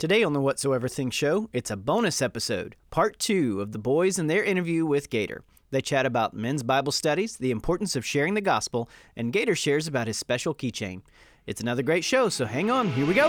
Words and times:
Today 0.00 0.22
on 0.24 0.32
the 0.32 0.40
Whatsoever 0.40 0.88
Thing 0.88 1.10
show, 1.10 1.50
it's 1.52 1.70
a 1.70 1.76
bonus 1.76 2.22
episode, 2.22 2.74
part 2.88 3.18
two 3.18 3.60
of 3.60 3.72
the 3.72 3.78
boys 3.78 4.18
and 4.18 4.30
their 4.30 4.42
interview 4.42 4.86
with 4.86 5.10
Gator. 5.10 5.42
They 5.72 5.82
chat 5.82 6.06
about 6.06 6.32
men's 6.32 6.62
Bible 6.62 6.90
studies, 6.90 7.36
the 7.36 7.50
importance 7.50 7.94
of 7.94 8.06
sharing 8.06 8.32
the 8.32 8.40
gospel, 8.40 8.88
and 9.14 9.30
Gator 9.30 9.54
shares 9.54 9.86
about 9.86 10.06
his 10.06 10.16
special 10.16 10.54
keychain. 10.54 11.02
It's 11.46 11.60
another 11.60 11.82
great 11.82 12.02
show, 12.02 12.30
so 12.30 12.46
hang 12.46 12.70
on, 12.70 12.90
here 12.92 13.04
we 13.04 13.12
go. 13.12 13.28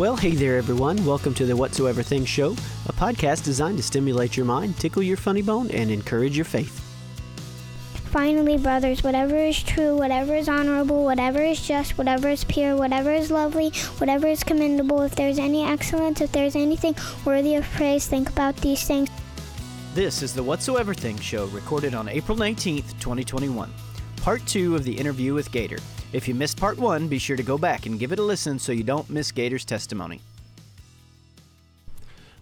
Well, 0.00 0.16
hey 0.16 0.32
there, 0.32 0.56
everyone. 0.56 1.06
Welcome 1.06 1.34
to 1.34 1.46
the 1.46 1.54
Whatsoever 1.54 2.02
Thing 2.02 2.24
show, 2.24 2.56
a 2.86 2.92
podcast 2.92 3.44
designed 3.44 3.76
to 3.76 3.84
stimulate 3.84 4.36
your 4.36 4.46
mind, 4.46 4.76
tickle 4.78 5.04
your 5.04 5.16
funny 5.16 5.42
bone, 5.42 5.70
and 5.70 5.92
encourage 5.92 6.34
your 6.34 6.44
faith. 6.44 6.87
Finally, 8.10 8.56
brothers, 8.56 9.04
whatever 9.04 9.36
is 9.36 9.62
true, 9.62 9.94
whatever 9.94 10.34
is 10.34 10.48
honorable, 10.48 11.04
whatever 11.04 11.42
is 11.42 11.60
just, 11.60 11.98
whatever 11.98 12.30
is 12.30 12.42
pure, 12.42 12.74
whatever 12.74 13.12
is 13.12 13.30
lovely, 13.30 13.68
whatever 13.98 14.26
is 14.26 14.42
commendable, 14.42 15.02
if 15.02 15.14
there 15.14 15.28
is 15.28 15.38
any 15.38 15.62
excellence, 15.62 16.22
if 16.22 16.32
there 16.32 16.46
is 16.46 16.56
anything 16.56 16.94
worthy 17.26 17.54
of 17.54 17.64
praise, 17.72 18.06
think 18.06 18.30
about 18.30 18.56
these 18.56 18.82
things. 18.84 19.10
This 19.94 20.22
is 20.22 20.32
the 20.32 20.42
Whatsoever 20.42 20.94
Thing 20.94 21.18
show 21.18 21.46
recorded 21.48 21.94
on 21.94 22.08
April 22.08 22.36
19th, 22.38 22.98
2021. 22.98 23.70
Part 24.22 24.46
two 24.46 24.74
of 24.74 24.84
the 24.84 24.96
interview 24.98 25.34
with 25.34 25.52
Gator. 25.52 25.78
If 26.14 26.26
you 26.26 26.34
missed 26.34 26.56
part 26.56 26.78
one, 26.78 27.08
be 27.08 27.18
sure 27.18 27.36
to 27.36 27.42
go 27.42 27.58
back 27.58 27.84
and 27.84 27.98
give 27.98 28.12
it 28.12 28.18
a 28.18 28.22
listen 28.22 28.58
so 28.58 28.72
you 28.72 28.84
don't 28.84 29.10
miss 29.10 29.30
Gator's 29.30 29.66
testimony. 29.66 30.22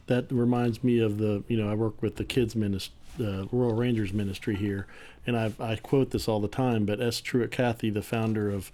that 0.07 0.31
reminds 0.31 0.83
me 0.85 1.01
of 1.01 1.19
the 1.19 1.43
you 1.49 1.57
know 1.57 1.69
I 1.69 1.75
work 1.75 2.01
with 2.03 2.17
the 2.17 2.25
kids 2.25 2.55
ministry, 2.55 2.95
the 3.17 3.49
Royal 3.53 3.75
Rangers 3.75 4.13
ministry 4.13 4.57
here, 4.57 4.87
and 5.27 5.37
I 5.37 5.53
I 5.59 5.77
quote 5.77 6.11
this 6.11 6.29
all 6.29 6.41
the 6.41 6.49
time. 6.49 6.85
But 6.87 7.01
S. 7.01 7.21
Truett 7.21 7.51
Cathy, 7.51 7.91
the 7.91 8.03
founder 8.03 8.51
of 8.51 8.71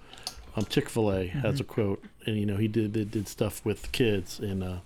um, 0.56 0.64
Chick 0.66 0.88
Fil 0.88 1.12
A, 1.12 1.26
has 1.28 1.60
a 1.60 1.64
quote, 1.64 2.02
and 2.26 2.36
you 2.38 2.46
know 2.46 2.56
he 2.56 2.68
did 2.68 2.92
did, 2.92 3.10
did 3.10 3.28
stuff 3.28 3.64
with 3.64 3.90
kids 3.92 4.38
in 4.40 4.62
uh, 4.62 4.80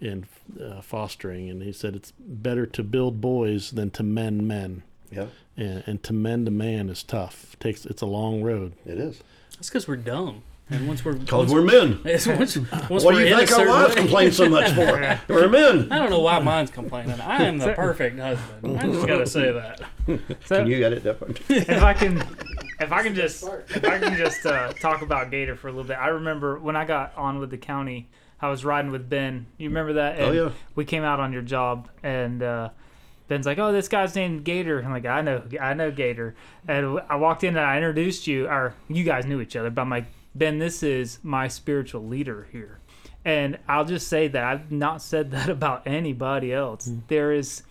in 0.00 0.26
uh, 0.62 0.80
fostering, 0.80 1.48
and 1.50 1.62
he 1.62 1.72
said 1.72 1.94
it's 1.94 2.12
better 2.18 2.66
to 2.66 2.82
build 2.82 3.20
boys 3.20 3.70
than 3.72 3.90
to 3.90 4.02
mend 4.02 4.46
men, 4.48 4.82
Yeah, 5.10 5.26
and, 5.56 5.82
and 5.86 6.02
to 6.04 6.12
mend 6.12 6.48
a 6.48 6.50
man 6.50 6.88
is 6.88 7.02
tough. 7.02 7.52
It 7.54 7.60
takes 7.60 7.84
it's 7.86 8.02
a 8.02 8.06
long 8.06 8.42
road. 8.42 8.72
it 8.86 8.98
is. 8.98 9.20
That's 9.54 9.68
because 9.68 9.86
we're 9.86 9.96
dumb. 9.96 10.42
And 10.70 10.86
once 10.86 11.04
we're 11.04 11.14
Because 11.14 11.50
once 11.50 11.52
we're 11.52 11.62
men. 11.62 12.00
Once, 12.04 12.26
once 12.26 12.56
What 12.56 13.02
we're 13.04 13.12
do 13.12 13.28
you 13.28 13.36
think 13.36 13.50
our 13.52 13.66
wives 13.68 13.88
way- 13.94 14.00
complain 14.02 14.30
so 14.32 14.48
much 14.48 14.70
for? 14.72 15.20
We're 15.34 15.48
men. 15.48 15.90
I 15.90 15.98
don't 15.98 16.10
know 16.10 16.20
why 16.20 16.38
mine's 16.38 16.70
complaining. 16.70 17.20
I 17.20 17.42
am 17.44 17.58
the 17.58 17.72
perfect 17.72 18.18
husband. 18.20 18.78
I 18.78 18.86
just 18.86 19.06
gotta 19.06 19.26
say 19.26 19.50
that. 19.52 19.80
So 20.46 20.64
You 20.64 20.78
got 20.80 20.92
it 20.92 21.02
different. 21.02 21.40
if 21.48 21.82
I 21.82 21.92
can, 21.94 22.18
if 22.80 22.90
I 22.92 23.02
can 23.02 23.14
just, 23.14 23.42
if 23.44 23.84
I 23.84 23.98
can 23.98 24.16
just 24.16 24.44
uh, 24.46 24.72
talk 24.74 25.02
about 25.02 25.30
Gator 25.30 25.56
for 25.56 25.68
a 25.68 25.70
little 25.72 25.86
bit. 25.86 25.98
I 25.98 26.08
remember 26.08 26.58
when 26.58 26.76
I 26.76 26.84
got 26.84 27.16
on 27.16 27.38
with 27.38 27.50
the 27.50 27.58
county, 27.58 28.08
I 28.40 28.48
was 28.48 28.64
riding 28.64 28.90
with 28.90 29.08
Ben. 29.08 29.46
You 29.58 29.68
remember 29.68 29.92
that? 29.94 30.20
Oh, 30.20 30.32
yeah. 30.32 30.50
We 30.74 30.84
came 30.84 31.02
out 31.04 31.20
on 31.20 31.32
your 31.32 31.42
job, 31.42 31.88
and 32.02 32.42
uh, 32.42 32.70
Ben's 33.28 33.46
like, 33.46 33.58
"Oh, 33.58 33.70
this 33.72 33.86
guy's 33.88 34.14
named 34.16 34.44
Gator." 34.44 34.80
I'm 34.80 34.90
like, 34.90 35.06
"I 35.06 35.20
know, 35.20 35.42
I 35.60 35.74
know 35.74 35.90
Gator." 35.92 36.34
And 36.66 36.98
I 37.08 37.16
walked 37.16 37.44
in 37.44 37.56
and 37.56 37.64
I 37.66 37.76
introduced 37.76 38.26
you, 38.26 38.46
or 38.48 38.74
you 38.88 39.04
guys 39.04 39.26
knew 39.26 39.40
each 39.40 39.54
other, 39.56 39.70
but 39.70 39.82
I'm 39.82 39.90
like, 39.90 40.06
"Ben, 40.34 40.58
this 40.58 40.82
is 40.82 41.18
my 41.22 41.48
spiritual 41.48 42.06
leader 42.06 42.48
here." 42.52 42.80
And 43.24 43.58
I'll 43.68 43.84
just 43.84 44.08
say 44.08 44.28
that 44.28 44.44
I've 44.44 44.72
not 44.72 45.02
said 45.02 45.30
that 45.32 45.48
about 45.48 45.86
anybody 45.86 46.52
else. 46.52 46.90
There 47.08 47.32
is, 47.32 47.62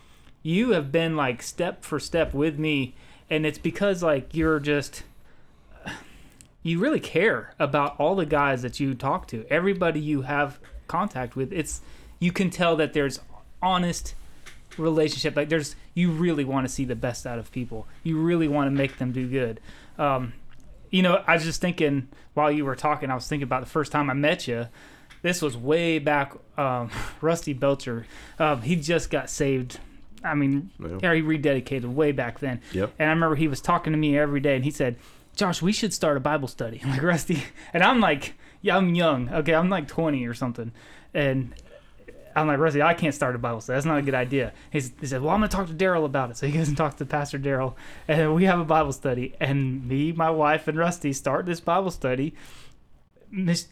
you 0.43 0.71
have 0.71 0.91
been 0.91 1.15
like 1.15 1.41
step 1.41 1.83
for 1.83 1.99
step 1.99 2.33
with 2.33 2.59
me, 2.59 2.95
and 3.29 3.45
it's 3.45 3.59
because 3.59 4.03
like 4.03 4.33
you're 4.33 4.59
just, 4.59 5.03
you 6.63 6.79
really 6.79 6.99
care 6.99 7.53
about 7.59 7.99
all 7.99 8.15
the 8.15 8.25
guys 8.25 8.61
that 8.61 8.79
you 8.79 8.93
talk 8.93 9.27
to, 9.27 9.45
everybody 9.49 9.99
you 9.99 10.23
have 10.23 10.59
contact 10.87 11.35
with. 11.35 11.51
It's, 11.53 11.81
you 12.19 12.31
can 12.31 12.49
tell 12.49 12.75
that 12.75 12.93
there's 12.93 13.19
honest 13.61 14.15
relationship. 14.77 15.35
Like 15.35 15.49
there's, 15.49 15.75
you 15.93 16.11
really 16.11 16.45
want 16.45 16.67
to 16.67 16.73
see 16.73 16.85
the 16.85 16.95
best 16.95 17.25
out 17.25 17.39
of 17.39 17.51
people. 17.51 17.87
You 18.03 18.19
really 18.19 18.47
want 18.47 18.67
to 18.67 18.71
make 18.71 18.97
them 18.97 19.11
do 19.11 19.27
good. 19.27 19.59
Um, 19.97 20.33
you 20.89 21.01
know, 21.01 21.23
I 21.27 21.35
was 21.35 21.43
just 21.43 21.61
thinking 21.61 22.07
while 22.33 22.51
you 22.51 22.65
were 22.65 22.75
talking, 22.75 23.09
I 23.11 23.15
was 23.15 23.27
thinking 23.27 23.43
about 23.43 23.61
the 23.61 23.69
first 23.69 23.91
time 23.91 24.09
I 24.09 24.13
met 24.13 24.47
you. 24.47 24.67
This 25.21 25.41
was 25.41 25.57
way 25.57 25.99
back. 25.99 26.33
Um, 26.57 26.89
Rusty 27.21 27.53
Belcher, 27.53 28.05
um, 28.39 28.61
he 28.61 28.75
just 28.75 29.09
got 29.09 29.29
saved. 29.29 29.79
I 30.23 30.35
mean, 30.35 30.71
Yeah. 30.79 31.13
he 31.13 31.21
rededicated 31.21 31.85
way 31.85 32.11
back 32.11 32.39
then. 32.39 32.61
Yep. 32.73 32.93
And 32.99 33.09
I 33.09 33.13
remember 33.13 33.35
he 33.35 33.47
was 33.47 33.61
talking 33.61 33.93
to 33.93 33.97
me 33.99 34.17
every 34.17 34.39
day, 34.41 34.55
and 34.55 34.65
he 34.65 34.71
said, 34.71 34.97
"Josh, 35.35 35.61
we 35.61 35.71
should 35.71 35.93
start 35.93 36.17
a 36.17 36.19
Bible 36.19 36.47
study." 36.47 36.81
I'm 36.83 36.91
like 36.91 37.03
Rusty, 37.03 37.43
and 37.73 37.83
I'm 37.83 37.99
like, 37.99 38.33
"Yeah, 38.61 38.77
I'm 38.77 38.95
young. 38.95 39.29
Okay, 39.29 39.53
I'm 39.53 39.69
like 39.69 39.87
20 39.87 40.25
or 40.25 40.33
something," 40.33 40.71
and 41.13 41.53
I'm 42.35 42.47
like, 42.47 42.59
Rusty, 42.59 42.81
I 42.81 42.93
can't 42.93 43.13
start 43.13 43.35
a 43.35 43.37
Bible 43.37 43.61
study. 43.61 43.75
That's 43.77 43.85
not 43.85 43.97
a 43.99 44.01
good 44.01 44.13
idea. 44.15 44.53
He's, 44.71 44.91
he 44.99 45.07
said, 45.07 45.21
Well, 45.21 45.31
I'm 45.31 45.39
going 45.39 45.49
to 45.49 45.55
talk 45.55 45.67
to 45.67 45.73
Daryl 45.73 46.05
about 46.05 46.31
it. 46.31 46.37
So 46.37 46.45
he 46.47 46.53
goes 46.53 46.67
and 46.67 46.77
talks 46.77 46.95
to 46.95 47.05
Pastor 47.05 47.39
Daryl, 47.39 47.75
and 48.07 48.35
we 48.35 48.45
have 48.45 48.59
a 48.59 48.65
Bible 48.65 48.91
study. 48.93 49.35
And 49.39 49.87
me, 49.87 50.11
my 50.11 50.29
wife, 50.29 50.67
and 50.67 50.77
Rusty 50.77 51.13
start 51.13 51.45
this 51.45 51.59
Bible 51.59 51.91
study. 51.91 52.33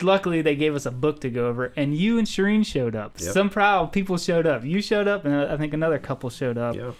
Luckily, 0.01 0.41
they 0.44 0.56
gave 0.56 0.75
us 0.75 0.85
a 0.85 0.91
book 0.91 1.19
to 1.22 1.29
go 1.29 1.47
over, 1.47 1.73
and 1.75 1.96
you 1.96 2.19
and 2.19 2.28
Shireen 2.28 2.63
showed 2.66 2.96
up. 2.96 3.19
Yep. 3.19 3.34
Some 3.34 3.50
proud 3.50 3.91
people 3.91 4.17
showed 4.17 4.46
up. 4.46 4.63
You 4.63 4.81
showed 4.81 5.07
up, 5.07 5.25
and 5.25 5.34
I 5.34 5.57
think 5.57 5.73
another 5.73 5.97
couple 5.97 6.29
showed 6.29 6.57
up. 6.59 6.75
Yeah, 6.75 6.91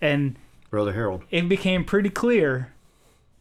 And 0.00 0.36
brother 0.70 0.92
Harold. 0.92 1.22
it 1.30 1.48
became 1.48 1.84
pretty 1.84 2.10
clear 2.10 2.72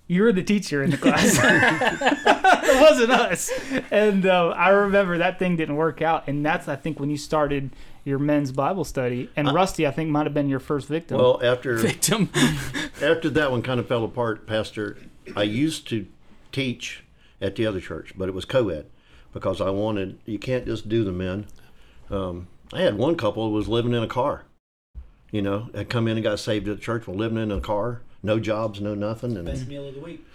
you 0.10 0.24
were 0.24 0.34
the 0.34 0.44
teacher 0.44 0.82
in 0.82 0.90
the 0.90 0.98
class. 0.98 1.38
it 1.40 2.82
wasn't 2.82 3.12
us. 3.12 3.52
And 3.92 4.26
uh, 4.26 4.50
I 4.50 4.70
remember 4.70 5.20
that 5.20 5.38
thing 5.38 5.56
didn't 5.56 5.76
work 5.76 6.02
out. 6.02 6.28
And 6.28 6.44
that's, 6.44 6.68
I 6.68 6.76
think, 6.76 7.00
when 7.00 7.12
you 7.12 7.18
started 7.18 7.70
your 8.04 8.18
men's 8.18 8.52
Bible 8.52 8.84
study. 8.84 9.30
And 9.36 9.54
Rusty, 9.54 9.86
I 9.86 9.92
think, 9.92 10.10
might 10.10 10.26
have 10.26 10.34
been 10.34 10.50
your 10.50 10.60
first 10.60 10.88
victim. 10.88 11.20
Well, 11.20 11.40
after 11.44 11.76
Victim. 11.78 12.32
after 13.00 13.30
that 13.30 13.52
one 13.52 13.62
kind 13.62 13.80
of 13.80 13.88
fell 13.88 14.04
apart, 14.04 14.48
Pastor, 14.48 14.98
I 15.36 15.44
used 15.44 15.88
to 15.90 16.08
teach 16.52 17.04
at 17.40 17.56
the 17.56 17.68
other 17.68 17.80
church, 17.80 18.14
but 18.18 18.28
it 18.28 18.34
was 18.34 18.46
co-ed 18.46 18.88
because 19.32 19.62
I 19.62 19.70
wanted. 19.70 20.18
You 20.26 20.40
can't 20.40 20.66
just 20.66 20.90
do 20.90 21.04
the 21.04 21.12
men. 21.12 21.46
Um, 22.10 22.48
I 22.74 22.82
had 22.82 22.98
one 22.98 23.16
couple 23.16 23.48
who 23.48 23.54
was 23.54 23.68
living 23.68 23.94
in 23.94 24.02
a 24.02 24.08
car. 24.08 24.46
You 25.30 25.44
know, 25.44 25.70
had 25.76 25.90
come 25.90 26.08
in 26.08 26.18
and 26.18 26.24
got 26.24 26.40
saved 26.40 26.68
at 26.68 26.78
the 26.78 26.82
church, 26.82 27.06
were 27.06 27.14
living 27.14 27.38
in 27.38 27.52
a 27.52 27.62
car, 27.62 28.02
no 28.24 28.40
jobs, 28.40 28.82
no 28.82 28.96
nothing, 28.96 29.36
and 29.38 29.46
best 29.46 29.68
meal 29.68 29.88
of 29.88 29.96
the 29.96 30.02
week. 30.02 30.26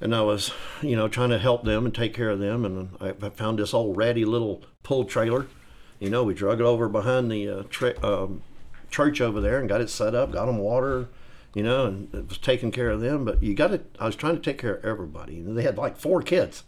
and 0.00 0.14
I 0.14 0.22
was, 0.22 0.52
you 0.82 0.96
know, 0.96 1.08
trying 1.08 1.30
to 1.30 1.38
help 1.38 1.64
them 1.64 1.86
and 1.86 1.94
take 1.94 2.14
care 2.14 2.30
of 2.30 2.38
them. 2.38 2.64
And 2.64 2.90
I, 3.00 3.26
I 3.26 3.30
found 3.30 3.58
this 3.58 3.72
old 3.74 3.96
ratty 3.96 4.24
little 4.24 4.62
pull 4.82 5.04
trailer. 5.04 5.46
You 5.98 6.10
know, 6.10 6.22
we 6.24 6.34
drug 6.34 6.60
it 6.60 6.64
over 6.64 6.88
behind 6.88 7.30
the 7.30 7.48
uh, 7.48 7.62
tra- 7.70 8.04
um, 8.04 8.42
church 8.90 9.20
over 9.20 9.40
there 9.40 9.58
and 9.58 9.68
got 9.68 9.80
it 9.80 9.88
set 9.88 10.14
up, 10.14 10.32
got 10.32 10.46
them 10.46 10.58
water, 10.58 11.08
you 11.54 11.62
know, 11.62 11.86
and 11.86 12.14
it 12.14 12.28
was 12.28 12.36
taking 12.38 12.70
care 12.70 12.90
of 12.90 13.00
them. 13.00 13.24
But 13.24 13.42
you 13.42 13.54
got 13.54 13.68
to, 13.68 13.80
I 13.98 14.04
was 14.04 14.16
trying 14.16 14.36
to 14.36 14.42
take 14.42 14.58
care 14.58 14.74
of 14.74 14.84
everybody. 14.84 15.38
And 15.38 15.56
they 15.56 15.62
had 15.62 15.78
like 15.78 15.96
four 15.96 16.20
kids, 16.20 16.64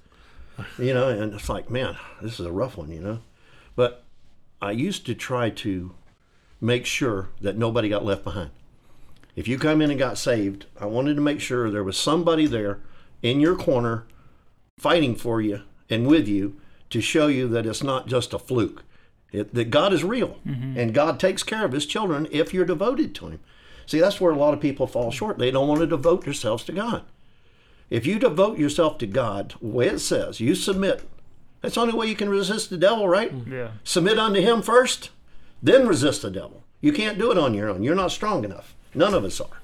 you 0.79 0.95
know, 0.95 1.09
and 1.11 1.35
it's 1.35 1.51
like, 1.51 1.69
man, 1.71 1.97
this 2.23 2.41
is 2.41 2.47
a 2.47 2.53
rough 2.53 2.79
one, 2.79 2.91
you 2.91 3.01
know. 3.01 3.19
But 3.77 4.05
I 4.63 4.71
used 4.71 5.05
to 5.07 5.15
try 5.15 5.51
to 5.51 5.95
make 6.61 6.87
sure 6.87 7.29
that 7.43 7.59
nobody 7.59 7.91
got 7.91 8.05
left 8.05 8.25
behind. 8.25 8.51
If 9.39 9.47
you 9.47 9.57
come 9.57 9.81
in 9.81 9.91
and 9.91 9.99
got 10.01 10.19
saved, 10.19 10.67
I 10.81 10.87
wanted 10.87 11.15
to 11.15 11.21
make 11.21 11.39
sure 11.39 11.71
there 11.71 11.85
was 11.85 11.97
somebody 11.97 12.45
there 12.45 12.81
in 13.23 13.39
your 13.39 13.55
corner 13.55 14.05
fighting 14.77 15.15
for 15.15 15.41
you 15.41 15.63
and 15.89 16.09
with 16.09 16.27
you 16.27 16.61
to 16.91 17.01
show 17.01 17.29
you 17.29 17.47
that 17.47 17.65
it's 17.65 17.85
not 17.85 18.09
just 18.09 18.35
a 18.35 18.39
fluke. 18.41 18.83
It, 19.31 19.55
that 19.55 19.71
God 19.71 19.93
is 19.93 20.03
real 20.03 20.39
mm-hmm. 20.45 20.77
and 20.77 20.93
God 20.93 21.21
takes 21.21 21.45
care 21.45 21.65
of 21.65 21.71
his 21.71 21.87
children 21.87 22.27
if 22.33 22.53
you're 22.53 22.65
devoted 22.65 23.15
to 23.15 23.29
him. 23.29 23.41
See, 23.87 24.01
that's 24.01 24.21
where 24.21 24.33
a 24.33 24.37
lot 24.37 24.55
of 24.55 24.61
people 24.61 24.89
fall 24.89 25.13
short. 25.13 25.39
They 25.39 25.53
don't 25.53 25.69
want 25.69 25.83
to 25.83 25.87
devote 25.87 26.25
themselves 26.25 26.65
to 26.65 26.73
God. 26.73 27.05
If 27.91 28.07
you 28.07 28.19
devote 28.19 28.59
yourself 28.59 28.99
to 28.99 29.07
God, 29.07 29.55
the 29.61 29.69
way 29.69 29.87
it 29.87 30.01
says, 30.01 30.41
you 30.41 30.57
submit. 30.57 31.09
That's 31.61 31.77
the 31.77 31.83
only 31.83 31.95
way 31.95 32.09
you 32.09 32.17
can 32.17 32.29
resist 32.29 32.71
the 32.71 32.77
devil, 32.77 33.07
right? 33.07 33.33
Mm. 33.33 33.53
yeah. 33.53 33.69
Submit 33.85 34.19
unto 34.19 34.41
him 34.41 34.63
first, 34.63 35.11
then 35.63 35.87
resist 35.87 36.23
the 36.23 36.31
devil. 36.33 36.65
You 36.81 36.93
can't 36.93 37.19
do 37.19 37.31
it 37.31 37.39
on 37.39 37.55
your 37.55 37.69
own. 37.69 37.85
You're 37.85 37.95
not 37.95 38.11
strong 38.11 38.45
enough. 38.45 38.75
None 38.95 39.15
of 39.15 39.25
us 39.25 39.41
are. 39.41 39.61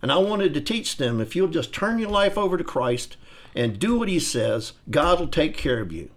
And 0.00 0.10
I 0.10 0.18
wanted 0.18 0.52
to 0.54 0.60
teach 0.60 0.96
them 0.96 1.20
if 1.20 1.36
you'll 1.36 1.48
just 1.48 1.72
turn 1.72 1.98
your 1.98 2.10
life 2.10 2.36
over 2.36 2.56
to 2.56 2.64
Christ 2.64 3.16
and 3.54 3.78
do 3.78 3.98
what 3.98 4.08
he 4.08 4.18
says, 4.18 4.72
God 4.90 5.20
will 5.20 5.28
take 5.28 5.56
care 5.56 5.80
of 5.80 5.92
you. 5.92 6.10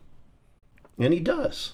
And 0.98 1.14
he 1.14 1.20
does. 1.20 1.74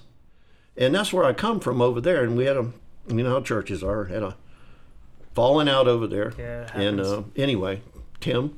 And 0.76 0.94
that's 0.96 1.14
where 1.14 1.24
I 1.24 1.34
come 1.34 1.60
from 1.60 1.82
over 1.82 2.02
there. 2.02 2.24
And 2.24 2.36
we 2.36 2.46
had 2.46 2.58
a, 2.58 2.72
you 3.08 3.24
know 3.24 3.30
how 3.30 3.42
churches 3.42 3.84
are, 3.84 4.06
had 4.06 4.24
a 4.24 4.36
falling 5.34 5.70
out 5.70 5.88
over 5.88 6.08
there. 6.08 6.34
Yeah, 6.38 6.70
and 6.74 7.00
uh, 7.00 7.24
anyway, 7.36 7.82
Tim, 8.20 8.58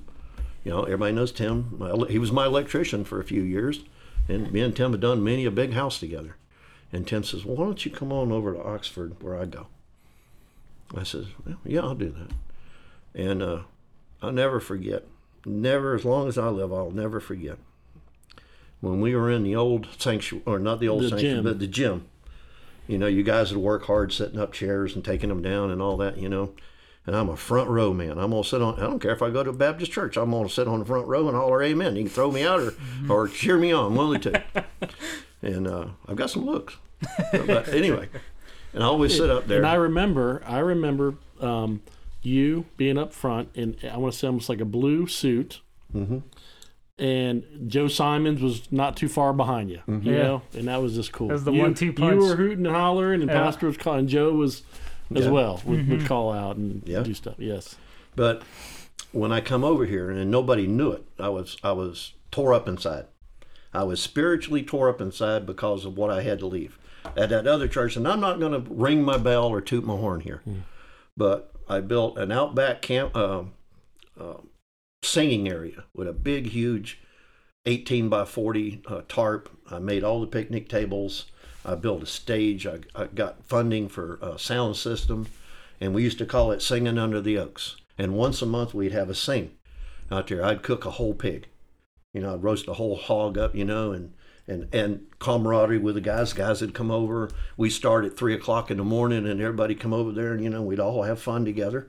you 0.63 0.71
know, 0.71 0.83
everybody 0.83 1.13
knows 1.13 1.31
Tim. 1.31 1.79
He 2.09 2.17
was 2.17 2.31
my 2.31 2.45
electrician 2.45 3.03
for 3.03 3.19
a 3.19 3.23
few 3.23 3.41
years. 3.41 3.83
And 4.27 4.51
me 4.51 4.61
and 4.61 4.75
Tim 4.75 4.91
had 4.91 5.01
done 5.01 5.23
many 5.23 5.45
a 5.45 5.51
big 5.51 5.73
house 5.73 5.99
together. 5.99 6.37
And 6.91 7.05
Tim 7.05 7.23
says, 7.23 7.43
well, 7.43 7.57
why 7.57 7.65
don't 7.65 7.85
you 7.85 7.91
come 7.91 8.13
on 8.13 8.31
over 8.31 8.53
to 8.53 8.63
Oxford 8.63 9.21
where 9.21 9.37
I 9.37 9.45
go? 9.45 9.67
I 10.95 11.03
says, 11.03 11.25
well, 11.45 11.57
yeah, 11.65 11.81
I'll 11.81 11.95
do 11.95 12.09
that. 12.11 12.31
And 13.19 13.41
uh, 13.41 13.59
I'll 14.21 14.31
never 14.31 14.59
forget. 14.59 15.05
never, 15.45 15.95
as 15.95 16.05
long 16.05 16.27
as 16.27 16.37
I 16.37 16.47
live, 16.49 16.71
I'll 16.73 16.91
never 16.91 17.19
forget. 17.19 17.57
When 18.81 18.99
we 19.01 19.15
were 19.15 19.31
in 19.31 19.43
the 19.43 19.55
old 19.55 19.87
sanctuary, 19.97 20.43
or 20.45 20.59
not 20.59 20.79
the 20.79 20.89
old 20.89 21.03
The 21.03 21.09
sanctuary, 21.09 21.35
gym. 21.35 21.43
but 21.45 21.59
the 21.59 21.67
gym, 21.67 22.05
you 22.87 22.97
know, 22.97 23.07
you 23.07 23.23
guys 23.23 23.53
would 23.53 23.63
work 23.63 23.85
hard 23.85 24.11
setting 24.11 24.39
up 24.39 24.51
chairs 24.51 24.93
and 24.95 25.03
taking 25.05 25.29
them 25.29 25.41
down 25.41 25.71
and 25.71 25.81
all 25.81 25.95
that, 25.97 26.17
you 26.17 26.27
know. 26.29 26.53
And 27.05 27.15
I'm 27.15 27.27
a 27.29 27.35
front 27.37 27.69
row 27.69 27.93
man. 27.93 28.17
I'm 28.17 28.31
gonna 28.31 28.43
sit 28.45 28.61
on. 28.61 28.75
I 28.75 28.81
don't 28.83 28.99
care 28.99 29.11
if 29.11 29.21
I 29.21 29.29
go 29.29 29.43
to 29.43 29.49
a 29.49 29.53
Baptist 29.53 29.91
church. 29.91 30.15
I'm 30.17 30.31
gonna 30.31 30.47
sit 30.49 30.67
on 30.69 30.79
the 30.79 30.85
front 30.85 31.07
row 31.07 31.27
and 31.27 31.35
holler 31.35 31.61
amen. 31.63 31.95
You 31.97 32.03
can 32.03 32.11
throw 32.11 32.31
me 32.31 32.43
out 32.43 32.61
or, 32.61 32.73
or 33.09 33.27
cheer 33.27 33.57
me 33.57 33.71
on, 33.73 33.95
one 33.95 34.15
of 34.15 34.21
the 34.23 34.31
two. 34.31 34.89
And 35.41 35.67
uh, 35.67 35.87
I've 36.07 36.15
got 36.15 36.29
some 36.29 36.45
looks. 36.45 36.77
but 37.33 37.67
anyway, 37.69 38.07
and 38.73 38.83
I 38.83 38.87
always 38.87 39.15
sit 39.15 39.29
up 39.29 39.47
there. 39.47 39.57
And 39.59 39.67
I 39.67 39.75
remember, 39.75 40.41
I 40.45 40.59
remember 40.59 41.15
um, 41.39 41.81
you 42.21 42.65
being 42.77 42.97
up 42.97 43.13
front 43.13 43.49
and 43.55 43.77
I 43.91 43.97
want 43.97 44.13
to 44.13 44.19
say 44.19 44.27
almost 44.27 44.49
like 44.49 44.61
a 44.61 44.65
blue 44.65 45.07
suit, 45.07 45.61
Mm-hmm. 45.93 46.19
and 46.97 47.43
Joe 47.67 47.87
Simons 47.87 48.41
was 48.41 48.71
not 48.71 48.95
too 48.97 49.07
far 49.09 49.33
behind 49.33 49.69
you, 49.69 49.81
you 49.87 49.99
Yeah. 50.13 50.23
know, 50.23 50.41
and 50.55 50.67
that 50.67 50.81
was 50.81 50.95
just 50.95 51.11
cool. 51.11 51.27
That 51.27 51.33
was 51.35 51.43
the 51.43 51.51
you, 51.51 51.61
one-two 51.61 51.93
punch. 51.93 52.13
You 52.15 52.19
were 52.27 52.35
hooting 52.35 52.65
and 52.65 52.75
hollering, 52.75 53.21
and 53.21 53.29
Yeah. 53.29 53.43
Pastor 53.43 53.67
was 53.67 53.77
calling. 53.77 54.07
Joe 54.07 54.31
was 54.33 54.63
as 55.15 55.25
Yeah. 55.25 55.31
well 55.31 55.61
would, 55.65 55.79
Mm-hmm. 55.79 55.91
would 55.91 56.05
call 56.07 56.31
out 56.31 56.55
and 56.55 56.81
Yeah. 56.85 57.01
do 57.03 57.13
stuff. 57.13 57.35
Yes, 57.37 57.75
But 58.15 58.43
when 59.11 59.31
I 59.31 59.41
come 59.41 59.63
over 59.63 59.85
here 59.85 60.09
and 60.09 60.31
nobody 60.31 60.65
knew 60.67 60.91
it, 60.91 61.03
I 61.19 61.29
was 61.29 61.57
I 61.63 61.71
was 61.73 62.13
tore 62.31 62.53
up 62.53 62.67
inside. 62.67 63.05
I 63.73 63.83
was 63.83 63.99
spiritually 64.01 64.63
tore 64.63 64.87
up 64.89 65.01
inside 65.01 65.45
because 65.45 65.85
of 65.85 65.97
what 65.97 66.09
I 66.11 66.21
had 66.23 66.39
to 66.39 66.47
leave 66.47 66.77
at 67.17 67.29
that 67.29 67.47
other 67.47 67.67
church. 67.67 67.95
And 67.95 68.07
I'm 68.07 68.19
not 68.19 68.39
going 68.39 68.51
to 68.51 68.73
ring 68.73 69.03
my 69.03 69.17
bell 69.17 69.47
or 69.47 69.61
toot 69.61 69.85
my 69.85 69.95
horn 69.95 70.21
here, 70.21 70.41
but 71.17 71.51
I 71.67 71.79
built 71.79 72.17
an 72.17 72.31
outback 72.31 72.81
camp 72.81 73.15
uh, 73.15 73.44
uh, 74.19 74.38
singing 75.03 75.50
area 75.50 75.85
with 75.94 76.07
a 76.07 76.13
big, 76.13 76.47
huge 76.47 77.00
18 77.65 78.09
by 78.09 78.25
40 78.25 78.81
uh, 78.88 79.01
tarp. 79.07 79.50
I 79.69 79.79
made 79.79 80.03
all 80.03 80.21
the 80.21 80.27
picnic 80.27 80.67
tables. 80.67 81.25
I 81.65 81.75
built 81.75 82.03
a 82.03 82.07
stage. 82.07 82.67
I, 82.67 82.79
I 82.94 83.05
got 83.05 83.45
funding 83.45 83.88
for 83.88 84.19
a 84.21 84.38
sound 84.38 84.75
system, 84.75 85.27
and 85.79 85.94
we 85.94 86.03
used 86.03 86.17
to 86.17 86.25
call 86.25 86.51
it 86.51 86.61
Singing 86.61 86.97
Under 86.97 87.21
the 87.21 87.38
Oaks. 87.38 87.77
And 87.97 88.15
once 88.15 88.41
a 88.41 88.45
month 88.45 88.73
we'd 88.73 88.91
have 88.91 89.09
a 89.09 89.15
sing 89.15 89.51
out 90.11 90.27
there. 90.27 90.44
I'd 90.44 90.63
cook 90.63 90.85
a 90.85 90.91
whole 90.91 91.13
pig. 91.13 91.47
You 92.13 92.21
know, 92.21 92.33
I'd 92.33 92.44
roast 92.44 92.67
a 92.67 92.73
whole 92.73 92.95
hog 92.95 93.38
up, 93.38 93.55
you 93.55 93.65
know, 93.65 93.91
and 93.91 94.13
and 94.47 94.67
and 94.73 95.05
camaraderie 95.19 95.77
with 95.77 95.95
the 95.95 96.01
guys. 96.01 96.33
Guys 96.33 96.61
would 96.61 96.73
come 96.73 96.91
over. 96.91 97.29
We 97.57 97.69
start 97.69 98.05
at 98.05 98.17
three 98.17 98.33
o'clock 98.33 98.69
in 98.69 98.77
the 98.77 98.83
morning, 98.83 99.27
and 99.27 99.41
everybody 99.41 99.75
come 99.75 99.93
over 99.93 100.11
there, 100.11 100.33
and 100.33 100.43
you 100.43 100.49
know, 100.49 100.61
we'd 100.61 100.79
all 100.79 101.03
have 101.03 101.21
fun 101.21 101.45
together, 101.45 101.87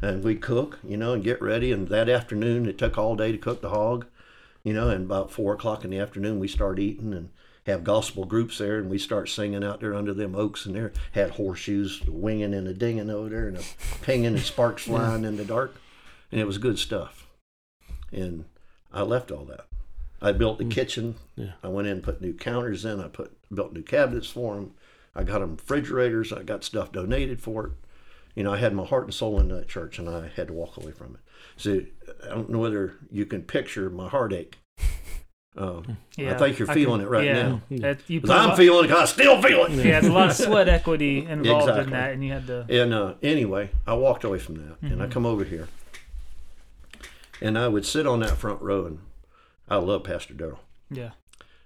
and 0.00 0.24
we 0.24 0.36
cook, 0.36 0.78
you 0.82 0.96
know, 0.96 1.12
and 1.12 1.24
get 1.24 1.42
ready. 1.42 1.72
And 1.72 1.88
that 1.88 2.08
afternoon, 2.08 2.66
it 2.66 2.78
took 2.78 2.96
all 2.96 3.16
day 3.16 3.32
to 3.32 3.38
cook 3.38 3.60
the 3.60 3.70
hog, 3.70 4.06
you 4.62 4.72
know, 4.72 4.88
and 4.88 5.04
about 5.04 5.30
four 5.30 5.54
o'clock 5.54 5.84
in 5.84 5.90
the 5.90 5.98
afternoon, 5.98 6.38
we 6.38 6.48
start 6.48 6.78
eating 6.78 7.12
and 7.12 7.30
have 7.66 7.84
gospel 7.84 8.24
groups 8.24 8.58
there, 8.58 8.78
and 8.78 8.88
we 8.88 8.98
start 8.98 9.28
singing 9.28 9.64
out 9.64 9.80
there 9.80 9.94
under 9.94 10.14
them 10.14 10.34
oaks, 10.34 10.66
and 10.66 10.74
there 10.74 10.92
had 11.12 11.32
horseshoes 11.32 12.02
winging 12.06 12.54
and 12.54 12.66
a 12.66 12.74
dinging 12.74 13.10
over 13.10 13.28
there, 13.28 13.48
and 13.48 13.58
a 13.58 13.62
pinging 14.02 14.34
and 14.34 14.40
sparks 14.40 14.82
flying 14.84 15.24
in 15.24 15.36
the 15.36 15.44
dark, 15.44 15.74
and 16.32 16.40
it 16.40 16.46
was 16.46 16.58
good 16.58 16.78
stuff. 16.78 17.26
And 18.12 18.46
I 18.92 19.02
left 19.02 19.30
all 19.30 19.44
that. 19.44 19.69
I 20.22 20.32
built 20.32 20.58
the 20.58 20.64
kitchen. 20.66 21.14
Yeah. 21.36 21.52
I 21.62 21.68
went 21.68 21.86
in 21.88 21.94
and 21.94 22.02
put 22.02 22.20
new 22.20 22.34
counters 22.34 22.84
in. 22.84 23.00
I 23.00 23.08
put 23.08 23.32
built 23.54 23.72
new 23.72 23.82
cabinets 23.82 24.28
for 24.28 24.54
them. 24.54 24.72
I 25.14 25.22
got 25.24 25.40
them 25.40 25.56
refrigerators. 25.56 26.32
I 26.32 26.42
got 26.42 26.62
stuff 26.64 26.92
donated 26.92 27.40
for 27.40 27.66
it. 27.66 27.72
You 28.34 28.44
know, 28.44 28.52
I 28.52 28.58
had 28.58 28.74
my 28.74 28.84
heart 28.84 29.04
and 29.04 29.14
soul 29.14 29.40
in 29.40 29.48
that 29.48 29.68
church, 29.68 29.98
and 29.98 30.08
I 30.08 30.28
had 30.28 30.46
to 30.48 30.52
walk 30.52 30.76
away 30.76 30.92
from 30.92 31.14
it. 31.14 31.20
So 31.56 31.80
I 32.24 32.28
don't 32.28 32.48
know 32.50 32.58
whether 32.58 32.94
you 33.10 33.26
can 33.26 33.42
picture 33.42 33.90
my 33.90 34.08
heartache. 34.08 34.58
Um, 35.56 35.96
Yeah, 36.16 36.34
I 36.34 36.38
think 36.38 36.60
you're 36.60 36.70
I 36.70 36.74
feeling 36.74 37.00
can- 37.00 37.08
it 37.08 37.10
right 37.10 37.24
yeah. 37.24 37.42
now. 37.42 37.60
It- 37.70 38.00
you 38.06 38.20
'Cause 38.20 38.30
put 38.30 38.36
a 38.36 38.40
I'm 38.40 38.56
feeling 38.56 38.88
it. 38.88 38.92
I 38.92 39.04
still 39.04 39.42
feel 39.42 39.64
it. 39.64 39.72
Yeah, 39.72 39.82
there's 40.00 40.06
a 40.06 40.12
lot 40.12 40.30
of 40.30 40.36
sweat 40.36 40.68
equity 40.68 41.26
involved 41.26 41.76
in 41.76 41.90
that, 41.90 42.12
and 42.12 42.24
you 42.24 42.32
had 42.32 42.46
to. 42.46 42.66
And 42.68 42.94
uh, 42.94 43.14
anyway, 43.20 43.70
I 43.84 43.94
walked 43.94 44.22
away 44.22 44.38
from 44.38 44.54
that, 44.56 44.76
and 44.80 45.02
I 45.02 45.08
come 45.08 45.26
over 45.26 45.42
here, 45.42 45.66
and 47.40 47.58
I 47.58 47.66
would 47.68 47.84
sit 47.84 48.06
on 48.06 48.20
that 48.20 48.36
front 48.36 48.62
row, 48.62 48.86
and 48.86 49.00
I 49.70 49.76
love 49.76 50.04
Pastor 50.04 50.34
Darrell. 50.34 50.60
Yeah. 50.90 51.10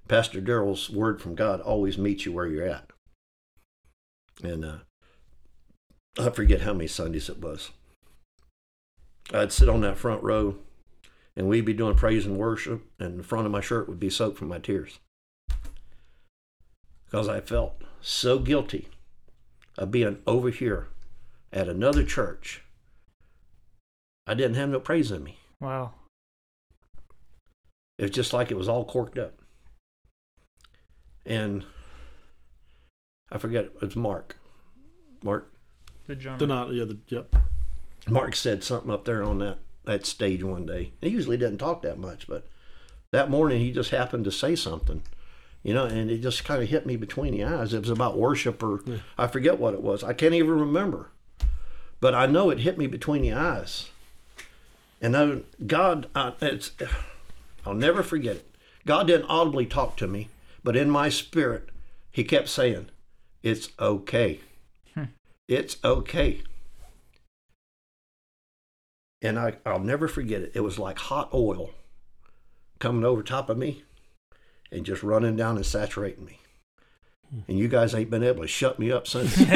Pastor 0.07 0.41
Darrell's 0.41 0.91
word 0.91 1.21
from 1.23 1.35
God 1.35 1.61
always 1.61 1.97
meets 1.97 2.27
you 2.27 2.33
where 2.33 2.47
you're 2.47 2.69
at. 2.69 2.91
And 4.43 4.65
uh, 4.65 4.77
I 6.19 6.29
forget 6.31 6.61
how 6.61 6.75
many 6.75 6.87
Sundays 6.87 7.31
it 7.31 7.41
was. 7.41 7.71
I'd 9.33 9.53
sit 9.53 9.71
on 9.71 9.81
that 9.81 9.97
front 9.97 10.23
row 10.23 10.57
and 11.37 11.49
we'd 11.49 11.65
be 11.65 11.73
doing 11.73 11.97
praise 11.97 12.27
and 12.27 12.39
worship, 12.39 12.83
and 13.01 13.19
the 13.19 13.25
front 13.25 13.47
of 13.47 13.53
my 13.53 13.61
shirt 13.61 13.89
would 13.89 13.99
be 13.99 14.11
soaked 14.11 14.39
from 14.39 14.49
my 14.49 14.59
tears. 14.59 15.01
Because 17.07 17.29
I 17.29 17.41
felt 17.41 17.83
so 18.01 18.39
guilty 18.39 18.89
of 19.77 19.91
being 19.91 20.19
over 20.27 20.51
here 20.51 20.89
at 21.53 21.69
another 21.69 22.05
church. 22.05 22.63
I 24.27 24.35
didn't 24.35 24.55
have 24.55 24.69
no 24.69 24.79
praise 24.79 25.11
in 25.11 25.25
me. 25.25 25.39
Wow. 25.61 25.93
It 27.99 28.03
was 28.03 28.11
just 28.11 28.33
like 28.33 28.51
it 28.51 28.57
was 28.57 28.69
all 28.69 28.85
corked 28.85 29.19
up. 29.19 29.35
And 31.27 31.65
I 33.31 33.39
forget 33.39 33.65
it 33.67 33.81
was 33.81 33.97
Mark. 33.97 34.37
Mark 35.23 35.53
The 36.07 36.15
drummer. 36.17 36.39
the 36.39 36.47
not 36.47 36.73
yeah 36.73 36.85
the 36.85 36.99
yep. 37.09 37.35
Mark 38.09 38.37
said 38.37 38.63
something 38.63 38.91
up 38.91 39.07
there 39.07 39.23
on 39.23 39.39
that, 39.39 39.59
that 39.85 40.05
stage 40.05 40.43
one 40.45 40.67
day. 40.67 40.93
He 41.01 41.09
usually 41.09 41.39
doesn't 41.39 41.57
talk 41.59 41.81
that 41.83 41.99
much, 41.99 42.27
but 42.27 42.47
that 43.13 43.31
morning 43.31 43.61
he 43.61 43.73
just 43.73 43.91
happened 43.91 44.25
to 44.27 44.31
say 44.33 44.55
something, 44.55 45.03
you 45.63 45.73
know, 45.73 45.87
and 45.87 46.11
it 46.11 46.19
just 46.19 46.45
kind 46.45 46.63
of 46.63 46.69
hit 46.69 46.85
me 46.85 46.97
between 46.97 47.33
the 47.33 47.45
eyes. 47.45 47.73
It 47.73 47.81
was 47.81 47.89
about 47.89 48.19
worship, 48.19 48.63
or 48.63 48.83
I 49.17 49.27
forget 49.27 49.59
what 49.59 49.73
it 49.73 49.81
was. 49.83 50.05
I 50.05 50.13
can't 50.13 50.35
even 50.35 50.59
remember, 50.61 51.13
but 52.01 52.15
I 52.15 52.27
know 52.27 52.51
it 52.51 52.59
hit 52.61 52.77
me 52.77 52.87
between 52.87 53.23
the 53.23 53.33
eyes. 53.33 53.89
And 55.01 55.17
I, 55.17 55.39
God, 55.67 56.09
I, 56.15 56.35
it's, 56.43 56.73
I'll 57.67 57.75
never 57.75 58.03
forget 58.03 58.37
it. 58.37 58.55
God 58.87 59.07
didn't 59.07 59.29
audibly 59.29 59.67
talk 59.67 59.97
to 59.99 60.07
me, 60.07 60.29
but 60.63 60.77
in 60.77 60.91
my 60.91 61.09
spirit, 61.09 61.71
He 62.11 62.25
kept 62.25 62.49
saying, 62.49 62.91
"It's 63.43 63.69
okay. 63.79 64.41
Hmm. 64.95 65.05
It's 65.49 65.77
okay." 65.85 66.43
and 69.25 69.39
I, 69.39 69.55
I'll 69.65 69.81
never 69.81 70.07
forget 70.07 70.43
it. 70.43 70.53
It 70.55 70.61
was 70.61 70.79
like 70.79 70.99
hot 70.99 71.31
oil 71.33 71.71
coming 72.79 73.05
over 73.05 73.23
top 73.23 73.49
of 73.49 73.57
me 73.57 73.83
and 74.71 74.85
just 74.85 75.03
running 75.03 75.35
down 75.35 75.57
and 75.57 75.65
saturating 75.65 76.27
me. 76.27 76.41
Hmm. 77.31 77.41
And 77.49 77.59
you 77.59 77.69
guys 77.69 77.95
ain't 77.95 78.11
been 78.11 78.23
able 78.23 78.43
to 78.43 78.49
shut 78.49 78.79
me 78.79 78.93
up 78.93 79.09
since. 79.09 79.35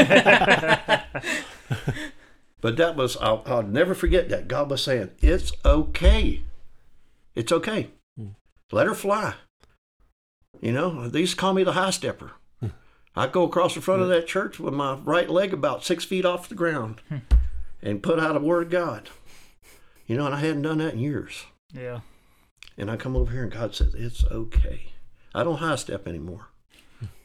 but 2.63 2.77
that 2.79 2.97
was, 2.97 3.19
I'll, 3.19 3.43
I'll 3.45 3.63
never 3.63 3.95
forget 3.95 4.31
that. 4.31 4.49
God 4.49 4.71
was 4.71 4.83
saying, 4.83 5.11
It's 5.21 5.53
okay. 5.67 6.43
It's 7.35 7.53
okay. 7.53 7.91
Let 8.73 8.87
her 8.87 8.95
fly. 8.95 9.35
You 10.61 10.73
know, 10.73 11.09
they 11.09 11.21
used 11.21 11.35
to 11.35 11.41
call 11.41 11.55
me 11.55 11.65
the 11.65 11.73
high 11.73 11.91
stepper. 11.91 12.33
Hmm. 12.61 12.69
I 13.15 13.27
go 13.27 13.45
across 13.45 13.75
the 13.75 13.81
front 13.81 14.03
of 14.03 14.09
hmm. 14.09 14.15
that 14.15 14.27
church 14.27 14.59
with 14.59 14.75
my 14.75 14.95
right 14.95 15.31
leg 15.31 15.53
about 15.53 15.85
six 15.85 16.05
feet 16.05 16.25
off 16.25 16.49
the 16.49 16.55
ground 16.55 17.01
hmm. 17.09 17.19
and 17.83 18.03
put 18.03 18.19
out 18.19 18.37
a 18.37 18.41
word 18.41 18.65
of 18.65 18.71
God. 18.71 19.11
You 20.07 20.17
know, 20.17 20.27
and 20.27 20.35
I 20.35 20.41
hadn't 20.41 20.63
done 20.63 20.79
that 20.79 20.95
in 20.95 21.01
years. 21.01 21.45
yeah. 21.73 22.01
And 22.81 22.93
I 22.93 22.97
come 22.97 23.17
over 23.17 23.33
here 23.33 23.43
and 23.43 23.51
God 23.51 23.75
says, 23.75 23.93
It's 23.95 24.25
okay. 24.27 24.93
I 25.35 25.43
don't 25.43 25.59
high 25.59 25.75
step 25.75 26.07
anymore. 26.07 26.47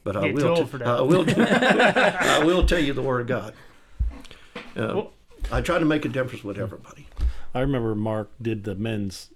But 0.04 0.18
I 0.18 0.30
Get 0.30 0.36
will, 0.36 0.56
told 0.56 0.58
t- 0.58 0.66
for 0.66 0.78
that. 0.80 0.88
I 0.88 1.02
will 1.02 1.26
I 1.38 2.44
will 2.44 2.66
tell 2.66 2.80
you 2.80 2.92
the 2.94 3.04
word 3.04 3.22
of 3.22 3.28
God. 3.28 3.54
Uh, 4.76 4.94
Well- 4.96 5.14
I 5.52 5.62
try 5.62 5.78
to 5.78 5.86
make 5.86 6.06
a 6.06 6.10
difference 6.10 6.44
with 6.44 6.58
everybody. 6.58 7.08
I 7.54 7.60
remember 7.60 7.94
Mark 7.96 8.32
did 8.42 8.64
the 8.64 8.76
men's 8.76 9.30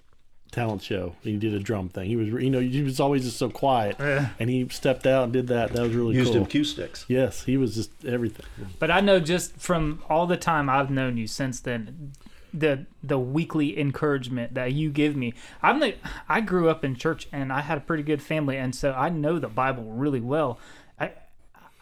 talent 0.51 0.81
show. 0.81 1.15
He 1.21 1.37
did 1.37 1.53
a 1.53 1.59
drum 1.59 1.89
thing. 1.89 2.07
He 2.07 2.15
was 2.15 2.27
you 2.27 2.49
know 2.49 2.59
he 2.59 2.81
was 2.81 2.99
always 2.99 3.23
just 3.23 3.37
so 3.37 3.49
quiet, 3.49 3.95
Yeah. 3.99 4.29
and 4.39 4.49
he 4.49 4.67
stepped 4.69 5.05
out 5.05 5.25
and 5.25 5.33
did 5.33 5.47
that. 5.47 5.73
That 5.73 5.81
was 5.83 5.93
really 5.95 6.15
Used 6.15 6.31
cool. 6.31 6.41
them 6.41 6.45
cue 6.49 6.63
sticks. 6.63 7.05
Yes, 7.07 7.43
he 7.43 7.57
was 7.57 7.75
just 7.75 7.91
everything. 8.05 8.45
But 8.79 8.91
I 8.91 8.99
know 9.01 9.19
just 9.19 9.57
from 9.57 10.01
all 10.09 10.27
the 10.27 10.37
time 10.37 10.69
I've 10.69 10.89
known 10.89 11.17
you 11.17 11.27
since 11.27 11.59
then, 11.59 12.13
the 12.53 12.85
the 13.03 13.19
weekly 13.19 13.77
encouragement 13.79 14.53
that 14.53 14.73
you 14.73 14.89
give 14.89 15.15
me. 15.15 15.33
I'm 15.61 15.79
the, 15.79 15.95
I 16.29 16.41
grew 16.41 16.69
up 16.69 16.83
in 16.85 16.95
church 16.95 17.27
and 17.31 17.51
I 17.51 17.61
had 17.61 17.77
a 17.77 17.81
pretty 17.81 18.03
good 18.03 18.21
family, 18.21 18.57
and 18.57 18.73
so 18.73 18.93
I 18.93 19.09
know 19.09 19.37
the 19.39 19.49
Bible 19.49 19.83
really 19.91 20.21
well. 20.21 20.59
I 20.99 21.11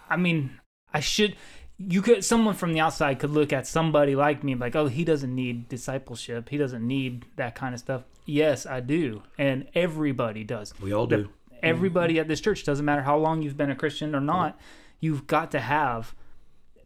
I 0.10 0.18
mean, 0.18 0.60
I 0.94 1.00
should. 1.00 1.36
You 1.78 2.02
could 2.02 2.24
someone 2.24 2.56
from 2.56 2.74
the 2.74 2.80
outside 2.80 3.20
could 3.20 3.32
look 3.32 3.52
at 3.52 3.68
somebody 3.68 4.16
like 4.16 4.44
me 4.44 4.54
and 4.54 4.62
like, 4.62 4.76
oh, 4.76 4.88
he 4.88 5.04
doesn't 5.04 5.34
need 5.34 5.68
discipleship. 5.68 6.50
He 6.50 6.58
doesn't 6.58 6.86
need 6.86 7.26
that 7.36 7.56
kind 7.56 7.74
of 7.74 7.80
stuff. 7.80 8.04
Yes, 8.26 8.66
I 8.66 8.80
do, 8.80 9.24
and 9.38 9.68
everybody 9.76 10.44
does 10.44 10.74
We 10.80 10.94
all 10.94 11.06
do. 11.06 11.30
everybody 11.62 12.20
at 12.20 12.28
this 12.28 12.42
church 12.42 12.64
doesn't 12.64 12.86
matter 12.86 13.04
how 13.04 13.18
long 13.18 13.42
you've 13.42 13.58
been 13.58 13.70
a 13.70 13.76
christian 13.76 14.16
or 14.16 14.20
not 14.20 14.60
you've 15.00 15.28
got 15.28 15.52
to 15.52 15.60
have 15.60 16.16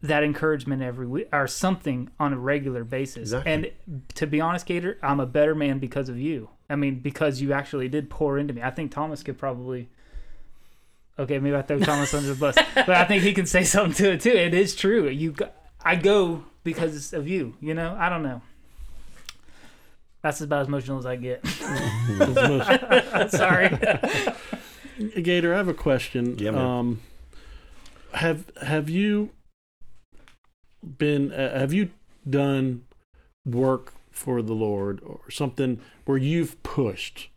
that 0.02 0.22
encouragement 0.22 0.82
every 0.82 1.06
week 1.06 1.28
or 1.32 1.46
something 1.46 2.10
on 2.18 2.32
a 2.32 2.38
regular 2.38 2.84
basis. 2.84 3.32
Exactly. 3.32 3.52
And 3.52 4.02
to 4.14 4.26
be 4.26 4.40
honest, 4.40 4.66
Gator, 4.66 4.98
I'm 5.02 5.20
a 5.20 5.26
better 5.26 5.54
man 5.54 5.78
because 5.78 6.08
of 6.08 6.18
you. 6.18 6.50
I 6.68 6.76
mean, 6.76 7.00
because 7.00 7.40
you 7.40 7.52
actually 7.52 7.88
did 7.88 8.08
pour 8.08 8.38
into 8.38 8.54
me. 8.54 8.62
I 8.62 8.70
think 8.70 8.92
Thomas 8.92 9.22
could 9.22 9.38
probably. 9.38 9.90
Okay, 11.20 11.38
maybe 11.38 11.54
I 11.54 11.60
throw 11.60 11.78
Thomas 11.78 12.14
under 12.14 12.28
the 12.28 12.34
bus, 12.34 12.56
but 12.74 12.88
I 12.88 13.04
think 13.04 13.22
he 13.22 13.34
can 13.34 13.44
say 13.44 13.62
something 13.62 13.92
to 13.92 14.12
it 14.12 14.22
too. 14.22 14.30
It 14.30 14.54
is 14.54 14.74
true. 14.74 15.06
You, 15.06 15.32
go, 15.32 15.50
I 15.84 15.96
go 15.96 16.44
because 16.64 17.12
of 17.12 17.28
you. 17.28 17.56
You 17.60 17.74
know, 17.74 17.94
I 17.98 18.08
don't 18.08 18.22
know. 18.22 18.40
That's 20.22 20.40
about 20.40 20.62
as 20.62 20.68
emotional 20.68 20.98
as 20.98 21.04
I 21.04 21.16
get. 21.16 21.46
Sorry. 23.30 23.68
Gator, 25.22 25.52
I 25.52 25.58
have 25.58 25.68
a 25.68 25.74
question. 25.74 26.38
Yeah, 26.38 26.52
man. 26.52 26.66
um, 26.66 27.00
have 28.14 28.50
have 28.62 28.88
you 28.88 29.30
been 30.82 31.32
uh, 31.32 31.58
have 31.58 31.74
you 31.74 31.90
done 32.28 32.86
work 33.44 33.92
for 34.10 34.40
the 34.40 34.54
Lord 34.54 35.00
or 35.04 35.30
something 35.30 35.80
where 36.06 36.18
you've 36.18 36.62
pushed 36.62 37.28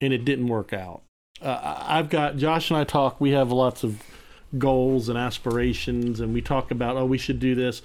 and 0.00 0.12
it 0.12 0.24
didn't 0.24 0.46
work 0.46 0.72
out? 0.72 1.02
Uh, 1.44 1.84
I've 1.86 2.08
got 2.08 2.36
Josh 2.36 2.70
and 2.70 2.78
I 2.78 2.84
talk. 2.84 3.20
We 3.20 3.30
have 3.30 3.52
lots 3.52 3.84
of 3.84 4.02
goals 4.56 5.08
and 5.08 5.18
aspirations, 5.18 6.20
and 6.20 6.32
we 6.32 6.40
talk 6.40 6.70
about 6.70 6.96
oh 6.96 7.04
we 7.04 7.18
should 7.18 7.38
do 7.38 7.54
this. 7.54 7.82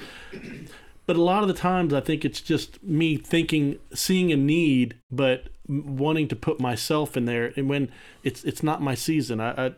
But 1.05 1.15
a 1.15 1.21
lot 1.21 1.41
of 1.41 1.47
the 1.47 1.55
times, 1.55 1.93
I 1.93 2.01
think 2.01 2.23
it's 2.23 2.39
just 2.39 2.83
me 2.83 3.17
thinking, 3.17 3.79
seeing 3.93 4.31
a 4.31 4.37
need, 4.37 4.95
but 5.11 5.47
wanting 5.67 6.27
to 6.27 6.35
put 6.35 6.59
myself 6.59 7.17
in 7.17 7.25
there. 7.25 7.51
And 7.57 7.67
when 7.67 7.91
it's 8.23 8.43
it's 8.43 8.63
not 8.63 8.81
my 8.81 8.95
season, 8.95 9.41
I, 9.41 9.67
I 9.67 9.73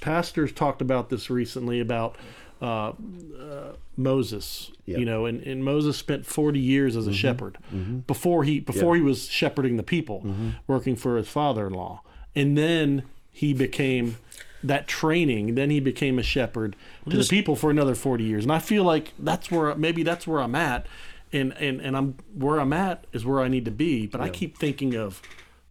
pastors 0.00 0.52
talked 0.52 0.80
about 0.80 1.10
this 1.10 1.30
recently 1.30 1.80
about 1.80 2.16
uh, 2.60 2.92
uh, 3.40 3.72
Moses. 3.96 4.70
Yep. 4.86 4.98
You 4.98 5.04
know, 5.04 5.26
and, 5.26 5.40
and 5.42 5.64
Moses 5.64 5.96
spent 5.96 6.26
forty 6.26 6.60
years 6.60 6.96
as 6.96 7.06
a 7.06 7.12
shepherd 7.12 7.58
before 8.06 8.44
he 8.44 8.60
before 8.60 8.96
he 8.96 9.02
was 9.02 9.28
shepherding 9.28 9.76
the 9.76 9.82
people, 9.82 10.24
working 10.66 10.96
for 10.96 11.16
his 11.16 11.28
father-in-law, 11.28 12.02
and 12.34 12.56
then 12.56 13.04
he 13.30 13.54
became 13.54 14.16
that 14.62 14.86
training. 14.86 15.54
Then 15.54 15.70
he 15.70 15.80
became 15.80 16.18
a 16.18 16.22
shepherd 16.22 16.76
to 17.08 17.16
the 17.16 17.24
people 17.24 17.56
for 17.56 17.70
another 17.70 17.94
forty 17.94 18.24
years. 18.24 18.44
And 18.44 18.52
I 18.52 18.58
feel 18.58 18.84
like 18.84 19.12
that's 19.18 19.50
where 19.50 19.74
maybe 19.74 20.02
that's 20.02 20.26
where 20.26 20.40
I'm 20.40 20.54
at. 20.54 20.86
And, 21.34 21.54
and, 21.54 21.80
and 21.80 21.96
I'm 21.96 22.16
where 22.34 22.60
I'm 22.60 22.74
at 22.74 23.06
is 23.14 23.24
where 23.24 23.40
I 23.40 23.48
need 23.48 23.64
to 23.64 23.70
be, 23.70 24.06
but 24.06 24.20
I 24.20 24.28
keep 24.28 24.58
thinking 24.58 24.94
of, 24.94 25.22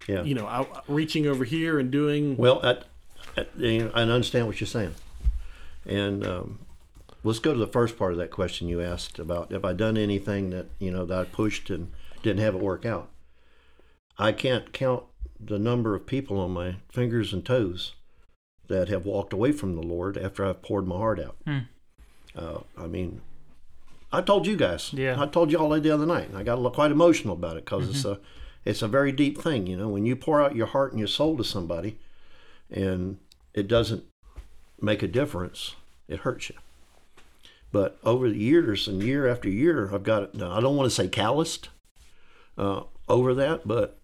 Yeah. 0.07 0.23
you 0.23 0.33
know, 0.33 0.47
I, 0.47 0.65
reaching 0.87 1.27
over 1.27 1.43
here 1.43 1.77
and 1.77 1.91
doing 1.91 2.35
Well, 2.35 2.59
I, 2.63 2.79
I 3.37 4.01
understand 4.01 4.47
what 4.47 4.59
you're 4.59 4.67
saying, 4.67 4.95
and 5.85 6.25
um, 6.25 6.59
let's 7.23 7.37
go 7.37 7.53
to 7.53 7.59
the 7.59 7.67
first 7.67 7.95
part 7.95 8.11
of 8.11 8.17
that 8.17 8.31
question 8.31 8.67
you 8.67 8.81
asked 8.81 9.19
about 9.19 9.51
have 9.51 9.63
I 9.63 9.73
done 9.73 9.97
anything 9.97 10.49
that 10.49 10.65
you 10.79 10.89
know 10.89 11.05
that 11.05 11.17
I 11.17 11.23
pushed 11.25 11.69
and 11.69 11.91
didn't 12.23 12.39
have 12.41 12.55
it 12.55 12.61
work 12.61 12.83
out. 12.83 13.09
I 14.17 14.31
can't 14.31 14.73
count 14.73 15.03
the 15.43 15.59
number 15.59 15.95
of 15.95 16.05
people 16.05 16.39
on 16.39 16.51
my 16.51 16.75
fingers 16.89 17.33
and 17.33 17.45
toes 17.45 17.93
that 18.67 18.89
have 18.89 19.05
walked 19.05 19.33
away 19.33 19.51
from 19.51 19.75
the 19.75 19.81
Lord 19.81 20.17
after 20.17 20.45
I've 20.45 20.61
poured 20.61 20.87
my 20.87 20.95
heart 20.95 21.19
out. 21.19 21.35
Hmm. 21.45 21.59
Uh, 22.35 22.59
I 22.77 22.87
mean, 22.87 23.21
I 24.11 24.21
told 24.21 24.47
you 24.47 24.55
guys. 24.55 24.93
Yeah. 24.93 25.21
I 25.21 25.25
told 25.27 25.51
you 25.51 25.57
all 25.57 25.69
the 25.69 25.91
other 25.91 26.05
night, 26.05 26.29
and 26.29 26.37
I 26.37 26.43
got 26.43 26.55
a 26.55 26.61
little, 26.61 26.71
quite 26.71 26.91
emotional 26.91 27.33
about 27.33 27.57
it 27.57 27.65
because 27.65 27.89
it's 27.89 28.05
a 28.05 28.19
it's 28.63 28.81
a 28.81 28.87
very 28.87 29.11
deep 29.11 29.41
thing. 29.41 29.67
You 29.67 29.77
know, 29.77 29.89
when 29.89 30.05
you 30.05 30.15
pour 30.15 30.41
out 30.41 30.55
your 30.55 30.67
heart 30.67 30.91
and 30.91 30.99
your 30.99 31.07
soul 31.07 31.37
to 31.37 31.43
somebody, 31.43 31.97
and 32.69 33.17
it 33.53 33.67
doesn't 33.67 34.03
make 34.79 35.03
a 35.03 35.07
difference, 35.07 35.75
it 36.07 36.19
hurts 36.19 36.49
you. 36.49 36.55
But 37.71 37.97
over 38.03 38.29
the 38.29 38.37
years 38.37 38.87
and 38.87 39.01
year 39.01 39.27
after 39.27 39.49
year, 39.49 39.93
I've 39.93 40.03
got 40.03 40.35
now, 40.35 40.51
I 40.51 40.59
don't 40.59 40.75
want 40.75 40.89
to 40.89 40.95
say 40.95 41.07
calloused 41.07 41.69
uh, 42.57 42.83
over 43.07 43.33
that, 43.33 43.67
but 43.67 43.97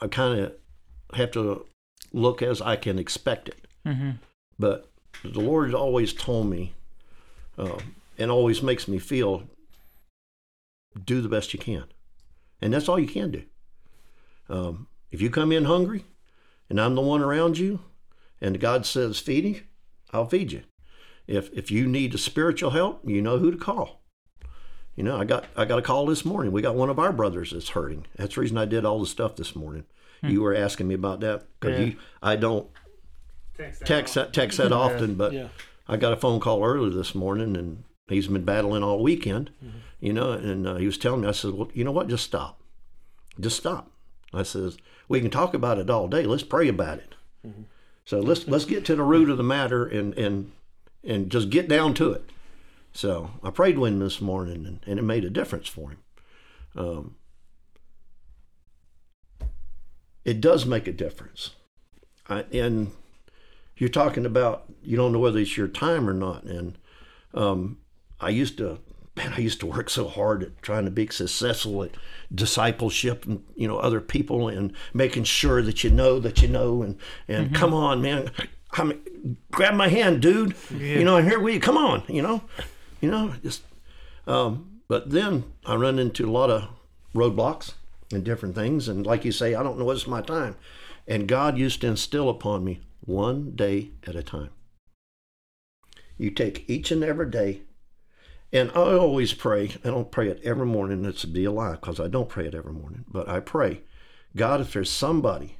I 0.00 0.08
kind 0.08 0.40
of 0.40 0.52
have 1.14 1.30
to 1.32 1.66
look 2.12 2.42
as 2.42 2.60
I 2.60 2.76
can 2.76 2.98
expect 2.98 3.48
it. 3.48 3.66
hmm 3.84 4.12
But 4.58 4.90
the 5.22 5.40
Lord 5.40 5.66
has 5.66 5.74
always 5.74 6.12
told 6.12 6.48
me, 6.48 6.74
um, 7.58 7.96
and 8.18 8.30
always 8.30 8.62
makes 8.62 8.86
me 8.88 8.98
feel, 8.98 9.44
do 11.04 11.20
the 11.20 11.28
best 11.28 11.52
you 11.52 11.58
can, 11.58 11.84
and 12.60 12.72
that's 12.72 12.88
all 12.88 12.98
you 12.98 13.08
can 13.08 13.30
do. 13.30 13.42
Um, 14.48 14.86
if 15.10 15.20
you 15.20 15.30
come 15.30 15.52
in 15.52 15.64
hungry, 15.64 16.04
and 16.68 16.80
I'm 16.80 16.94
the 16.94 17.00
one 17.00 17.22
around 17.22 17.58
you, 17.58 17.80
and 18.40 18.60
God 18.60 18.86
says 18.86 19.18
feed 19.18 19.44
you, 19.44 19.60
I'll 20.12 20.26
feed 20.26 20.52
you. 20.52 20.62
If 21.26 21.52
if 21.52 21.70
you 21.70 21.86
need 21.86 22.14
a 22.14 22.18
spiritual 22.18 22.70
help, 22.70 23.00
you 23.08 23.22
know 23.22 23.38
who 23.38 23.50
to 23.50 23.56
call. 23.56 24.03
You 24.96 25.02
know, 25.02 25.18
I 25.18 25.24
got 25.24 25.46
I 25.56 25.64
got 25.64 25.78
a 25.78 25.82
call 25.82 26.06
this 26.06 26.24
morning. 26.24 26.52
We 26.52 26.62
got 26.62 26.76
one 26.76 26.90
of 26.90 26.98
our 26.98 27.12
brothers 27.12 27.50
that's 27.50 27.70
hurting. 27.70 28.06
That's 28.16 28.36
the 28.36 28.40
reason 28.40 28.58
I 28.58 28.64
did 28.64 28.84
all 28.84 29.00
the 29.00 29.06
stuff 29.06 29.36
this 29.36 29.56
morning. 29.56 29.84
Hmm. 30.20 30.28
You 30.28 30.42
were 30.42 30.54
asking 30.54 30.88
me 30.88 30.94
about 30.94 31.20
that 31.20 31.44
because 31.58 31.78
Yeah. 31.78 31.86
you 31.86 31.96
I 32.22 32.36
don't 32.36 32.68
text 33.84 34.14
that 34.14 34.32
text 34.32 34.58
that 34.58 34.72
often, 34.72 35.14
but 35.14 35.32
yeah. 35.32 35.48
I 35.88 35.96
got 35.96 36.12
a 36.12 36.16
phone 36.16 36.40
call 36.40 36.64
earlier 36.64 36.90
this 36.90 37.14
morning, 37.14 37.56
and 37.56 37.84
he's 38.08 38.28
been 38.28 38.44
battling 38.44 38.82
all 38.82 39.02
weekend, 39.02 39.50
mm-hmm. 39.64 39.78
you 40.00 40.12
know. 40.12 40.32
And 40.32 40.66
uh, 40.66 40.76
he 40.76 40.86
was 40.86 40.98
telling 40.98 41.22
me, 41.22 41.28
I 41.28 41.32
said, 41.32 41.52
"Well, 41.54 41.70
you 41.74 41.84
know 41.84 41.92
what? 41.92 42.08
Just 42.08 42.24
stop, 42.24 42.60
just 43.38 43.56
stop." 43.56 43.90
I 44.32 44.44
says, 44.44 44.76
"We 45.08 45.20
can 45.20 45.30
talk 45.30 45.54
about 45.54 45.78
it 45.78 45.90
all 45.90 46.06
day. 46.06 46.24
Let's 46.24 46.42
pray 46.44 46.68
about 46.68 46.98
it. 46.98 47.14
Mm-hmm. 47.46 47.62
So 48.04 48.20
let's 48.20 48.46
let's 48.46 48.64
get 48.64 48.84
to 48.86 48.96
the 48.96 49.02
root 49.02 49.28
of 49.28 49.38
the 49.38 49.42
matter 49.42 49.84
and 49.86 50.16
and 50.16 50.52
and 51.02 51.30
just 51.30 51.50
get 51.50 51.68
down 51.68 51.94
to 51.94 52.12
it." 52.12 52.30
So 52.94 53.30
I 53.42 53.50
prayed 53.50 53.78
with 53.78 53.92
him 53.92 53.98
this 53.98 54.20
morning, 54.20 54.64
and, 54.66 54.80
and 54.86 54.98
it 54.98 55.02
made 55.02 55.24
a 55.24 55.30
difference 55.30 55.68
for 55.68 55.90
him. 55.90 55.98
Um, 56.76 57.16
it 60.24 60.40
does 60.40 60.64
make 60.64 60.86
a 60.86 60.92
difference, 60.92 61.50
I, 62.28 62.46
and 62.52 62.92
you're 63.76 63.90
talking 63.90 64.26
about 64.26 64.64
you 64.82 64.96
don't 64.96 65.12
know 65.12 65.18
whether 65.18 65.38
it's 65.38 65.56
your 65.56 65.68
time 65.68 66.08
or 66.08 66.14
not 66.14 66.44
and 66.44 66.78
um, 67.34 67.78
i 68.20 68.28
used 68.28 68.58
to 68.58 68.78
man 69.16 69.32
i 69.36 69.40
used 69.40 69.60
to 69.60 69.66
work 69.66 69.90
so 69.90 70.08
hard 70.08 70.42
at 70.42 70.62
trying 70.62 70.84
to 70.84 70.90
be 70.90 71.06
successful 71.08 71.82
at 71.82 71.90
discipleship 72.34 73.24
and 73.26 73.44
you 73.54 73.66
know 73.66 73.78
other 73.78 74.00
people 74.00 74.48
and 74.48 74.72
making 74.92 75.24
sure 75.24 75.62
that 75.62 75.84
you 75.84 75.90
know 75.90 76.18
that 76.18 76.42
you 76.42 76.48
know 76.48 76.82
and 76.82 76.98
and 77.28 77.54
come 77.54 77.74
on 77.74 78.00
man 78.02 78.30
I 78.76 78.82
mean, 78.82 79.36
grab 79.52 79.74
my 79.74 79.86
hand 79.86 80.20
dude. 80.20 80.56
You 80.76 81.04
know 81.04 81.16
and 81.16 81.28
here 81.28 81.38
we 81.38 81.60
come 81.60 81.76
on 81.76 82.02
you 82.08 82.22
know 82.22 82.42
you 83.04 83.10
know 83.10 83.34
just 83.42 83.62
um, 84.26 84.80
but 84.88 85.10
then 85.10 85.44
i 85.66 85.74
run 85.74 85.98
into 85.98 86.28
a 86.28 86.30
lot 86.30 86.50
of 86.50 86.68
roadblocks 87.14 87.74
and 88.12 88.24
different 88.24 88.54
things 88.54 88.88
and 88.88 89.06
like 89.06 89.24
you 89.24 89.32
say 89.32 89.54
i 89.54 89.62
don't 89.62 89.78
know 89.78 89.84
what's 89.84 90.06
my 90.06 90.20
time 90.20 90.56
and 91.06 91.28
god 91.28 91.56
used 91.58 91.80
to 91.80 91.86
instill 91.86 92.28
upon 92.28 92.64
me 92.64 92.80
one 93.06 93.52
day 93.54 93.90
at 94.06 94.16
a 94.16 94.22
time. 94.22 94.50
You 96.16 96.30
take 96.30 96.68
each 96.68 96.90
and 96.90 97.02
every 97.02 97.30
day, 97.30 97.62
and 98.52 98.70
I 98.70 98.94
always 98.94 99.32
pray. 99.32 99.70
I 99.84 99.88
don't 99.88 100.10
pray 100.10 100.28
it 100.28 100.40
every 100.44 100.66
morning. 100.66 101.04
It's 101.04 101.24
a 101.24 101.28
be 101.28 101.44
a 101.44 101.50
lie 101.50 101.72
because 101.72 101.98
I 101.98 102.08
don't 102.08 102.28
pray 102.28 102.46
it 102.46 102.54
every 102.54 102.72
morning. 102.72 103.04
But 103.08 103.28
I 103.28 103.40
pray, 103.40 103.82
God, 104.36 104.60
if 104.60 104.72
there's 104.72 104.90
somebody 104.90 105.58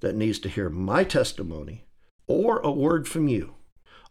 that 0.00 0.16
needs 0.16 0.38
to 0.40 0.48
hear 0.48 0.68
my 0.68 1.04
testimony 1.04 1.84
or 2.26 2.58
a 2.60 2.70
word 2.70 3.06
from 3.06 3.28
you, 3.28 3.54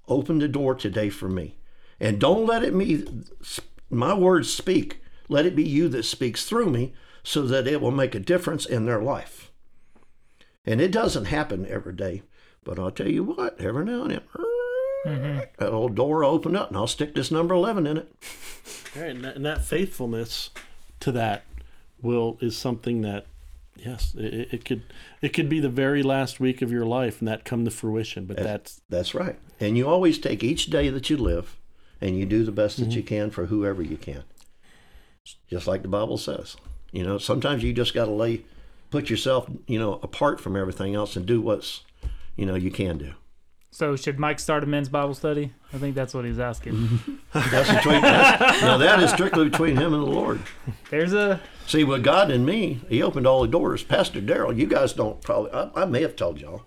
open 0.08 0.40
the 0.40 0.48
door 0.48 0.75
today 0.75 1.10
for 1.10 1.28
me, 1.28 1.58
and 2.01 2.20
don't 2.20 2.48
let 2.48 2.63
it 2.63 2.74
me 2.74 3.05
my 3.89 4.13
words 4.13 4.51
speak. 4.51 5.01
Let 5.29 5.46
it 5.46 5.55
be 5.55 5.63
you 5.63 5.88
that 5.89 6.03
speaks 6.03 6.46
through 6.46 6.70
me, 6.70 6.93
so 7.24 7.43
that 7.43 7.67
it 7.67 7.79
will 7.79 7.91
make 7.91 8.15
a 8.15 8.20
difference 8.20 8.65
in 8.65 8.86
their 8.86 9.01
life. 9.01 9.51
And 10.65 10.81
it 10.81 10.91
doesn't 10.91 11.25
happen 11.25 11.65
every 11.67 11.93
day. 11.93 12.24
But 12.63 12.79
I'll 12.79 12.91
tell 12.91 13.08
you 13.08 13.24
what, 13.24 13.60
every 13.60 13.86
now 13.86 14.03
and 14.03 14.12
then, 14.12 14.22
mm-hmm. 15.05 15.39
that 15.58 15.72
old 15.72 15.96
door 15.96 16.20
will 16.20 16.29
open 16.29 16.55
up 16.55 16.70
and 16.70 16.77
I'll 16.77 16.86
stick 16.86 17.15
this 17.15 17.31
number 17.31 17.55
11 17.55 17.88
in 17.88 17.98
it. 17.98 18.13
Right, 18.96 19.10
and 19.10 19.24
that, 19.24 19.36
and 19.36 19.46
that 19.46 19.63
faithfulness 19.63 20.51
to 21.00 21.12
that 21.13 21.43
will 22.01 22.38
is 22.39 22.55
something 22.55 23.01
that, 23.01 23.25
yes, 23.75 24.13
it, 24.15 24.50
it 24.53 24.65
could 24.65 24.84
it 25.22 25.29
could 25.29 25.50
be 25.50 25.60
the 25.60 25.70
very 25.70 26.03
last 26.03 26.39
week 26.39 26.62
of 26.62 26.72
your 26.72 26.86
life 26.86 27.20
and 27.20 27.27
that 27.27 27.46
come 27.46 27.65
to 27.65 27.72
fruition. 27.72 28.25
But 28.25 28.38
that's 28.38 28.81
That's 28.89 29.15
right. 29.15 29.39
And 29.60 29.77
you 29.77 29.88
always 29.88 30.20
take 30.20 30.43
each 30.43 30.67
day 30.67 30.89
that 30.89 31.10
you 31.10 31.17
live 31.17 31.58
and 32.01 32.17
you 32.17 32.25
do 32.25 32.43
the 32.43 32.51
best 32.51 32.77
that 32.77 32.89
mm-hmm. 32.89 32.98
you 32.98 33.03
can 33.03 33.29
for 33.29 33.46
whoever 33.46 33.81
you 33.81 33.98
can. 33.98 34.24
Just 35.50 35.67
like 35.67 35.84
the 35.84 35.88
Bible 35.88 36.17
says. 36.17 36.55
You 36.91 37.03
know, 37.03 37.17
sometimes 37.17 37.63
you 37.63 37.74
just 37.74 37.93
got 37.93 38.05
to 38.05 38.12
lay, 38.12 38.43
put 38.89 39.10
yourself, 39.10 39.50
you 39.67 39.79
know, 39.79 40.00
apart 40.03 40.41
from 40.41 40.58
everything 40.58 40.96
else 40.96 41.15
and 41.15 41.25
do 41.25 41.39
what's, 41.39 41.84
you 42.36 42.46
know, 42.46 42.55
you 42.55 42.72
can 42.72 42.98
do. 42.98 43.13
So 43.74 43.96
should 43.96 44.20
Mike 44.20 44.39
start 44.39 44.63
a 44.63 44.67
men's 44.67 44.89
Bible 44.89 45.13
study? 45.13 45.53
I 45.72 45.77
think 45.77 45.96
that's 45.96 46.13
what 46.13 46.25
he's 46.25 46.39
asking. 46.39 47.00
That's 47.34 47.74
between, 47.74 48.01
that's, 48.01 48.62
now 48.62 48.75
that 48.77 49.01
is 49.01 49.12
strictly 49.12 49.48
between 49.48 49.77
him 49.77 49.93
and 49.93 50.03
the 50.03 50.08
Lord. 50.08 50.41
There's 50.89 51.13
a 51.13 51.39
See, 51.65 51.86
with 51.86 52.03
God 52.03 52.29
and 52.29 52.46
me, 52.46 52.81
He 52.89 53.01
opened 53.01 53.25
all 53.25 53.43
the 53.43 53.48
doors. 53.48 53.81
Pastor 53.81 54.20
Daryl, 54.20 54.58
you 54.58 54.67
guys 54.67 54.91
don't 54.91 55.22
probably, 55.22 55.51
I, 55.53 55.70
I 55.74 55.86
may 55.86 56.01
have 56.01 56.17
told 56.17 56.41
y'all, 56.41 56.63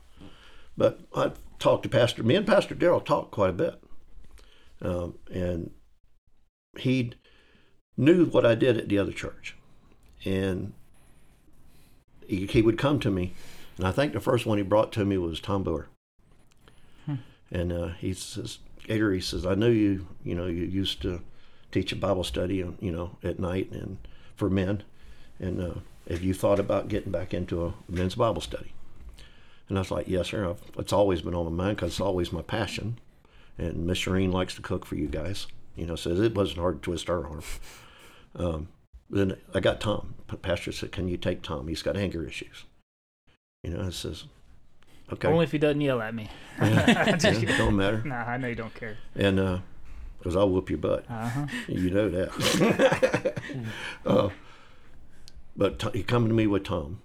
but 0.78 1.00
I 1.14 1.32
talked 1.58 1.82
to 1.82 1.90
Pastor, 1.90 2.22
me 2.22 2.36
and 2.36 2.46
Pastor 2.46 2.74
Daryl 2.74 3.04
talked 3.04 3.30
quite 3.30 3.50
a 3.50 3.52
bit. 3.52 3.83
Um, 4.84 5.14
and 5.32 5.70
he 6.76 7.12
knew 7.96 8.26
what 8.26 8.44
I 8.44 8.54
did 8.54 8.76
at 8.76 8.88
the 8.88 8.98
other 8.98 9.12
church, 9.12 9.56
and 10.24 10.72
he, 12.26 12.46
he 12.46 12.62
would 12.62 12.76
come 12.78 13.00
to 13.00 13.10
me, 13.10 13.32
and 13.78 13.86
I 13.86 13.92
think 13.92 14.12
the 14.12 14.20
first 14.20 14.46
one 14.46 14.58
he 14.58 14.64
brought 14.64 14.92
to 14.92 15.04
me 15.04 15.16
was 15.16 15.40
Tom 15.40 15.62
Boer, 15.62 15.88
and 17.50 17.72
uh, 17.72 17.88
he 17.98 18.12
says, 18.12 18.58
Gator, 18.86 19.12
he 19.12 19.20
says, 19.20 19.46
I 19.46 19.54
knew 19.54 19.70
you, 19.70 20.06
you 20.22 20.34
know, 20.34 20.46
you 20.46 20.64
used 20.64 21.00
to 21.02 21.22
teach 21.72 21.92
a 21.92 21.96
Bible 21.96 22.24
study, 22.24 22.56
you 22.56 22.92
know, 22.92 23.16
at 23.22 23.38
night 23.38 23.70
and 23.72 23.98
for 24.36 24.50
men, 24.50 24.82
and 25.40 25.60
uh, 25.60 25.74
have 26.08 26.22
you 26.22 26.34
thought 26.34 26.58
about 26.60 26.88
getting 26.88 27.12
back 27.12 27.32
into 27.32 27.64
a 27.64 27.74
men's 27.88 28.16
Bible 28.16 28.42
study? 28.42 28.72
And 29.68 29.78
I 29.78 29.80
was 29.80 29.90
like, 29.90 30.08
yes, 30.08 30.28
sir. 30.28 30.50
I've, 30.50 30.62
it's 30.78 30.92
always 30.92 31.22
been 31.22 31.34
on 31.34 31.46
my 31.46 31.64
mind 31.64 31.76
because 31.76 31.92
it's 31.92 32.00
always 32.00 32.32
my 32.32 32.42
passion. 32.42 32.98
And 33.58 33.86
Miss 33.86 34.00
Shireen 34.00 34.32
likes 34.32 34.54
to 34.56 34.62
cook 34.62 34.84
for 34.84 34.96
you 34.96 35.06
guys. 35.06 35.46
You 35.76 35.86
know, 35.86 35.96
says 35.96 36.20
it 36.20 36.34
wasn't 36.34 36.58
hard 36.58 36.82
to 36.82 36.90
twist 36.90 37.08
her 37.08 37.26
arm. 37.26 37.42
Um, 38.36 38.68
then 39.10 39.36
I 39.52 39.60
got 39.60 39.80
Tom. 39.80 40.14
Pastor 40.42 40.72
said, 40.72 40.92
can 40.92 41.08
you 41.08 41.16
take 41.16 41.42
Tom? 41.42 41.68
He's 41.68 41.82
got 41.82 41.96
anger 41.96 42.26
issues. 42.26 42.64
You 43.62 43.70
know, 43.70 43.86
I 43.86 43.90
says, 43.90 44.24
okay. 45.12 45.28
Only 45.28 45.44
if 45.44 45.52
he 45.52 45.58
doesn't 45.58 45.80
yell 45.80 46.00
at 46.00 46.14
me. 46.14 46.30
Yeah, 46.60 47.16
yeah, 47.22 47.58
don't 47.58 47.76
matter. 47.76 48.02
Nah, 48.04 48.24
I 48.24 48.36
know 48.36 48.46
you 48.46 48.54
don't 48.54 48.74
care. 48.74 48.96
And 49.16 49.60
because 50.24 50.36
I'll 50.36 50.48
whoop 50.48 50.70
your 50.70 50.78
butt. 50.78 51.04
Uh-huh. 51.08 51.46
You 51.68 51.90
know 51.90 52.08
that. 52.08 53.34
uh, 54.06 54.30
but 55.54 55.78
T- 55.78 55.98
he 55.98 56.02
come 56.02 56.28
to 56.28 56.34
me 56.34 56.46
with 56.46 56.64
Tom, 56.64 57.02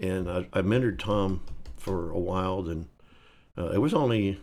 and 0.00 0.30
I, 0.30 0.46
I 0.52 0.62
mentored 0.62 0.98
Tom 0.98 1.42
for 1.76 2.10
a 2.10 2.18
while. 2.18 2.62
Then 2.62 2.88
uh, 3.58 3.72
it 3.72 3.78
was 3.78 3.92
only 3.92 4.40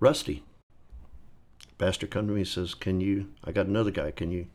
Rusty. 0.00 0.42
Pastor 1.78 2.06
come 2.06 2.26
to 2.26 2.32
me 2.32 2.40
and 2.40 2.48
says, 2.48 2.74
"Can 2.74 3.00
you? 3.00 3.28
I 3.44 3.52
got 3.52 3.66
another 3.66 3.90
guy. 3.90 4.10
Can 4.10 4.30
you 4.30 4.46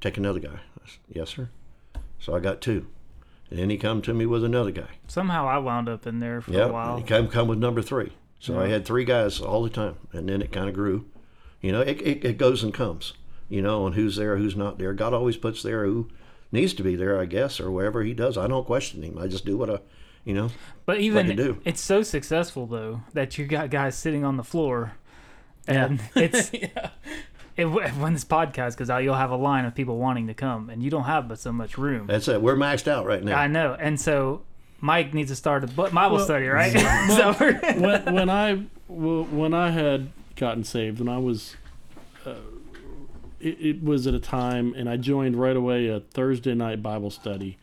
take 0.00 0.16
another 0.16 0.40
guy?" 0.40 0.60
I 0.82 0.86
said, 0.88 1.00
yes, 1.08 1.30
sir. 1.30 1.50
So 2.18 2.34
I 2.34 2.40
got 2.40 2.60
two, 2.62 2.86
and 3.50 3.58
then 3.58 3.68
he 3.70 3.76
come 3.76 4.00
to 4.02 4.14
me 4.14 4.24
with 4.26 4.42
another 4.44 4.70
guy. 4.70 4.98
Somehow 5.06 5.46
I 5.46 5.58
wound 5.58 5.88
up 5.88 6.06
in 6.06 6.18
there 6.20 6.40
for 6.40 6.52
Yeah, 6.52 6.66
a 6.66 6.72
while. 6.72 6.96
he 6.96 7.02
come 7.04 7.28
come 7.28 7.48
with 7.48 7.58
number 7.58 7.82
three. 7.82 8.12
So 8.38 8.60
I 8.60 8.68
had 8.68 8.84
three 8.84 9.04
guys 9.04 9.40
all 9.40 9.62
the 9.62 9.70
time, 9.70 9.96
and 10.12 10.28
then 10.28 10.40
it 10.42 10.52
kind 10.52 10.68
of 10.68 10.74
grew. 10.74 11.06
You 11.60 11.72
know, 11.72 11.80
it, 11.80 12.00
it, 12.02 12.24
it 12.24 12.38
goes 12.38 12.62
and 12.62 12.72
comes. 12.72 13.14
You 13.48 13.62
know, 13.62 13.86
and 13.86 13.94
who's 13.94 14.16
there, 14.16 14.36
who's 14.36 14.56
not 14.56 14.78
there. 14.78 14.92
God 14.92 15.14
always 15.14 15.36
puts 15.36 15.62
there 15.62 15.84
who 15.84 16.08
needs 16.52 16.74
to 16.74 16.82
be 16.82 16.96
there, 16.96 17.18
I 17.18 17.24
guess, 17.26 17.60
or 17.60 17.70
wherever 17.70 18.02
He 18.02 18.12
does. 18.12 18.36
I 18.36 18.46
don't 18.46 18.66
question 18.66 19.02
Him. 19.02 19.18
I 19.18 19.26
just 19.26 19.44
do 19.46 19.56
what 19.56 19.70
I, 19.70 19.78
you 20.26 20.34
know. 20.34 20.50
But 20.84 21.00
even 21.00 21.34
do. 21.34 21.58
it's 21.64 21.80
so 21.80 22.02
successful 22.02 22.66
though 22.66 23.00
that 23.14 23.38
you 23.38 23.46
got 23.46 23.70
guys 23.70 23.96
sitting 23.96 24.24
on 24.24 24.36
the 24.36 24.44
floor, 24.44 24.92
and 25.66 26.00
it's 26.14 26.52
yeah. 26.52 26.90
it, 27.56 27.64
when 27.64 28.12
this 28.12 28.24
podcast 28.24 28.76
because 28.76 28.90
you'll 29.02 29.14
have 29.14 29.30
a 29.30 29.36
line 29.36 29.64
of 29.64 29.74
people 29.74 29.96
wanting 29.96 30.26
to 30.26 30.34
come, 30.34 30.68
and 30.68 30.82
you 30.82 30.90
don't 30.90 31.04
have 31.04 31.28
but 31.28 31.38
so 31.38 31.52
much 31.52 31.78
room. 31.78 32.06
That's 32.06 32.28
it. 32.28 32.42
We're 32.42 32.56
maxed 32.56 32.88
out 32.88 33.06
right 33.06 33.24
now. 33.24 33.38
I 33.38 33.46
know, 33.46 33.74
and 33.78 33.98
so 33.98 34.42
Mike 34.80 35.14
needs 35.14 35.30
to 35.30 35.36
start 35.36 35.64
a 35.64 35.68
bu- 35.68 35.90
Bible 35.90 36.16
Well, 36.16 36.24
study, 36.24 36.48
right? 36.48 36.72
so 37.08 37.32
when, 37.32 38.14
when 38.14 38.28
I 38.28 38.56
when 38.88 39.54
I 39.54 39.70
had 39.70 40.10
gotten 40.34 40.64
saved, 40.64 40.98
when 40.98 41.08
I 41.08 41.18
was, 41.18 41.56
uh, 42.26 42.34
it, 43.40 43.56
it 43.60 43.82
was 43.82 44.06
at 44.06 44.14
a 44.14 44.20
time, 44.20 44.74
and 44.76 44.88
I 44.88 44.96
joined 44.96 45.36
right 45.40 45.56
away 45.56 45.88
a 45.88 46.00
Thursday 46.00 46.54
night 46.54 46.82
Bible 46.82 47.10
study 47.10 47.58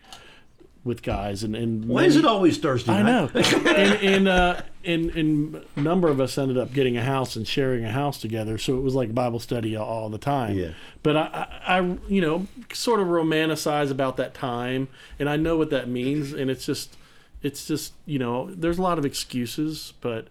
with 0.83 1.01
guys, 1.01 1.43
and 1.43 1.55
and 1.55 1.85
Why 1.85 2.03
is 2.03 2.15
it 2.17 2.25
always 2.25 2.57
Thursday 2.57 2.91
I 2.91 3.01
know, 3.01 3.29
and 3.33 3.67
and 3.67 4.27
uh, 4.27 4.61
and 4.83 5.09
and 5.11 5.63
a 5.75 5.79
number 5.81 6.09
of 6.09 6.19
us 6.19 6.37
ended 6.37 6.57
up 6.57 6.73
getting 6.73 6.97
a 6.97 7.03
house 7.03 7.35
and 7.35 7.47
sharing 7.47 7.85
a 7.85 7.91
house 7.91 8.19
together, 8.19 8.57
so 8.57 8.77
it 8.77 8.81
was 8.81 8.93
like 8.93 9.15
Bible 9.15 9.39
study 9.39 9.75
all, 9.75 9.87
all 9.87 10.09
the 10.09 10.17
time. 10.17 10.57
Yeah. 10.57 10.71
But 11.01 11.17
I, 11.17 11.47
I, 11.65 11.77
I, 11.79 11.97
you 12.07 12.21
know, 12.21 12.47
sort 12.73 12.99
of 12.99 13.07
romanticize 13.07 13.91
about 13.91 14.17
that 14.17 14.33
time, 14.33 14.89
and 15.19 15.29
I 15.29 15.37
know 15.37 15.57
what 15.57 15.69
that 15.69 15.87
means, 15.87 16.33
and 16.33 16.49
it's 16.51 16.65
just, 16.65 16.95
it's 17.41 17.65
just, 17.65 17.93
you 18.05 18.19
know, 18.19 18.49
there's 18.51 18.77
a 18.77 18.81
lot 18.81 18.97
of 18.97 19.05
excuses, 19.05 19.93
but 20.01 20.27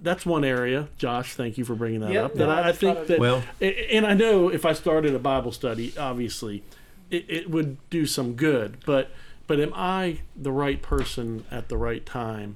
that's 0.00 0.24
one 0.26 0.44
area. 0.44 0.88
Josh, 0.98 1.34
thank 1.34 1.56
you 1.58 1.64
for 1.64 1.74
bringing 1.74 2.00
that 2.00 2.12
Yep, 2.12 2.24
up. 2.24 2.34
That 2.34 2.46
no, 2.46 2.50
I, 2.50 2.60
I 2.60 2.68
I 2.68 2.72
think 2.72 3.06
that, 3.06 3.18
Well- 3.18 3.42
and 3.60 4.06
I 4.06 4.14
know 4.14 4.48
if 4.50 4.64
I 4.66 4.72
started 4.74 5.14
a 5.14 5.18
Bible 5.18 5.52
study, 5.52 5.94
obviously, 5.98 6.62
it, 7.10 7.24
it 7.28 7.50
would 7.50 7.78
do 7.88 8.04
some 8.06 8.34
good, 8.34 8.76
but 8.84 9.10
but 9.48 9.58
am 9.58 9.72
I 9.74 10.20
the 10.36 10.52
right 10.52 10.80
person 10.80 11.44
at 11.50 11.68
the 11.68 11.76
right 11.76 12.06
time 12.06 12.54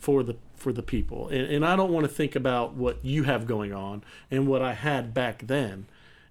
for 0.00 0.24
the 0.24 0.34
for 0.56 0.72
the 0.72 0.82
people? 0.82 1.28
And, 1.28 1.42
and 1.42 1.64
I 1.64 1.76
don't 1.76 1.92
want 1.92 2.04
to 2.04 2.12
think 2.12 2.34
about 2.34 2.74
what 2.74 2.98
you 3.04 3.22
have 3.22 3.46
going 3.46 3.72
on 3.72 4.02
and 4.30 4.48
what 4.48 4.62
I 4.62 4.72
had 4.74 5.14
back 5.14 5.46
then, 5.46 5.86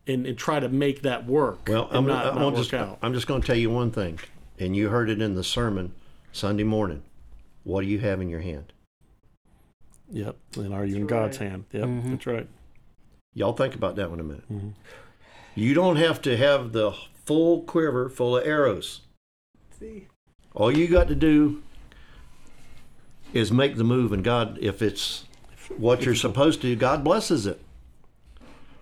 and, 0.05 0.25
and 0.25 0.37
try 0.37 0.59
to 0.59 0.67
make 0.67 1.03
that 1.03 1.25
work. 1.25 1.69
Well, 1.69 1.87
I'm, 1.91 2.05
not, 2.05 2.25
I'm, 2.25 2.35
not 2.35 2.55
just, 2.55 2.73
out. 2.73 2.97
I'm 3.01 3.13
just 3.13 3.27
going 3.27 3.39
to 3.41 3.47
tell 3.47 3.55
you 3.55 3.69
one 3.69 3.91
thing, 3.91 4.19
and 4.59 4.75
you 4.75 4.89
heard 4.89 5.09
it 5.09 5.21
in 5.21 5.35
the 5.35 5.43
sermon 5.43 5.93
Sunday 6.33 6.63
morning. 6.63 7.03
What 7.63 7.81
do 7.81 7.87
you 7.87 7.99
have 7.99 8.19
in 8.19 8.29
your 8.29 8.41
hand? 8.41 8.73
Yep. 10.11 10.35
And 10.57 10.73
are 10.73 10.85
you 10.85 10.95
in 10.95 11.01
That's 11.01 11.09
God's 11.09 11.37
hand? 11.37 11.65
Yep. 11.71 11.83
Mhm. 11.83 12.09
That's 12.11 12.25
right. 12.25 12.47
Y'all 13.35 13.53
think 13.53 13.75
about 13.75 13.95
that 13.97 14.09
one 14.09 14.19
a 14.19 14.23
minute. 14.23 14.51
Mhm. 14.51 14.73
You 15.53 15.75
don't 15.75 15.97
have 15.97 16.19
to 16.23 16.35
have 16.35 16.71
the 16.71 16.93
full 17.25 17.61
quiver 17.61 18.09
full 18.09 18.37
of 18.37 18.45
arrows. 18.45 19.01
All 20.53 20.75
you 20.75 20.87
got 20.87 21.07
to 21.07 21.15
do 21.15 21.61
is 23.33 23.51
make 23.51 23.77
the 23.77 23.83
move, 23.83 24.11
and 24.11 24.23
God, 24.23 24.57
if 24.61 24.81
it's 24.81 25.25
what 25.77 26.03
you're 26.03 26.15
supposed 26.15 26.61
to, 26.61 26.75
God 26.75 27.03
blesses 27.03 27.45
it. 27.45 27.61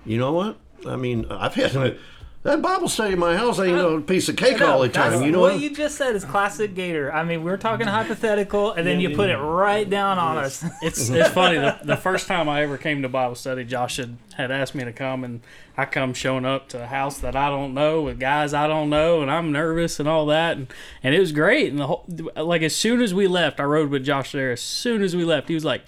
You 0.05 0.17
know 0.17 0.31
what? 0.31 0.57
I 0.85 0.95
mean, 0.95 1.25
I've 1.29 1.55
had 1.55 1.75
that 2.43 2.61
Bible 2.61 2.87
study 2.87 3.13
in 3.13 3.19
my 3.19 3.35
house 3.35 3.59
ain't 3.59 3.75
no 3.75 3.99
piece 3.99 4.29
of 4.29 4.35
cake 4.35 4.61
all 4.61 4.79
the 4.79 4.89
time. 4.89 5.21
You 5.21 5.31
know 5.31 5.41
what 5.41 5.53
what? 5.53 5.61
you 5.61 5.69
just 5.75 5.97
said 5.97 6.15
is 6.15 6.23
classic 6.23 6.75
Gator. 6.75 7.11
I 7.11 7.23
mean, 7.23 7.43
we're 7.43 7.57
talking 7.57 7.87
hypothetical, 7.87 8.71
and 8.71 8.87
then 8.87 8.99
you 8.99 9.15
put 9.15 9.29
it 9.29 9.37
right 9.37 9.89
down 9.89 10.17
on 10.17 10.37
us. 10.37 10.63
It's 10.81 11.09
it's 11.09 11.29
funny. 11.33 11.57
The, 11.57 11.77
the 11.83 11.97
first 11.97 12.27
time 12.27 12.47
I 12.47 12.61
ever 12.61 12.77
came 12.77 13.01
to 13.01 13.09
Bible 13.09 13.35
study, 13.35 13.65
Josh 13.65 13.97
had, 13.97 14.17
had 14.35 14.51
asked 14.51 14.75
me 14.75 14.83
to 14.85 14.93
come, 14.93 15.23
and 15.23 15.41
I 15.75 15.85
come 15.85 16.13
showing 16.13 16.45
up 16.45 16.69
to 16.69 16.83
a 16.83 16.87
house 16.87 17.17
that 17.19 17.35
I 17.35 17.49
don't 17.49 17.73
know 17.73 18.03
with 18.03 18.19
guys 18.19 18.53
I 18.53 18.67
don't 18.67 18.89
know, 18.89 19.21
and 19.21 19.29
I'm 19.29 19.51
nervous 19.51 19.99
and 19.99 20.07
all 20.07 20.27
that, 20.27 20.55
and, 20.57 20.67
and 21.03 21.13
it 21.13 21.19
was 21.19 21.31
great. 21.31 21.69
And 21.71 21.79
the 21.79 21.87
whole 21.87 22.05
like 22.35 22.61
as 22.61 22.75
soon 22.75 23.01
as 23.01 23.13
we 23.13 23.27
left, 23.27 23.59
I 23.59 23.63
rode 23.63 23.89
with 23.89 24.05
Josh 24.05 24.31
there. 24.31 24.51
As 24.51 24.61
soon 24.61 25.01
as 25.01 25.15
we 25.15 25.25
left, 25.25 25.47
he 25.47 25.53
was 25.53 25.65
like. 25.65 25.83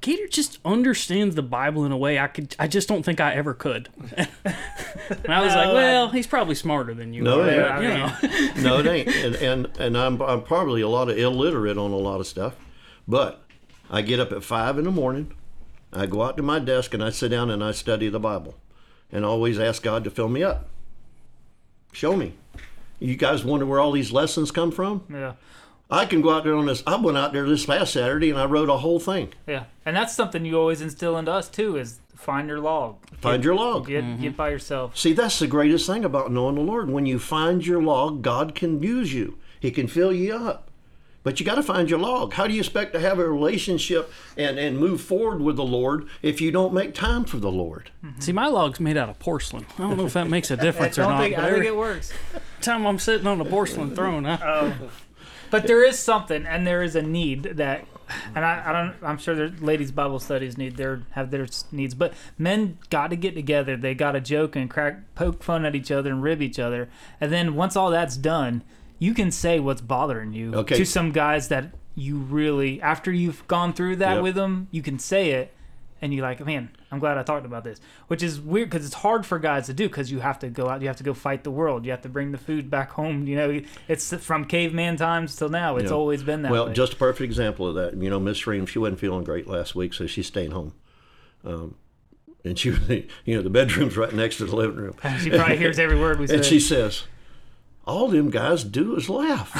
Gator 0.00 0.26
just 0.28 0.58
understands 0.64 1.34
the 1.34 1.42
Bible 1.42 1.84
in 1.84 1.92
a 1.92 1.96
way 1.96 2.18
I 2.18 2.26
could. 2.26 2.56
I 2.58 2.66
just 2.68 2.88
don't 2.88 3.02
think 3.02 3.20
I 3.20 3.34
ever 3.34 3.52
could. 3.54 3.88
and 4.16 4.28
I 5.28 5.40
was 5.42 5.54
like, 5.54 5.66
No, 5.66 5.70
I- 5.72 5.74
"Well, 5.74 6.08
he's 6.08 6.26
probably 6.26 6.54
smarter 6.54 6.94
than 6.94 7.12
you 7.12 7.22
No, 7.22 7.40
are." 7.42 7.50
yeah, 7.50 7.62
but, 7.62 7.70
I 7.72 7.82
you 7.82 7.88
know. 7.88 8.62
no, 8.62 8.78
it 8.80 8.86
ain't. 8.86 9.08
And, 9.08 9.34
and 9.36 9.76
and 9.78 9.98
I'm 9.98 10.20
I'm 10.22 10.42
probably 10.42 10.80
a 10.80 10.88
lot 10.88 11.08
of 11.10 11.18
illiterate 11.18 11.76
on 11.78 11.90
a 11.90 11.96
lot 11.96 12.20
of 12.20 12.26
stuff, 12.26 12.54
but 13.06 13.42
I 13.90 14.02
get 14.02 14.20
up 14.20 14.32
at 14.32 14.42
five 14.44 14.78
in 14.78 14.84
the 14.84 14.90
morning. 14.90 15.32
I 15.92 16.06
go 16.06 16.22
out 16.22 16.36
to 16.36 16.42
my 16.42 16.60
desk 16.60 16.94
and 16.94 17.02
I 17.02 17.10
sit 17.10 17.28
down 17.30 17.50
and 17.50 17.62
I 17.64 17.72
study 17.72 18.08
the 18.08 18.20
Bible, 18.20 18.54
and 19.12 19.24
always 19.24 19.58
ask 19.58 19.82
God 19.82 20.04
to 20.04 20.10
fill 20.10 20.28
me 20.28 20.42
up. 20.42 20.68
Show 21.92 22.16
me. 22.16 22.34
You 23.00 23.16
guys 23.16 23.44
wonder 23.44 23.66
where 23.66 23.80
all 23.80 23.92
these 23.92 24.12
lessons 24.12 24.50
come 24.50 24.70
from? 24.70 25.04
yeah, 25.10 25.32
I 25.90 26.06
can 26.06 26.20
go 26.20 26.30
out 26.30 26.44
there 26.44 26.54
on 26.54 26.66
this. 26.66 26.82
I 26.86 26.96
went 26.96 27.18
out 27.18 27.32
there 27.32 27.48
this 27.48 27.66
past 27.66 27.92
Saturday 27.92 28.30
and 28.30 28.38
I 28.38 28.44
wrote 28.44 28.68
a 28.68 28.76
whole 28.78 29.00
thing. 29.00 29.32
yeah, 29.46 29.64
and 29.84 29.96
that's 29.96 30.14
something 30.14 30.44
you 30.44 30.58
always 30.58 30.80
instill 30.80 31.18
into 31.18 31.32
us 31.32 31.48
too: 31.48 31.76
is 31.76 32.00
find 32.14 32.48
your 32.48 32.60
log, 32.60 32.98
Find 33.20 33.42
your 33.42 33.54
log. 33.54 33.86
get 33.86 34.04
mm-hmm. 34.04 34.22
get 34.22 34.36
by 34.36 34.50
yourself. 34.50 34.96
See, 34.96 35.12
that's 35.12 35.38
the 35.38 35.46
greatest 35.46 35.86
thing 35.86 36.04
about 36.04 36.30
knowing 36.30 36.54
the 36.54 36.60
Lord. 36.60 36.90
When 36.90 37.06
you 37.06 37.18
find 37.18 37.66
your 37.66 37.82
log, 37.82 38.22
God 38.22 38.54
can 38.54 38.82
use 38.82 39.12
you. 39.12 39.38
He 39.58 39.70
can 39.70 39.86
fill 39.88 40.12
you 40.12 40.34
up. 40.34 40.70
But 41.22 41.38
you 41.38 41.44
got 41.44 41.56
to 41.56 41.62
find 41.62 41.90
your 41.90 41.98
log. 41.98 42.32
How 42.32 42.46
do 42.46 42.54
you 42.54 42.60
expect 42.60 42.94
to 42.94 43.00
have 43.00 43.18
a 43.18 43.28
relationship 43.28 44.10
and, 44.38 44.58
and 44.58 44.78
move 44.78 45.02
forward 45.02 45.42
with 45.42 45.56
the 45.56 45.64
Lord 45.64 46.08
if 46.22 46.40
you 46.40 46.50
don't 46.50 46.72
make 46.72 46.94
time 46.94 47.24
for 47.24 47.36
the 47.36 47.50
Lord? 47.50 47.90
Mm-hmm. 48.02 48.20
See, 48.20 48.32
my 48.32 48.46
log's 48.46 48.80
made 48.80 48.96
out 48.96 49.10
of 49.10 49.18
porcelain. 49.18 49.66
I 49.78 49.82
don't 49.82 49.98
know 49.98 50.06
if 50.06 50.14
that 50.14 50.28
makes 50.28 50.50
a 50.50 50.56
difference 50.56 50.98
or 50.98 51.02
don't 51.02 51.10
not. 51.12 51.20
think 51.20 51.38
I 51.38 51.50
think 51.52 51.66
it 51.66 51.76
works. 51.76 52.10
time 52.62 52.86
I'm 52.86 52.98
sitting 52.98 53.26
on 53.26 53.38
a 53.38 53.44
porcelain 53.44 53.94
throne, 53.94 54.24
I, 54.24 54.38
oh. 54.42 54.90
But 55.50 55.66
there 55.66 55.84
is 55.84 55.98
something, 55.98 56.46
and 56.46 56.66
there 56.66 56.82
is 56.82 56.94
a 56.96 57.02
need 57.02 57.42
that, 57.42 57.84
and 58.34 58.44
I, 58.44 58.62
I 58.66 58.72
don't. 58.72 58.94
I'm 59.02 59.18
sure 59.18 59.34
there's 59.34 59.60
ladies' 59.60 59.90
Bible 59.92 60.18
studies 60.18 60.56
need 60.56 60.76
their 60.76 61.02
have 61.12 61.30
their 61.30 61.46
needs, 61.72 61.94
but 61.94 62.12
men 62.38 62.78
got 62.88 63.08
to 63.10 63.16
get 63.16 63.34
together. 63.34 63.76
They 63.76 63.94
got 63.94 64.12
to 64.12 64.20
joke 64.20 64.56
and 64.56 64.70
crack, 64.70 65.14
poke 65.14 65.42
fun 65.42 65.64
at 65.64 65.74
each 65.74 65.90
other 65.90 66.10
and 66.10 66.22
rib 66.22 66.40
each 66.42 66.58
other, 66.58 66.88
and 67.20 67.32
then 67.32 67.54
once 67.54 67.76
all 67.76 67.90
that's 67.90 68.16
done, 68.16 68.62
you 68.98 69.14
can 69.14 69.30
say 69.30 69.58
what's 69.60 69.80
bothering 69.80 70.32
you 70.32 70.54
Okay. 70.54 70.76
to 70.76 70.84
some 70.86 71.10
guys 71.12 71.48
that 71.48 71.72
you 71.96 72.16
really, 72.18 72.80
after 72.80 73.10
you've 73.12 73.46
gone 73.48 73.72
through 73.72 73.96
that 73.96 74.14
Yep. 74.14 74.22
with 74.22 74.34
them, 74.36 74.68
you 74.70 74.80
can 74.82 74.98
say 74.98 75.30
it, 75.32 75.52
and 76.02 76.14
you're 76.14 76.22
like, 76.22 76.44
man, 76.44 76.70
I'm 76.90 76.98
glad 76.98 77.18
I 77.18 77.22
talked 77.22 77.44
about 77.44 77.62
this, 77.64 77.80
which 78.08 78.22
is 78.22 78.40
weird 78.40 78.70
because 78.70 78.86
it's 78.86 78.94
hard 78.94 79.26
for 79.26 79.38
guys 79.38 79.66
to 79.66 79.74
do 79.74 79.88
because 79.88 80.10
you 80.10 80.20
have 80.20 80.38
to 80.40 80.48
go 80.48 80.68
out, 80.68 80.80
you 80.80 80.88
have 80.88 80.96
to 80.96 81.04
go 81.04 81.12
fight 81.14 81.44
the 81.44 81.50
world, 81.50 81.84
you 81.84 81.90
have 81.90 82.02
to 82.02 82.08
bring 82.08 82.32
the 82.32 82.38
food 82.38 82.70
back 82.70 82.90
home. 82.92 83.26
You 83.26 83.36
know, 83.36 83.60
it's 83.88 84.14
from 84.14 84.44
caveman 84.46 84.96
times 84.96 85.36
till 85.36 85.48
now. 85.50 85.76
It's 85.76 85.90
Yeah. 85.90 85.96
always 85.96 86.22
been 86.22 86.42
that 86.42 86.52
well, 86.52 86.66
way. 86.68 86.72
just 86.72 86.94
a 86.94 86.96
perfect 86.96 87.22
example 87.24 87.66
of 87.68 87.74
that. 87.74 87.94
You 88.02 88.08
know, 88.10 88.18
Miss 88.20 88.46
Ream, 88.46 88.66
she 88.66 88.78
wasn't 88.78 89.00
feeling 89.00 89.24
great 89.24 89.46
last 89.46 89.74
week, 89.74 89.92
so 89.94 90.06
she's 90.06 90.26
staying 90.26 90.52
home. 90.52 90.72
Um, 91.44 91.74
and 92.44 92.58
she, 92.58 92.70
you 93.24 93.36
know, 93.36 93.42
the 93.42 93.50
bedroom's 93.50 93.96
right 93.96 94.12
next 94.14 94.38
to 94.38 94.46
the 94.46 94.56
living 94.56 94.76
room. 94.76 94.94
She 95.20 95.30
probably 95.30 95.56
hears 95.58 95.78
every 95.78 95.98
word 96.00 96.18
we 96.18 96.26
say. 96.26 96.34
And 96.36 96.44
she 96.44 96.58
says, 96.60 97.04
"All 97.86 98.08
them 98.08 98.30
guys 98.30 98.64
do 98.64 98.96
is 98.96 99.08
laugh." 99.10 99.52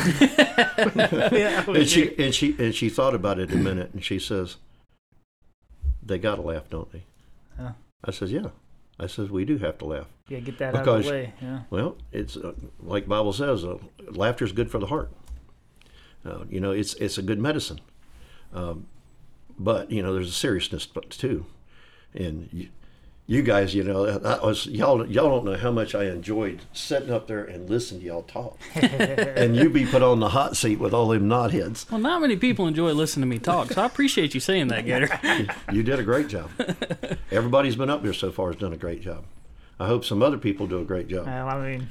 yeah, 0.96 1.64
and 1.68 1.86
she 1.88 2.14
and 2.18 2.34
she 2.34 2.54
and 2.58 2.74
she 2.74 2.88
thought 2.88 3.14
about 3.14 3.38
it 3.38 3.52
a 3.52 3.56
minute, 3.56 3.90
and 3.92 4.02
she 4.04 4.18
says, 4.18 4.56
"They 6.02 6.18
gotta 6.18 6.42
laugh, 6.42 6.68
don't 6.70 6.90
they?" 6.92 7.04
Yeah. 7.58 7.72
I 8.04 8.10
says, 8.10 8.32
"Yeah." 8.32 8.48
I 8.98 9.06
says, 9.06 9.30
"We 9.30 9.44
do 9.44 9.58
have 9.58 9.78
to 9.78 9.84
laugh." 9.86 10.06
yeah, 10.28 10.38
get 10.38 10.58
that 10.58 10.74
out 10.76 10.86
of 10.86 11.04
the 11.04 11.10
way. 11.10 11.32
Yeah. 11.42 11.62
Well, 11.70 11.96
it's 12.12 12.36
uh, 12.36 12.52
like 12.80 13.08
Bible 13.08 13.32
says, 13.32 13.64
uh, 13.64 13.78
laughter 14.10 14.44
is 14.44 14.52
good 14.52 14.70
for 14.70 14.78
the 14.78 14.86
heart. 14.86 15.10
Uh, 16.24 16.44
you 16.48 16.60
know, 16.60 16.70
it's 16.70 16.94
it's 16.94 17.18
a 17.18 17.22
good 17.22 17.38
medicine. 17.38 17.80
Um, 18.52 18.86
but 19.58 19.90
you 19.90 20.02
know, 20.02 20.14
there's 20.14 20.28
a 20.28 20.32
seriousness 20.32 20.86
but- 20.86 21.10
too, 21.10 21.46
and 22.14 22.48
you, 22.52 22.68
you 23.30 23.42
guys, 23.42 23.76
you 23.76 23.84
know, 23.84 24.18
that 24.18 24.42
was 24.42 24.66
y'all. 24.66 25.06
Y'all 25.06 25.28
don't 25.28 25.44
know 25.44 25.56
how 25.56 25.70
much 25.70 25.94
I 25.94 26.06
enjoyed 26.06 26.62
sitting 26.72 27.12
up 27.12 27.28
there 27.28 27.44
and 27.44 27.70
listening 27.70 28.00
to 28.00 28.06
y'all 28.08 28.22
talk, 28.24 28.58
and 28.74 29.54
you 29.54 29.70
be 29.70 29.86
put 29.86 30.02
on 30.02 30.18
the 30.18 30.30
hot 30.30 30.56
seat 30.56 30.80
with 30.80 30.92
all 30.92 31.06
them 31.06 31.28
knotheads. 31.28 31.88
Well, 31.88 32.00
not 32.00 32.20
many 32.20 32.34
people 32.34 32.66
enjoy 32.66 32.92
listening 32.92 33.30
to 33.30 33.36
me 33.36 33.38
talk, 33.38 33.70
so 33.70 33.82
I 33.82 33.86
appreciate 33.86 34.34
you 34.34 34.40
saying 34.40 34.66
that, 34.68 34.84
Gator. 34.84 35.08
You 35.72 35.84
did 35.84 36.00
a 36.00 36.02
great 36.02 36.26
job. 36.26 36.50
Everybody's 37.30 37.76
been 37.76 37.88
up 37.88 38.02
there 38.02 38.12
so 38.12 38.32
far 38.32 38.48
has 38.48 38.56
done 38.56 38.72
a 38.72 38.76
great 38.76 39.00
job. 39.00 39.24
I 39.80 39.86
hope 39.86 40.04
some 40.04 40.22
other 40.22 40.36
people 40.38 40.66
do 40.66 40.78
a 40.80 40.84
great 40.84 41.08
job. 41.08 41.24
Well, 41.26 41.48
I 41.48 41.70
mean, 41.70 41.88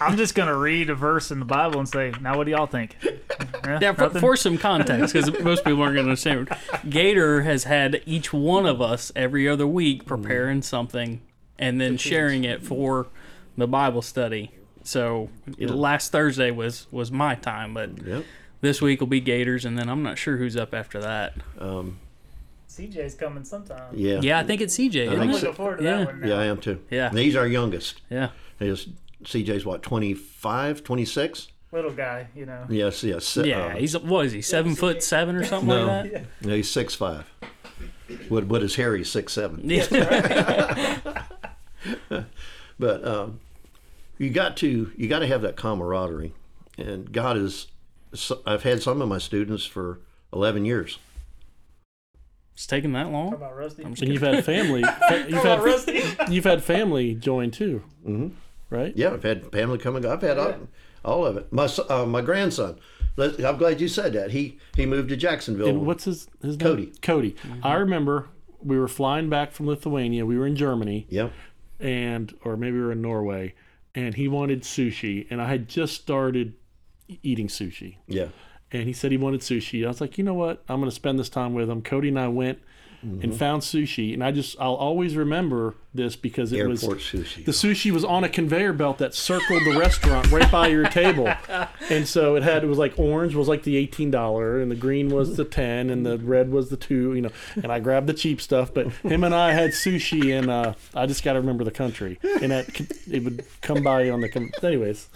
I'm 0.00 0.16
just 0.16 0.34
gonna 0.34 0.56
read 0.56 0.88
a 0.90 0.94
verse 0.94 1.30
in 1.30 1.38
the 1.38 1.44
Bible 1.44 1.78
and 1.78 1.88
say, 1.88 2.12
now 2.20 2.36
what 2.38 2.44
do 2.44 2.50
y'all 2.50 2.66
think? 2.66 2.96
Yeah, 3.64 3.78
Yeah, 3.82 3.92
for, 3.92 4.10
for 4.20 4.36
some 4.36 4.56
context, 4.58 5.12
because 5.12 5.40
most 5.42 5.64
people 5.64 5.82
aren't 5.82 5.94
going 5.96 6.06
to 6.06 6.10
understand. 6.12 6.48
Gator 6.88 7.42
has 7.42 7.64
had 7.64 8.00
each 8.06 8.32
one 8.32 8.64
of 8.64 8.80
us 8.80 9.10
every 9.16 9.48
other 9.48 9.66
week 9.66 10.06
preparing 10.06 10.62
something 10.62 11.20
and 11.58 11.80
then 11.80 11.96
sharing 11.96 12.44
it 12.44 12.62
for 12.62 13.08
the 13.56 13.66
Bible 13.66 14.02
study. 14.02 14.52
So 14.84 15.30
last 15.58 16.12
Thursday 16.12 16.50
was 16.52 16.86
was 16.92 17.10
my 17.10 17.34
time, 17.34 17.74
but 17.74 18.06
Yep. 18.06 18.24
this 18.60 18.80
week 18.80 19.00
will 19.00 19.08
be 19.08 19.20
Gators, 19.20 19.64
and 19.64 19.76
then 19.76 19.88
I'm 19.88 20.02
not 20.04 20.16
sure 20.16 20.36
who's 20.36 20.56
up 20.56 20.72
after 20.72 21.00
that. 21.00 21.34
Um, 21.58 21.98
CJ's 22.76 23.14
coming 23.14 23.44
sometime. 23.44 23.92
yeah. 23.94 24.20
Yeah, 24.22 24.38
I 24.38 24.44
think 24.44 24.60
it's 24.60 24.76
CJ. 24.76 25.00
I 25.00 25.02
isn't 25.04 25.18
think 25.18 25.22
I'm 25.22 25.30
it? 25.30 25.34
so. 25.34 25.40
looking 25.40 25.54
forward 25.54 25.78
to 25.78 25.84
Yeah. 25.84 25.96
that 25.98 26.06
one. 26.06 26.20
Now. 26.20 26.26
Yeah, 26.28 26.38
I 26.38 26.44
am 26.44 26.58
too. 26.58 26.80
Yeah. 26.90 27.08
And 27.08 27.18
he's 27.18 27.36
our 27.36 27.46
youngest. 27.46 28.02
Yeah. 28.10 28.30
His 28.58 28.88
CJ's 29.24 29.64
what 29.64 29.82
25, 29.82 30.84
26? 30.84 31.48
Little 31.72 31.90
guy, 31.92 32.28
you 32.34 32.46
know. 32.46 32.64
Yes, 32.68 33.02
yes. 33.02 33.36
Yeah, 33.36 33.66
uh, 33.66 33.76
he's 33.76 33.98
what 33.98 34.26
is 34.26 34.32
he 34.32 34.40
seven 34.40 34.74
foot 34.76 35.02
seven 35.02 35.36
or 35.36 35.44
something 35.44 35.68
No. 35.68 35.86
like 35.86 36.12
that? 36.12 36.24
no, 36.42 36.54
he's 36.54 36.70
six 36.70 36.94
five. 36.94 37.24
What 38.28 38.44
what 38.46 38.62
is 38.62 38.76
Harry 38.76 39.04
six 39.04 39.32
seven? 39.32 39.60
Yeah, 39.68 41.00
But 42.78 43.04
um, 43.06 43.40
you 44.18 44.30
got 44.30 44.56
to 44.58 44.92
you 44.96 45.08
got 45.08 45.18
to 45.20 45.26
have 45.26 45.42
that 45.42 45.56
camaraderie, 45.56 46.32
and 46.78 47.10
God 47.12 47.36
is. 47.36 47.66
so- 48.14 48.40
I've 48.46 48.62
had 48.62 48.82
some 48.82 49.02
of 49.02 49.08
my 49.08 49.18
students 49.18 49.64
for 49.64 49.98
eleven 50.32 50.64
years. 50.64 50.98
It's 52.56 52.66
taking 52.66 52.92
that 52.94 53.04
How 53.06 53.12
long. 53.12 53.34
about 53.34 53.54
Rusty? 53.54 53.84
I'm 53.84 53.90
just 53.92 54.02
And 54.02 54.10
kidding. 54.10 54.12
you've 54.14 54.34
had 54.34 54.44
family. 54.46 54.80
you've 55.28 55.42
had 55.42 55.62
Rusty? 55.62 56.02
you've 56.30 56.44
had 56.44 56.64
family 56.64 57.14
join 57.14 57.50
too, 57.50 57.82
Mhm. 58.06 58.30
right? 58.70 58.94
Yeah, 58.96 59.12
I've 59.12 59.22
had 59.22 59.52
family 59.52 59.76
come 59.76 59.94
and 59.96 60.02
go. 60.02 60.10
I've 60.12 60.22
had 60.22 60.38
all, 60.38 60.54
all 61.04 61.26
of 61.26 61.36
it. 61.36 61.52
My 61.52 61.68
uh, 61.90 62.06
my 62.06 62.22
grandson. 62.22 62.78
I'm 63.18 63.56
glad 63.58 63.80
you 63.80 63.88
said 63.88 64.14
that. 64.14 64.30
He 64.30 64.58
he 64.74 64.86
moved 64.86 65.10
to 65.10 65.16
Jacksonville. 65.16 65.68
And 65.68 65.86
what's 65.86 66.04
his 66.04 66.28
his 66.42 66.58
name? 66.58 66.66
Cody. 66.66 66.92
Cody. 67.02 67.36
I 67.62 67.74
remember 67.74 68.28
we 68.62 68.78
were 68.78 68.88
flying 68.88 69.28
back 69.28 69.52
from 69.52 69.66
Lithuania. 69.66 70.24
We 70.24 70.38
were 70.38 70.46
in 70.46 70.56
Germany, 70.56 71.06
Yep. 71.10 71.32
and 71.78 72.34
or 72.42 72.56
maybe 72.56 72.78
we 72.78 72.82
were 72.84 72.92
in 72.92 73.02
Norway, 73.02 73.54
and 73.94 74.14
he 74.14 74.28
wanted 74.28 74.62
sushi, 74.62 75.26
and 75.30 75.42
I 75.42 75.48
had 75.48 75.68
just 75.68 75.94
started 75.94 76.54
eating 77.22 77.48
sushi, 77.48 77.96
Yeah. 78.08 78.28
And 78.72 78.84
he 78.84 78.92
said 78.92 79.10
he 79.12 79.16
wanted 79.16 79.40
sushi. 79.40 79.84
I 79.84 79.88
was 79.88 80.00
like, 80.00 80.18
you 80.18 80.24
know 80.24 80.34
what? 80.34 80.62
I'm 80.68 80.80
going 80.80 80.90
to 80.90 80.94
spend 80.94 81.18
this 81.18 81.28
time 81.28 81.54
with 81.54 81.70
him. 81.70 81.82
Cody 81.82 82.08
and 82.08 82.18
I 82.18 82.28
went 82.28 82.58
and 83.22 83.36
found 83.36 83.62
sushi, 83.62 84.14
and 84.14 84.24
I 84.24 84.32
just 84.32 84.56
I'll 84.58 84.74
always 84.74 85.16
remember 85.16 85.76
this 85.94 86.16
because 86.16 86.52
it 86.52 86.66
was 86.66 86.82
sushi. 86.82 87.44
the 87.44 87.52
sushi 87.52 87.92
was 87.92 88.04
on 88.04 88.24
a 88.24 88.28
conveyor 88.28 88.72
belt 88.72 88.98
that 88.98 89.14
circled 89.14 89.62
the 89.64 89.78
restaurant 89.78 90.28
right 90.32 90.50
by 90.50 90.66
your 90.66 90.88
table 90.88 91.32
and 91.90 92.08
so 92.08 92.34
it 92.36 92.42
had 92.42 92.64
it 92.64 92.66
was 92.66 92.78
like 92.78 92.98
orange 92.98 93.34
was 93.34 93.48
like 93.48 93.62
the 93.62 93.86
$18 93.86 94.60
and 94.62 94.70
the 94.70 94.74
green 94.74 95.08
was 95.08 95.36
the 95.36 95.44
10 95.44 95.88
and 95.88 96.04
the 96.04 96.18
red 96.18 96.50
was 96.50 96.68
the 96.68 96.76
2 96.76 97.14
you 97.14 97.22
know 97.22 97.30
and 97.54 97.70
i 97.72 97.78
grabbed 97.78 98.08
the 98.08 98.12
cheap 98.14 98.40
stuff 98.40 98.74
but 98.74 98.88
him 98.88 99.24
and 99.24 99.34
i 99.34 99.52
had 99.52 99.70
sushi 99.70 100.36
and 100.36 100.50
uh, 100.50 100.74
i 100.94 101.06
just 101.06 101.22
got 101.22 101.34
to 101.34 101.40
remember 101.40 101.64
the 101.64 101.70
country 101.70 102.18
and 102.42 102.50
that 102.50 102.68
it 103.10 103.22
would 103.24 103.44
come 103.62 103.82
by 103.82 104.10
on 104.10 104.20
the 104.20 104.50
anyways 104.62 105.08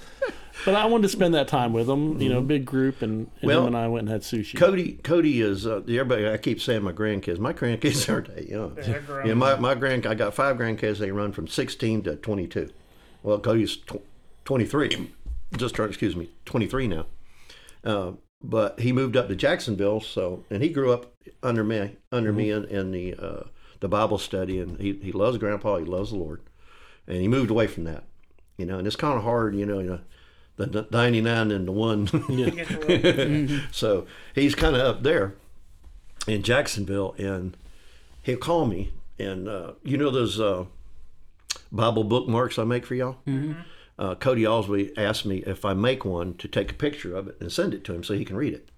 but 0.65 0.75
i 0.75 0.85
wanted 0.87 1.03
to 1.03 1.09
spend 1.09 1.35
that 1.35 1.49
time 1.49 1.73
with 1.73 1.89
him 1.89 2.21
you 2.21 2.29
know 2.29 2.41
big 2.41 2.65
group 2.65 3.03
and, 3.03 3.31
and 3.41 3.49
Well, 3.49 3.61
him 3.61 3.67
and 3.69 3.77
i 3.77 3.89
went 3.89 4.09
and 4.09 4.11
had 4.11 4.23
sushi 4.23 4.57
Cody 4.57 4.93
Cody 5.03 5.41
is 5.41 5.67
uh, 5.67 5.77
everybody. 5.89 6.29
I 6.29 6.37
keep 6.37 6.61
saying 6.61 6.83
my 6.83 6.93
grandkids. 6.93 7.39
My 7.39 7.53
grandkids 7.53 8.09
aren't 8.13 8.35
that 8.35 8.49
young. 8.49 8.75
They're 8.75 9.01
grown. 9.01 9.27
Yeah, 9.27 9.35
my 9.35 9.57
my 9.57 9.75
grand. 9.75 10.07
I 10.07 10.15
got 10.15 10.35
five 10.35 10.57
grandkids. 10.57 10.99
They 10.99 11.11
run 11.13 11.33
from 11.33 11.47
16 11.49 12.03
to 12.03 12.17
22. 12.17 12.71
Well, 13.23 13.39
Cody's 13.39 13.77
tw- 13.77 14.03
23. 14.45 15.13
Just 15.57 15.75
turned. 15.75 15.91
Excuse 15.91 16.17
me, 16.17 16.31
23 16.45 16.89
now. 16.89 17.07
Uh, 17.85 18.13
but 18.43 18.81
he 18.81 18.93
moved 18.93 19.17
up 19.17 19.29
to 19.29 19.37
Jacksonville. 19.37 20.01
So 20.01 20.45
and 20.51 20.63
he 20.63 20.69
grew 20.69 20.93
up 20.93 21.13
under 21.43 21.65
me 21.65 21.97
under 22.13 22.33
me 22.33 22.51
in, 22.51 22.65
in 22.67 22.91
the 22.91 23.15
uh, 23.15 23.43
the 23.81 23.89
Bible 23.89 24.19
study, 24.19 24.59
and 24.59 24.79
he 24.81 24.93
he 25.03 25.13
loves 25.13 25.39
Grandpa. 25.39 25.79
He 25.79 25.85
loves 25.85 26.11
the 26.11 26.17
Lord, 26.17 26.43
and 27.07 27.19
he 27.19 27.29
moved 27.29 27.51
away 27.51 27.67
from 27.67 27.85
that. 27.85 28.05
You 28.57 28.67
know, 28.67 28.79
and 28.79 28.87
it's 28.87 28.97
kind 28.97 29.17
of 29.17 29.25
hard. 29.25 29.55
You 29.55 29.67
know, 29.67 29.79
you 29.79 29.89
know, 29.91 30.01
the 30.67 30.87
99 30.91 31.51
and 31.51 31.69
the 31.69 31.73
one. 31.73 32.09
So 33.73 34.07
he's 34.35 34.55
kind 34.55 34.77
of 34.77 34.83
up 34.83 35.03
there 35.03 35.35
in 36.27 36.43
Jacksonville, 36.43 37.15
and 37.19 37.57
he'll 38.23 38.39
call 38.39 38.67
me. 38.67 38.93
And 39.19 39.49
uh, 39.49 39.73
you 39.83 39.97
know 39.99 40.11
those 40.11 40.41
uh, 40.41 40.65
Bible 41.71 42.05
bookmarks 42.05 42.59
I 42.59 42.65
make 42.65 42.87
for 42.87 42.95
y'all? 42.95 43.19
Mm-hmm. 43.27 43.61
Uh, 43.99 44.15
Cody 44.15 44.47
always 44.47 44.91
asked 44.97 45.27
me 45.27 45.39
if 45.47 45.65
I 45.65 45.75
make 45.75 46.05
one 46.07 46.35
to 46.35 46.49
take 46.49 46.73
a 46.73 46.75
picture 46.75 47.15
of 47.15 47.29
it 47.29 47.37
and 47.39 47.53
send 47.53 47.75
it 47.75 47.85
to 47.85 47.95
him 47.95 48.03
so 48.03 48.15
he 48.15 48.25
can 48.25 48.37
read 48.37 48.55
it. 48.55 48.71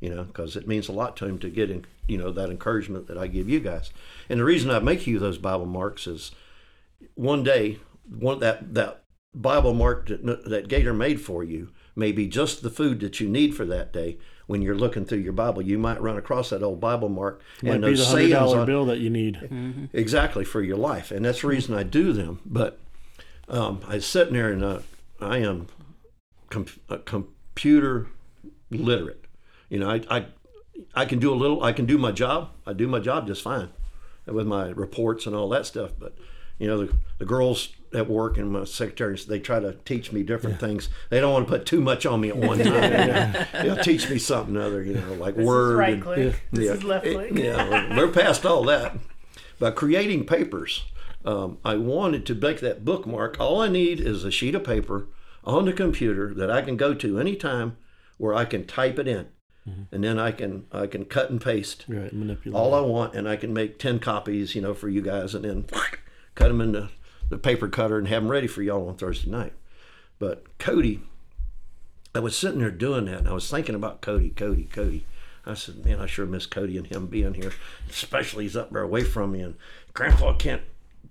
You 0.00 0.08
know, 0.08 0.24
because 0.24 0.56
it 0.56 0.66
means 0.66 0.88
a 0.88 0.92
lot 0.92 1.18
to 1.18 1.26
him 1.26 1.38
to 1.40 1.50
get 1.50 1.70
in, 1.70 1.84
you 2.06 2.16
know 2.16 2.32
that 2.32 2.48
encouragement 2.48 3.06
that 3.08 3.18
I 3.18 3.26
give 3.26 3.50
you 3.50 3.60
guys. 3.60 3.90
And 4.30 4.40
the 4.40 4.44
reason 4.44 4.70
I 4.70 4.78
make 4.78 5.06
you 5.06 5.18
those 5.18 5.36
Bible 5.36 5.66
marks 5.66 6.06
is 6.06 6.30
one 7.14 7.44
day 7.44 7.78
one 8.08 8.40
that 8.40 8.74
that 8.74 9.02
Bible 9.34 9.74
mark 9.74 10.08
that, 10.08 10.44
that 10.44 10.68
Gator 10.68 10.92
made 10.92 11.20
for 11.20 11.44
you 11.44 11.70
may 11.94 12.12
be 12.12 12.26
just 12.26 12.62
the 12.62 12.70
food 12.70 13.00
that 13.00 13.20
you 13.20 13.28
need 13.28 13.54
for 13.54 13.64
that 13.64 13.92
day. 13.92 14.18
When 14.46 14.62
you're 14.62 14.74
looking 14.76 15.04
through 15.04 15.18
your 15.18 15.32
Bible, 15.32 15.62
you 15.62 15.78
might 15.78 16.00
run 16.02 16.16
across 16.16 16.50
that 16.50 16.60
old 16.60 16.80
Bible 16.80 17.08
mark 17.08 17.40
might 17.62 17.74
and 17.74 17.82
be 17.82 17.90
the 17.92 17.96
those 17.98 18.06
hundred 18.08 18.18
sayings 18.20 18.32
dollar 18.32 18.60
on, 18.60 18.66
bill 18.66 18.84
that 18.86 18.98
you 18.98 19.08
need 19.08 19.88
exactly 19.92 20.44
for 20.44 20.60
your 20.60 20.76
life, 20.76 21.12
and 21.12 21.24
that's 21.24 21.42
the 21.42 21.46
reason 21.46 21.74
I 21.76 21.84
do 21.84 22.12
them. 22.12 22.40
But 22.44 22.80
um, 23.48 23.80
I 23.86 23.94
was 23.96 24.06
sitting 24.06 24.34
there, 24.34 24.50
and 24.50 24.64
uh, 24.64 24.80
I 25.20 25.38
am 25.38 25.68
com- 26.48 26.66
uh, 26.88 26.98
computer 27.04 28.08
literate. 28.70 29.24
You 29.68 29.78
know, 29.78 29.90
I, 29.90 30.00
I 30.10 30.26
I 30.94 31.04
can 31.04 31.20
do 31.20 31.32
a 31.32 31.36
little. 31.36 31.62
I 31.62 31.72
can 31.72 31.86
do 31.86 31.96
my 31.96 32.10
job. 32.10 32.50
I 32.66 32.72
do 32.72 32.88
my 32.88 32.98
job 32.98 33.28
just 33.28 33.42
fine 33.42 33.70
with 34.26 34.46
my 34.46 34.70
reports 34.70 35.26
and 35.26 35.36
all 35.36 35.48
that 35.50 35.66
stuff. 35.66 35.92
But 35.96 36.16
you 36.58 36.66
know, 36.66 36.86
the, 36.86 36.96
the 37.18 37.24
girls 37.24 37.68
at 37.92 38.08
work 38.08 38.38
and 38.38 38.50
my 38.52 38.64
secretaries, 38.64 39.26
they 39.26 39.40
try 39.40 39.58
to 39.60 39.72
teach 39.84 40.12
me 40.12 40.22
different 40.22 40.60
things. 40.60 40.88
They 41.08 41.20
don't 41.20 41.32
want 41.32 41.46
to 41.48 41.52
put 41.52 41.66
too 41.66 41.80
much 41.80 42.06
on 42.06 42.20
me 42.20 42.28
at 42.28 42.36
one 42.36 42.58
time. 42.58 43.46
They'll 43.52 43.76
teach 43.82 44.08
me 44.08 44.18
something 44.18 44.56
other, 44.56 44.82
you 44.82 44.94
know, 44.94 45.14
like 45.14 45.34
This 45.36 45.44
word. 45.46 45.72
is 45.72 45.78
right 45.78 45.92
and- 45.94 46.02
click. 46.02 46.42
This 46.52 46.66
yeah, 46.66 46.72
is 46.72 46.84
left 46.84 47.04
click. 47.06 47.32
yeah, 47.34 47.96
we're 47.96 48.08
past 48.12 48.46
all 48.46 48.62
that. 48.64 48.96
But 49.58 49.74
creating 49.76 50.24
papers, 50.26 50.84
um, 51.24 51.58
I 51.64 51.76
wanted 51.76 52.24
to 52.26 52.34
make 52.34 52.60
that 52.60 52.84
bookmark. 52.84 53.38
All 53.40 53.60
I 53.60 53.68
need 53.68 54.00
is 54.00 54.24
a 54.24 54.30
sheet 54.30 54.54
of 54.54 54.64
paper 54.64 55.08
on 55.44 55.64
the 55.64 55.72
computer 55.72 56.32
that 56.34 56.50
I 56.50 56.62
can 56.62 56.76
go 56.76 56.94
to 56.94 57.18
anytime 57.18 57.76
where 58.18 58.34
I 58.34 58.44
can 58.44 58.66
type 58.66 58.98
it 58.98 59.08
in. 59.08 59.28
And 59.92 60.02
then 60.02 60.18
I 60.18 60.32
can 60.32 60.64
I 60.72 60.88
can 60.88 61.04
cut 61.04 61.30
and 61.30 61.40
paste 61.40 61.84
right 61.86 62.12
all 62.52 62.74
I 62.74 62.80
want, 62.80 63.14
and 63.14 63.28
I 63.28 63.36
can 63.36 63.52
make 63.52 63.78
ten 63.78 64.00
copies, 64.00 64.56
you 64.56 64.62
know, 64.62 64.74
for 64.74 64.88
you 64.88 65.00
guys, 65.00 65.32
and 65.32 65.44
then 65.44 65.64
cut 66.34 66.48
them 66.48 66.60
in 66.60 66.72
the, 67.30 67.38
paper 67.38 67.68
cutter 67.68 67.98
and 67.98 68.08
have 68.08 68.22
them 68.22 68.30
ready 68.30 68.46
for 68.46 68.62
y'all 68.62 68.88
on 68.88 68.96
Thursday 68.96 69.30
night. 69.30 69.54
But 70.18 70.58
Cody, 70.58 71.00
I 72.14 72.20
was 72.20 72.36
sitting 72.36 72.60
there 72.60 72.70
doing 72.70 73.06
that, 73.06 73.18
and 73.20 73.28
I 73.28 73.32
was 73.32 73.50
thinking 73.50 73.74
about 73.74 74.02
Cody, 74.02 74.30
Cody, 74.30 74.64
Cody. 74.64 75.06
I 75.46 75.54
said, 75.54 75.84
man, 75.84 76.00
I 76.00 76.06
sure 76.06 76.26
miss 76.26 76.44
Cody 76.44 76.76
and 76.76 76.86
him 76.86 77.06
being 77.06 77.34
here, 77.34 77.52
especially 77.88 78.44
he's 78.44 78.56
up 78.56 78.70
there 78.70 78.82
away 78.82 79.04
from 79.04 79.32
me, 79.32 79.40
and 79.40 79.54
Grandpa 79.94 80.34
can't 80.34 80.62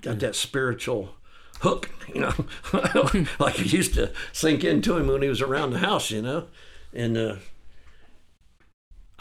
got 0.02 0.20
that 0.20 0.36
spiritual 0.36 1.16
hook, 1.62 1.90
you 2.14 2.22
know, 2.22 2.34
like 3.40 3.60
it 3.60 3.74
used 3.74 3.96
to 3.96 4.12
sink 4.32 4.64
into 4.64 4.96
him 4.98 5.08
when 5.08 5.24
he 5.24 5.30
was 5.30 5.42
around 5.42 5.72
the 5.72 5.80
house, 5.80 6.12
you 6.12 6.22
know, 6.22 6.48
and. 6.94 7.18
uh 7.18 7.36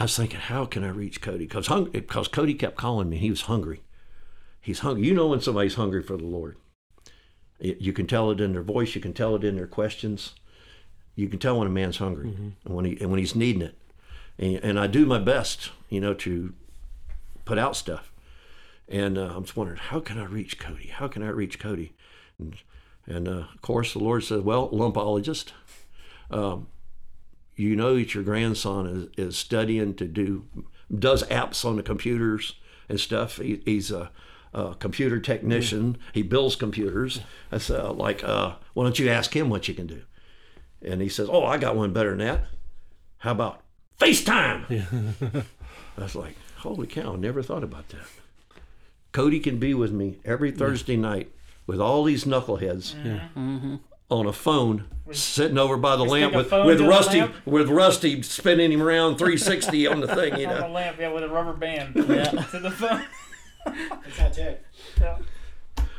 I 0.01 0.05
was 0.05 0.17
thinking, 0.17 0.39
how 0.39 0.65
can 0.65 0.85
I 0.85 0.91
reach 0.91 1.21
Cody? 1.21 1.39
Because 1.39 1.67
hung- 1.67 1.91
because 1.91 2.29
Cody 2.29 2.55
kept 2.55 2.77
calling 2.77 3.09
me. 3.09 3.19
He 3.19 3.31
was 3.31 3.43
hungry, 3.43 3.83
he's 4.61 4.79
hungry. 4.81 5.09
You 5.09 5.15
know 5.15 5.27
when 5.27 5.41
somebody's 5.41 5.75
hungry 5.75 6.03
for 6.05 6.17
the 6.17 6.25
Lord. 6.25 6.57
You 7.61 7.93
can 7.93 8.07
tell 8.07 8.31
it 8.31 8.41
in 8.41 8.53
their 8.53 8.63
voice. 8.63 8.95
You 8.95 9.01
can 9.01 9.13
tell 9.13 9.35
it 9.35 9.45
in 9.45 9.57
their 9.57 9.67
questions. 9.67 10.35
You 11.17 11.29
can 11.29 11.39
tell 11.39 11.59
when 11.59 11.67
a 11.67 11.71
man's 11.71 11.97
hungry 11.97 12.29
and 12.65 12.75
when 12.75 12.85
he 12.85 12.97
and 13.01 13.11
when 13.11 13.19
he's 13.19 13.35
needing 13.35 13.63
it. 13.63 13.77
And, 14.39 14.57
and 14.63 14.79
I 14.79 14.87
do 14.87 15.05
my 15.05 15.19
best, 15.19 15.71
you 15.89 16.01
know, 16.01 16.15
to 16.15 16.55
put 17.45 17.59
out 17.59 17.77
stuff. 17.77 18.13
And 18.89 19.19
uh, 19.19 19.33
I'm 19.35 19.45
just 19.45 19.57
wondering, 19.57 19.79
how 19.79 20.01
can 20.01 20.19
I 20.19 20.25
reach 20.25 20.59
Cody? 20.59 20.89
How 20.89 21.09
can 21.09 21.23
I 21.23 21.29
reach 21.29 21.59
Cody? 21.59 21.95
And, 22.39 22.57
and 23.07 23.29
uh, 23.29 23.47
of 23.53 23.61
course, 23.61 23.93
the 23.93 23.99
Lord 23.99 24.25
says, 24.25 24.41
well, 24.41 24.71
lumpologist, 24.71 25.53
um, 26.31 26.69
you 27.57 27.75
know 27.75 27.97
that 27.97 28.15
your 28.15 28.23
grandson 28.23 29.11
is, 29.17 29.27
is 29.29 29.37
studying 29.37 29.95
to 29.95 30.07
do, 30.07 30.47
does 30.97 31.25
apps 31.25 31.65
on 31.65 31.77
the 31.77 31.83
computers 31.83 32.55
and 32.89 33.01
stuff. 33.01 33.39
He, 33.39 33.61
he's 33.65 33.91
a, 33.91 34.11
a 34.55 34.75
computer 34.79 35.19
technician. 35.21 35.99
He 36.13 36.23
builds 36.23 36.57
computers. 36.57 37.21
I 37.53 37.59
said, 37.59 37.83
like, 37.97 38.23
uh, 38.25 38.55
why 38.75 38.85
don't 38.85 38.99
you 38.99 39.09
ask 39.09 39.35
him 39.35 39.49
what 39.51 39.69
you 39.69 39.75
can 39.75 39.87
do? 39.87 40.03
And 40.83 41.01
he 41.03 41.09
says, 41.09 41.29
oh, 41.31 41.45
I 41.45 41.59
got 41.59 41.77
one 41.77 41.93
better 41.93 42.11
than 42.11 42.19
that. 42.27 42.45
How 43.19 43.33
about 43.33 43.63
FaceTime? 43.99 45.45
I 45.99 46.03
was 46.03 46.15
like, 46.15 46.37
holy 46.59 46.87
cow, 46.87 47.17
never 47.17 47.43
thought 47.43 47.65
about 47.65 47.89
that. 47.89 48.07
Cody 49.13 49.41
can 49.41 49.59
be 49.59 49.75
with 49.75 49.91
me 49.91 50.19
every 50.25 50.51
Thursday 50.53 50.97
night 50.97 51.33
with 51.67 51.81
all 51.81 52.05
these 52.05 52.25
knuckleheads 52.25 52.95
on 54.11 54.27
a 54.27 54.33
phone, 54.33 54.85
sitting 55.13 55.59
over 55.59 55.77
by 55.77 55.97
the 55.97 56.05
lamp 56.05 56.35
with, 56.35 56.51
with 56.53 56.81
Rusty 56.81 57.21
lamp? 57.21 57.35
with 57.45 57.69
Rusty 57.69 58.23
spinning 58.23 58.71
him 58.73 58.81
around 58.81 59.19
360 59.19 59.87
on 59.87 60.01
the 60.01 60.07
thing, 60.15 60.39
you 60.39 60.47
On 60.49 60.55
the 60.55 60.61
know. 60.61 60.73
lamp, 60.73 60.97
yeah, 60.99 61.09
with 61.13 61.25
a 61.25 61.29
rubber 61.29 61.53
band 61.53 61.95
to 61.97 62.03
the 62.05 62.71
phone. 62.71 63.05
Yeah. 65.01 65.19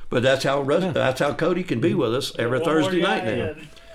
But 0.10 0.24
that's 0.24 0.44
how 0.44 0.62
Rus- 0.62 0.94
that's 0.94 1.20
how 1.20 1.34
Cody 1.34 1.64
can 1.64 1.80
be 1.80 1.94
with 1.94 2.14
us 2.16 2.32
every 2.40 2.60
One 2.60 2.66
Thursday 2.66 3.02
night 3.02 3.26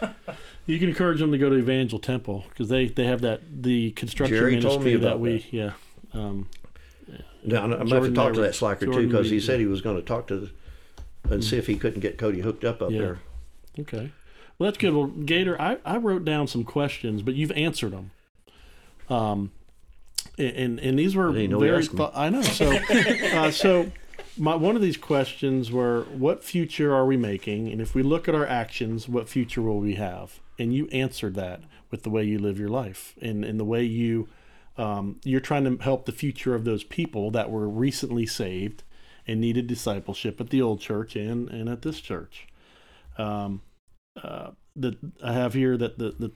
now. 0.00 0.10
You 0.66 0.78
can 0.78 0.88
encourage 0.88 1.18
them 1.20 1.30
to 1.32 1.36
go 1.36 1.50
to 1.50 1.56
Evangel 1.56 1.98
Temple 1.98 2.46
because 2.48 2.70
they, 2.70 2.86
they 2.86 3.04
have 3.04 3.20
that 3.20 3.42
the 3.62 3.90
construction 3.90 4.34
Jerry 4.34 4.58
told 4.60 4.82
ministry 4.82 4.92
me 4.92 4.96
about 4.96 5.16
that 5.16 5.20
we 5.20 5.38
that. 5.38 5.52
yeah. 5.52 5.72
Um, 6.14 6.48
Now, 7.44 7.64
I'm 7.64 7.70
going 7.70 7.80
to 7.84 7.90
Jordan 7.90 8.14
talk 8.14 8.28
to 8.28 8.32
never- 8.38 8.46
that 8.46 8.54
slacker 8.54 8.86
too 8.86 8.92
Jordan 8.92 9.10
because 9.10 9.26
he 9.28 9.32
Reed, 9.36 9.42
said 9.44 9.52
yeah. 9.54 9.58
he 9.58 9.66
was 9.66 9.82
going 9.82 9.96
to 9.96 10.02
talk 10.02 10.26
to 10.28 10.36
the, 10.38 10.50
and 11.30 11.44
see 11.44 11.58
if 11.58 11.66
he 11.66 11.76
couldn't 11.76 12.00
get 12.00 12.16
Cody 12.16 12.40
hooked 12.40 12.64
up 12.64 12.80
up 12.80 12.90
Yeah. 12.92 12.98
there. 13.00 13.18
Okay. 13.80 14.10
Well, 14.58 14.68
that's 14.70 14.78
good. 14.78 14.94
Well, 14.94 15.08
Gator, 15.08 15.60
I, 15.60 15.76
I 15.84 15.98
wrote 15.98 16.24
down 16.24 16.46
some 16.46 16.64
questions, 16.64 17.20
but 17.20 17.34
you've 17.34 17.52
answered 17.52 17.92
them. 17.92 18.12
Um, 19.10 19.50
and 20.38 20.78
and 20.80 20.98
these 20.98 21.14
were 21.14 21.30
I 21.30 21.32
didn't 21.34 21.50
know 21.50 21.60
he 21.60 21.68
very. 21.68 22.10
I 22.14 22.28
know. 22.28 22.42
So, 22.42 22.70
uh, 22.72 23.50
so 23.50 23.90
my 24.36 24.54
one 24.54 24.76
of 24.76 24.82
these 24.82 24.96
questions 24.96 25.70
were, 25.70 26.02
what 26.04 26.42
future 26.44 26.94
are 26.94 27.06
we 27.06 27.16
making? 27.16 27.70
And 27.70 27.80
if 27.80 27.94
we 27.94 28.02
look 28.02 28.28
at 28.28 28.34
our 28.34 28.46
actions, 28.46 29.08
what 29.08 29.28
future 29.28 29.62
will 29.62 29.78
we 29.78 29.94
have? 29.94 30.40
And 30.58 30.74
you 30.74 30.86
answered 30.88 31.34
that 31.34 31.62
with 31.90 32.02
the 32.02 32.10
way 32.10 32.24
you 32.24 32.38
live 32.38 32.58
your 32.58 32.68
life 32.68 33.14
and 33.20 33.44
and 33.44 33.58
the 33.58 33.64
way 33.64 33.84
you. 33.84 34.28
Um, 34.76 35.20
you're 35.22 35.38
trying 35.38 35.62
to 35.64 35.80
help 35.84 36.04
the 36.04 36.10
future 36.10 36.56
of 36.56 36.64
those 36.64 36.82
people 36.82 37.30
that 37.30 37.48
were 37.48 37.68
recently 37.68 38.26
saved 38.26 38.82
and 39.24 39.40
needed 39.40 39.68
discipleship 39.68 40.40
at 40.40 40.50
the 40.50 40.60
old 40.60 40.80
church 40.80 41.14
and, 41.14 41.48
and 41.48 41.68
at 41.68 41.82
this 41.82 42.00
church 42.00 42.48
um, 43.18 43.62
uh, 44.22 44.50
that 44.76 44.96
I 45.22 45.32
have 45.32 45.54
here 45.54 45.76
that 45.76 45.98
the, 45.98 46.10
the 46.18 46.32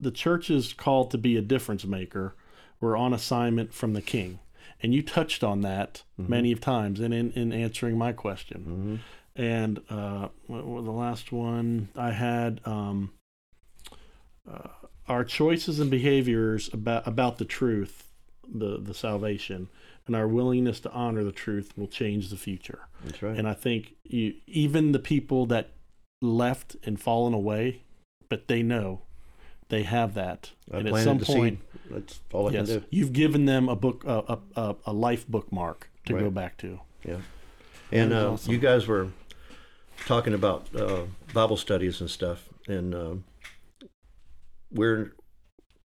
the 0.00 0.10
church 0.10 0.50
is 0.50 0.72
called 0.72 1.10
to 1.12 1.18
be 1.18 1.36
a 1.36 1.42
difference 1.42 1.84
maker. 1.84 2.34
We're 2.82 2.96
on 2.96 3.14
assignment 3.14 3.72
from 3.72 3.92
the 3.92 4.02
King, 4.02 4.40
and 4.82 4.92
you 4.92 5.02
touched 5.02 5.44
on 5.44 5.60
that 5.60 6.02
many 6.18 6.50
of 6.50 6.60
times, 6.60 6.98
and 6.98 7.14
in, 7.14 7.30
in 7.30 7.52
answering 7.52 7.96
my 7.96 8.12
question. 8.12 9.00
Mhm. 9.36 9.40
And 9.40 9.80
uh, 9.88 10.28
the 10.48 10.92
last 10.92 11.30
one 11.30 11.88
I 11.96 12.10
had, 12.10 12.60
um, 12.66 13.12
uh, 14.50 14.68
our 15.06 15.24
choices 15.24 15.78
and 15.78 15.90
behaviors 15.92 16.68
about 16.74 17.06
about 17.06 17.38
the 17.38 17.44
truth, 17.44 18.08
the 18.52 18.78
the 18.78 18.94
salvation, 18.94 19.68
and 20.08 20.16
our 20.16 20.26
willingness 20.26 20.80
to 20.80 20.90
honor 20.90 21.22
the 21.22 21.32
truth 21.32 21.72
will 21.76 21.86
change 21.86 22.30
the 22.30 22.36
future. 22.36 22.88
That's 23.04 23.22
right. 23.22 23.38
And 23.38 23.48
I 23.48 23.54
think 23.54 23.94
you, 24.02 24.34
even 24.48 24.90
the 24.90 24.98
people 24.98 25.46
that 25.46 25.70
left 26.20 26.76
and 26.82 27.00
fallen 27.00 27.32
away, 27.32 27.82
but 28.28 28.48
they 28.48 28.62
know 28.62 29.02
they 29.72 29.84
have 29.84 30.12
that. 30.14 30.50
I 30.70 30.78
and 30.78 30.88
at 30.88 31.02
some 31.02 31.18
point. 31.18 31.58
That's 31.90 32.20
all 32.30 32.48
I 32.48 32.52
yes, 32.52 32.68
can 32.68 32.80
do. 32.80 32.84
you've 32.90 33.14
given 33.14 33.46
them 33.46 33.70
a 33.70 33.74
book, 33.74 34.04
a, 34.06 34.38
a, 34.54 34.76
a, 34.84 34.92
life 34.92 35.26
bookmark 35.26 35.90
to 36.04 36.12
go 36.12 36.30
back 36.30 36.58
to. 36.58 36.80
Yeah. 37.02 37.16
And 37.90 38.12
uh, 38.12 38.32
awesome. 38.32 38.52
you 38.52 38.58
guys 38.58 38.86
were 38.86 39.08
talking 40.06 40.34
about 40.34 40.68
uh, 40.76 41.04
Bible 41.32 41.56
studies 41.56 42.02
and 42.02 42.10
stuff, 42.10 42.50
and 42.68 42.94
um, 42.94 43.24
we're 44.70 45.14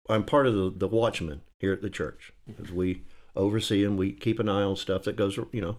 I'm 0.10 0.24
part 0.24 0.48
of 0.48 0.56
the 0.56 0.74
the 0.76 0.88
Watchmen 0.88 1.41
here 1.60 1.71
at 1.71 1.84
the 1.84 1.89
church. 1.89 2.34
As 2.62 2.71
we 2.71 3.04
oversee 3.36 3.86
and 3.86 4.00
we 4.00 4.13
keep 4.13 4.39
an 4.39 4.50
eye 4.50 4.63
on 4.63 4.78
stuff 4.78 5.04
that 5.04 5.15
goes, 5.15 5.38
you 5.52 5.62
know. 5.62 5.78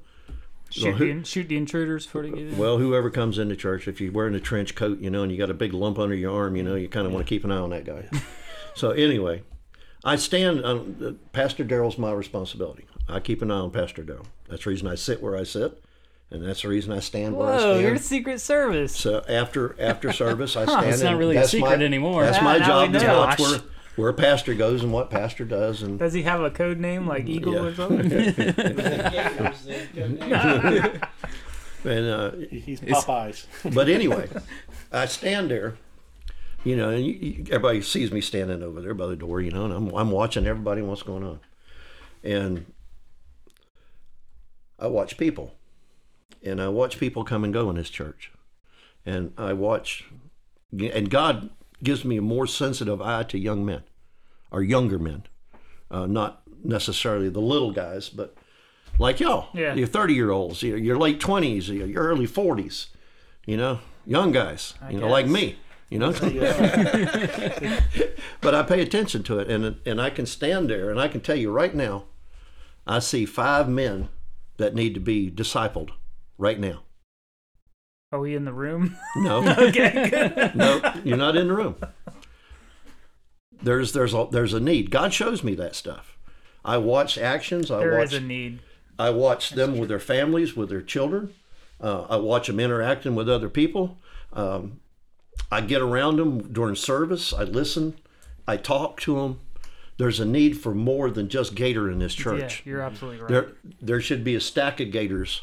Shoot, 0.70 0.94
who- 0.96 1.04
the, 1.04 1.10
in- 1.10 1.24
shoot 1.24 1.48
the 1.48 1.56
intruders 1.56 2.04
before 2.06 2.22
they 2.22 2.30
get 2.30 2.38
in. 2.38 2.58
Well, 2.58 2.78
whoever 2.78 3.08
comes 3.10 3.38
into 3.38 3.54
church, 3.56 3.86
if 3.88 4.00
you're 4.00 4.12
wearing 4.12 4.34
a 4.34 4.40
trench 4.40 4.74
coat, 4.74 4.98
you 5.00 5.10
know, 5.10 5.22
and 5.22 5.30
you 5.30 5.38
got 5.38 5.50
a 5.50 5.54
big 5.54 5.72
lump 5.72 5.98
under 5.98 6.14
your 6.14 6.32
arm, 6.34 6.56
you 6.56 6.62
know, 6.62 6.74
you 6.74 6.88
kind 6.88 7.06
of 7.06 7.12
want 7.12 7.24
to 7.24 7.28
keep 7.28 7.44
an 7.44 7.52
eye 7.52 7.56
on 7.58 7.70
that 7.70 7.84
guy. 7.84 8.04
so 8.74 8.90
anyway, 8.90 9.42
I 10.04 10.16
stand 10.16 10.64
on 10.64 10.96
uh, 11.04 11.12
Pastor 11.32 11.64
Daryl's 11.64 11.98
my 11.98 12.12
responsibility. 12.12 12.84
I 13.08 13.20
keep 13.20 13.42
an 13.42 13.50
eye 13.50 13.58
on 13.58 13.70
Pastor 13.70 14.02
Daryl. 14.02 14.26
That's 14.48 14.64
the 14.64 14.70
reason 14.70 14.88
I 14.88 14.96
sit 14.96 15.22
where 15.22 15.36
I 15.36 15.44
sit, 15.44 15.80
and 16.30 16.44
that's 16.44 16.62
the 16.62 16.68
reason 16.68 16.92
I 16.92 16.98
stand 17.00 17.36
where 17.36 17.48
I 17.48 17.52
Whoa, 17.56 17.58
stand. 17.60 17.82
you're 17.82 17.96
Secret 17.98 18.40
Service. 18.40 18.94
So 18.96 19.24
after 19.28 19.76
after 19.80 20.12
service, 20.24 20.56
I 20.56 20.64
stand. 20.66 20.86
It's 20.86 21.02
not 21.02 21.16
really 21.16 21.36
a 21.36 21.46
secret 21.46 21.78
my, 21.78 21.84
anymore. 21.84 22.24
That's 22.24 22.38
Yeah, 22.38 22.44
my 22.44 22.58
now 22.58 22.66
job 22.66 22.92
we 22.92 22.98
to 22.98 23.06
know. 23.06 23.18
watch 23.20 23.38
where 23.38 23.60
where 23.96 24.12
pastor 24.12 24.54
goes 24.54 24.82
and 24.82 24.92
what 24.92 25.10
pastor 25.10 25.44
does, 25.44 25.82
and 25.82 25.98
Does 25.98 26.12
he 26.12 26.22
have 26.22 26.40
a 26.40 26.50
code 26.50 26.78
name 26.78 27.06
like 27.06 27.26
Eagle 27.26 27.54
Yeah. 27.54 27.60
or 27.62 27.74
something? 27.74 28.10
and 31.84 32.06
uh, 32.08 32.30
He's 32.50 32.80
Popeyes. 32.80 33.46
but 33.74 33.88
anyway, 33.88 34.28
I 34.92 35.06
stand 35.06 35.50
there, 35.50 35.76
you 36.64 36.76
know, 36.76 36.90
and 36.90 37.04
you, 37.06 37.12
you, 37.12 37.44
everybody 37.46 37.82
sees 37.82 38.10
me 38.12 38.20
standing 38.20 38.62
over 38.62 38.80
there 38.80 38.94
by 38.94 39.06
the 39.06 39.16
door, 39.16 39.40
you 39.40 39.50
know, 39.50 39.64
and 39.64 39.72
I'm 39.72 39.88
I'm 39.94 40.10
watching 40.10 40.46
everybody 40.46 40.80
and 40.80 40.88
what's 40.88 41.02
going 41.02 41.22
on, 41.24 41.40
and 42.24 42.66
I 44.78 44.88
watch 44.88 45.16
people, 45.16 45.54
and 46.42 46.60
I 46.60 46.68
watch 46.68 46.98
people 46.98 47.24
come 47.24 47.44
and 47.44 47.52
go 47.52 47.70
in 47.70 47.76
this 47.76 47.90
church, 47.90 48.32
and 49.04 49.32
I 49.38 49.52
watch, 49.52 50.04
and 50.72 51.08
God 51.08 51.50
gives 51.82 52.04
me 52.04 52.16
a 52.16 52.22
more 52.22 52.46
sensitive 52.46 53.00
eye 53.02 53.22
to 53.24 53.38
young 53.38 53.64
men, 53.64 53.82
or 54.50 54.62
younger 54.62 54.98
men, 54.98 55.24
uh, 55.90 56.06
not 56.06 56.42
necessarily 56.64 57.28
the 57.28 57.40
little 57.40 57.72
guys, 57.72 58.08
but 58.08 58.34
like 58.98 59.20
y'all, 59.20 59.48
Yeah. 59.54 59.74
your 59.74 59.86
thirty 59.86 60.14
year 60.14 60.30
olds, 60.30 60.62
your, 60.62 60.78
your 60.78 60.98
late 60.98 61.20
twenties, 61.20 61.68
your 61.68 61.86
your 61.86 62.02
early 62.04 62.26
forties, 62.26 62.88
you 63.44 63.56
know, 63.56 63.80
young 64.06 64.32
guys, 64.32 64.74
you 64.90 64.98
know, 64.98 65.08
like 65.08 65.26
me, 65.26 65.56
you 65.90 65.98
know. 65.98 66.12
but 68.40 68.54
I 68.54 68.62
pay 68.62 68.80
attention 68.80 69.22
to 69.24 69.38
it, 69.38 69.50
and 69.50 69.76
and 69.86 70.00
I 70.00 70.10
can 70.10 70.26
stand 70.26 70.70
there, 70.70 70.90
and 70.90 71.00
I 71.00 71.08
can 71.08 71.20
tell 71.20 71.36
you 71.36 71.50
right 71.50 71.74
now, 71.74 72.04
I 72.86 72.98
see 73.00 73.26
five 73.26 73.68
men 73.68 74.08
that 74.56 74.74
need 74.74 74.94
to 74.94 75.00
be 75.00 75.30
discipled 75.30 75.90
right 76.38 76.58
now. 76.58 76.82
Are 78.16 78.20
we 78.20 78.34
in 78.34 78.46
the 78.46 78.52
room? 78.52 78.96
No, 79.16 79.46
okay, 79.46 80.50
no, 80.54 80.80
you're 81.04 81.18
not 81.18 81.36
in 81.36 81.48
the 81.48 81.52
room. 81.52 81.76
There's 83.62 83.92
there's 83.92 84.14
a, 84.14 84.26
there's 84.30 84.54
a 84.54 84.60
need. 84.60 84.90
God 84.90 85.12
shows 85.12 85.44
me 85.44 85.54
that 85.56 85.74
stuff. 85.74 86.16
I 86.64 86.78
watch 86.78 87.18
actions. 87.18 87.70
I 87.70 87.80
There 87.80 87.98
watch 87.98 88.06
is 88.06 88.14
a 88.14 88.20
need. 88.20 88.60
I 88.98 89.10
watch 89.10 89.50
them 89.50 89.76
with 89.76 89.90
their 89.90 90.00
families, 90.00 90.56
with 90.56 90.70
their 90.70 90.80
children. 90.80 91.34
Uh, 91.78 92.06
I 92.08 92.16
watch 92.16 92.46
them 92.46 92.58
interacting 92.58 93.14
with 93.14 93.28
other 93.28 93.50
people. 93.50 93.98
Um, 94.32 94.80
I 95.52 95.60
get 95.60 95.82
around 95.82 96.16
them 96.16 96.50
during 96.54 96.74
service. 96.74 97.34
I 97.34 97.42
listen. 97.44 97.98
I 98.48 98.56
talk 98.56 98.98
to 99.02 99.16
them. 99.16 99.40
There's 99.98 100.20
a 100.20 100.24
need 100.24 100.58
for 100.58 100.74
more 100.74 101.10
than 101.10 101.28
just 101.28 101.54
Gator 101.54 101.90
in 101.90 101.98
this 101.98 102.14
church. 102.14 102.62
Yeah, 102.64 102.70
you're 102.72 102.80
absolutely 102.80 103.20
right. 103.20 103.28
There, 103.28 103.52
there 103.82 104.00
should 104.00 104.24
be 104.24 104.34
a 104.34 104.40
stack 104.40 104.80
of 104.80 104.90
Gators 104.90 105.42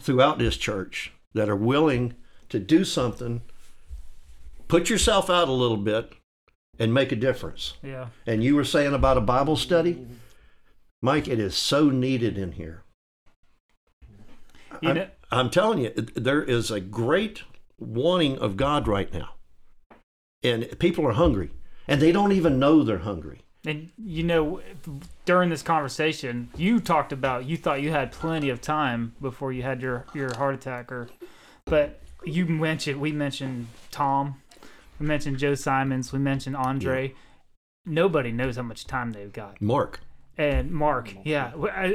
throughout 0.00 0.38
this 0.38 0.56
church 0.56 1.12
that 1.34 1.48
are 1.48 1.56
willing 1.56 2.14
to 2.48 2.58
do 2.58 2.84
something, 2.84 3.42
put 4.68 4.88
yourself 4.90 5.28
out 5.28 5.48
a 5.48 5.52
little 5.52 5.76
bit, 5.76 6.12
and 6.78 6.94
make 6.94 7.12
a 7.12 7.16
difference. 7.16 7.74
yeah. 7.82 8.06
And 8.26 8.42
you 8.44 8.54
were 8.54 8.64
saying 8.64 8.94
about 8.94 9.16
a 9.16 9.22
Bible 9.22 9.56
study, 9.56 10.06
Mike. 11.02 11.26
It 11.28 11.38
is 11.38 11.56
so 11.56 11.90
needed 11.90 12.38
in 12.38 12.52
here. 12.52 12.84
You 14.80 14.90
I'm, 14.90 14.96
I'm 15.30 15.50
telling 15.50 15.78
you, 15.78 15.90
there 15.90 16.42
is 16.42 16.70
a 16.70 16.80
great 16.80 17.42
wanting 17.78 18.38
of 18.38 18.56
God 18.56 18.86
right 18.86 19.12
now, 19.12 19.30
and 20.42 20.78
people 20.78 21.06
are 21.06 21.12
hungry, 21.12 21.50
and 21.88 22.00
they 22.00 22.12
don't 22.12 22.32
even 22.32 22.58
know 22.58 22.82
they're 22.82 22.98
hungry. 22.98 23.40
And 23.66 23.90
you 23.98 24.22
know, 24.22 24.60
during 25.24 25.50
this 25.50 25.62
conversation, 25.62 26.48
you 26.56 26.80
talked 26.80 27.12
about 27.12 27.44
you 27.44 27.56
thought 27.56 27.82
you 27.82 27.90
had 27.90 28.12
plenty 28.12 28.48
of 28.50 28.60
time 28.60 29.14
before 29.20 29.52
you 29.52 29.62
had 29.62 29.82
your 29.82 30.06
your 30.14 30.34
heart 30.36 30.54
attack, 30.54 30.92
or 30.92 31.08
but 31.64 32.00
you 32.24 32.46
mentioned 32.46 33.00
we 33.00 33.12
mentioned 33.12 33.66
Tom, 33.90 34.40
we 35.00 35.06
mentioned 35.06 35.38
Joe 35.38 35.54
Simons, 35.54 36.12
we 36.12 36.18
mentioned 36.18 36.56
Andre. 36.56 37.14
Nobody 37.84 38.32
knows 38.32 38.56
how 38.56 38.62
much 38.62 38.86
time 38.86 39.12
they've 39.12 39.32
got. 39.32 39.60
Mark, 39.62 40.00
And 40.36 40.70
Mark, 40.70 41.14
yeah, 41.24 41.52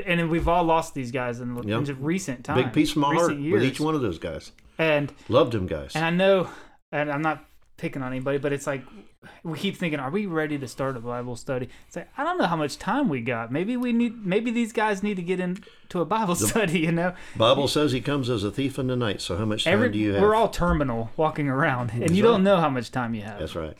and 0.08 0.30
we've 0.30 0.48
all 0.48 0.64
lost 0.64 0.94
these 0.96 1.12
guys 1.12 1.40
in, 1.40 1.56
Yep. 1.56 1.88
in 1.90 2.04
recent 2.04 2.44
times. 2.44 2.64
big 2.64 2.74
piece 2.74 2.92
of 2.92 2.98
my 2.98 3.14
heart 3.14 3.36
years. 3.38 3.54
with 3.54 3.64
each 3.64 3.80
one 3.80 3.94
of 3.94 4.02
those 4.02 4.18
guys. 4.18 4.52
And 4.80 5.14
Loved 5.30 5.52
them 5.54 5.68
guys. 5.68 5.92
and 5.96 6.04
I 6.04 6.10
know, 6.10 6.50
and 6.92 7.12
I'm 7.12 7.22
not 7.22 7.46
picking 7.78 8.02
on 8.02 8.12
anybody, 8.12 8.40
but 8.40 8.52
it's 8.54 8.66
like 8.66 8.84
we 9.44 9.58
keep 9.58 9.78
thinking, 9.78 10.00
are 10.00 10.10
we 10.12 10.26
ready 10.26 10.58
to 10.58 10.68
start 10.68 10.98
a 10.98 11.00
Bible 11.00 11.36
study? 11.36 11.70
It's 11.88 11.96
like 11.96 12.10
I 12.18 12.24
don't 12.24 12.38
know 12.38 12.46
how 12.46 12.56
much 12.56 12.78
time 12.78 13.10
we 13.10 13.22
got. 13.22 13.52
Maybe 13.52 13.78
we 13.78 13.94
need, 13.94 14.26
maybe 14.26 14.52
these 14.52 14.72
guys 14.74 15.04
need 15.04 15.16
to 15.16 15.22
get 15.24 15.40
into 15.40 16.02
a 16.02 16.06
Bible 16.06 16.36
study. 16.36 16.80
You 16.80 16.92
know, 16.92 17.14
Bible 17.36 17.68
says 17.68 17.92
he 17.92 18.02
comes 18.02 18.30
as 18.30 18.44
a 18.44 18.52
thief 18.52 18.78
in 18.80 18.88
the 18.88 18.96
night. 18.96 19.22
So 19.22 19.38
how 19.38 19.46
much 19.46 19.64
time 19.66 19.74
Every, 19.74 19.90
do 19.90 20.00
you 20.00 20.14
have? 20.14 20.22
we're 20.22 20.36
all 20.36 20.50
terminal 20.50 21.12
walking 21.18 21.48
around, 21.50 21.92
and 21.92 22.04
That's 22.04 22.14
you 22.14 22.24
right. 22.24 22.32
don't 22.32 22.44
know 22.44 22.58
how 22.58 22.70
much 22.70 22.92
time 22.92 23.14
you 23.14 23.22
have. 23.22 23.40
That's 23.40 23.56
right. 23.56 23.78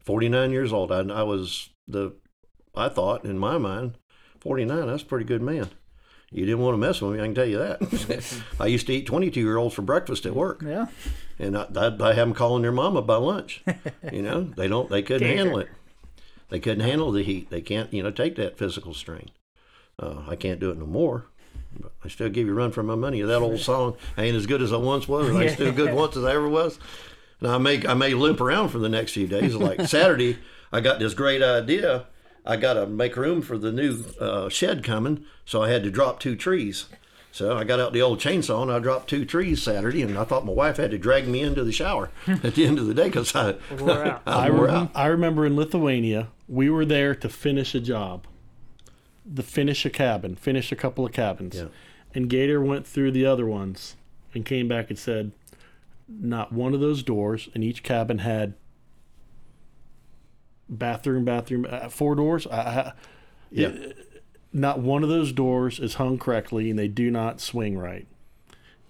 Forty 0.00 0.28
nine 0.28 0.50
years 0.52 0.72
old. 0.72 0.92
I, 0.92 1.00
I 1.00 1.22
was 1.22 1.70
the. 1.88 2.12
I 2.74 2.88
thought 2.88 3.24
in 3.24 3.38
my 3.38 3.58
mind, 3.58 3.98
forty 4.40 4.64
nine. 4.64 4.86
That's 4.86 5.02
a 5.02 5.06
pretty 5.06 5.24
good 5.24 5.42
man. 5.42 5.70
You 6.32 6.44
didn't 6.44 6.60
want 6.60 6.74
to 6.74 6.78
mess 6.78 7.00
with 7.00 7.14
me. 7.14 7.20
I 7.20 7.24
can 7.26 7.34
tell 7.34 7.46
you 7.46 7.58
that. 7.58 8.42
I 8.60 8.66
used 8.66 8.86
to 8.88 8.92
eat 8.92 9.06
twenty 9.06 9.30
two 9.30 9.40
year 9.40 9.56
olds 9.56 9.74
for 9.74 9.82
breakfast 9.82 10.26
at 10.26 10.34
work, 10.34 10.62
Yeah, 10.64 10.86
and 11.38 11.56
I, 11.56 11.66
I, 11.76 11.86
I 11.86 12.14
have 12.14 12.28
them 12.28 12.34
calling 12.34 12.62
their 12.62 12.72
mama 12.72 13.02
by 13.02 13.16
lunch. 13.16 13.62
You 14.12 14.22
know, 14.22 14.42
they 14.42 14.68
don't. 14.68 14.88
They 14.90 15.02
couldn't 15.02 15.26
Can't. 15.26 15.38
handle 15.38 15.58
it. 15.58 15.68
They 16.48 16.60
couldn't 16.60 16.84
handle 16.84 17.10
the 17.12 17.22
heat. 17.22 17.50
They 17.50 17.60
can't. 17.60 17.92
You 17.92 18.02
know, 18.02 18.10
take 18.10 18.36
that 18.36 18.56
physical 18.58 18.94
strain. 18.94 19.30
Uh, 19.98 20.22
I 20.28 20.36
can't 20.36 20.60
do 20.60 20.70
it 20.70 20.78
no 20.78 20.86
more. 20.86 21.26
But 21.78 21.92
I 22.04 22.08
still 22.08 22.28
give 22.28 22.46
you 22.46 22.52
a 22.52 22.56
run 22.56 22.70
for 22.72 22.82
my 22.82 22.94
money. 22.94 23.20
That 23.22 23.42
old 23.42 23.60
song 23.60 23.96
I 24.16 24.24
ain't 24.24 24.36
as 24.36 24.46
good 24.46 24.62
as 24.62 24.72
I 24.72 24.76
once 24.76 25.06
was, 25.08 25.28
and 25.28 25.38
I 25.38 25.48
still 25.48 25.72
good 25.72 25.92
once 25.94 26.16
as 26.16 26.24
I 26.24 26.34
ever 26.34 26.48
was. 26.48 26.78
And 27.40 27.50
I 27.50 27.58
may 27.58 27.86
I 27.86 27.94
may 27.94 28.14
limp 28.14 28.40
around 28.40 28.68
for 28.70 28.78
the 28.78 28.88
next 28.88 29.12
few 29.12 29.26
days. 29.26 29.54
Like 29.54 29.82
Saturday, 29.88 30.38
I 30.72 30.80
got 30.80 30.98
this 30.98 31.14
great 31.14 31.42
idea. 31.42 32.06
I 32.46 32.56
got 32.56 32.74
to 32.74 32.86
make 32.86 33.16
room 33.16 33.42
for 33.42 33.58
the 33.58 33.72
new 33.72 34.04
uh, 34.20 34.48
shed 34.48 34.84
coming, 34.84 35.24
so 35.44 35.62
I 35.62 35.70
had 35.70 35.82
to 35.82 35.90
drop 35.90 36.20
two 36.20 36.36
trees. 36.36 36.86
So 37.32 37.56
I 37.56 37.64
got 37.64 37.80
out 37.80 37.92
the 37.92 38.00
old 38.00 38.18
chainsaw 38.18 38.62
and 38.62 38.72
I 38.72 38.78
dropped 38.78 39.10
two 39.10 39.26
trees 39.26 39.62
Saturday, 39.62 40.00
and 40.00 40.16
I 40.16 40.24
thought 40.24 40.46
my 40.46 40.52
wife 40.52 40.78
had 40.78 40.90
to 40.92 40.98
drag 40.98 41.28
me 41.28 41.42
into 41.42 41.64
the 41.64 41.72
shower 41.72 42.10
at 42.26 42.54
the 42.54 42.64
end 42.64 42.78
of 42.78 42.86
the 42.86 42.94
day 42.94 43.08
because 43.08 43.34
I, 43.34 43.56
I 44.26 44.46
I, 44.46 44.50
wore 44.50 44.70
out. 44.70 44.90
I 44.94 45.06
remember 45.06 45.44
in 45.44 45.56
Lithuania, 45.56 46.28
we 46.48 46.70
were 46.70 46.86
there 46.86 47.14
to 47.14 47.28
finish 47.28 47.74
a 47.74 47.80
job, 47.80 48.26
to 49.34 49.42
finish 49.42 49.84
a 49.84 49.90
cabin, 49.90 50.34
finish 50.36 50.72
a 50.72 50.76
couple 50.76 51.04
of 51.04 51.12
cabins. 51.12 51.56
Yeah. 51.56 51.66
And 52.14 52.30
Gator 52.30 52.62
went 52.62 52.86
through 52.86 53.10
the 53.10 53.26
other 53.26 53.44
ones 53.44 53.96
and 54.32 54.46
came 54.46 54.68
back 54.68 54.88
and 54.88 54.98
said, 54.98 55.32
not 56.08 56.52
one 56.52 56.72
of 56.72 56.80
those 56.80 57.02
doors, 57.02 57.48
and 57.54 57.64
each 57.64 57.82
cabin 57.82 58.18
had 58.18 58.54
bathroom, 60.68 61.24
bathroom, 61.24 61.66
uh, 61.68 61.88
four 61.88 62.14
doors. 62.14 62.46
I, 62.46 62.56
I, 62.56 62.92
Yeah. 63.50 63.72
not 64.52 64.80
one 64.80 65.02
of 65.02 65.08
those 65.08 65.32
doors 65.32 65.78
is 65.78 65.94
hung 65.94 66.18
correctly, 66.18 66.70
and 66.70 66.78
they 66.78 66.88
do 66.88 67.10
not 67.10 67.40
swing 67.40 67.78
right. 67.78 68.06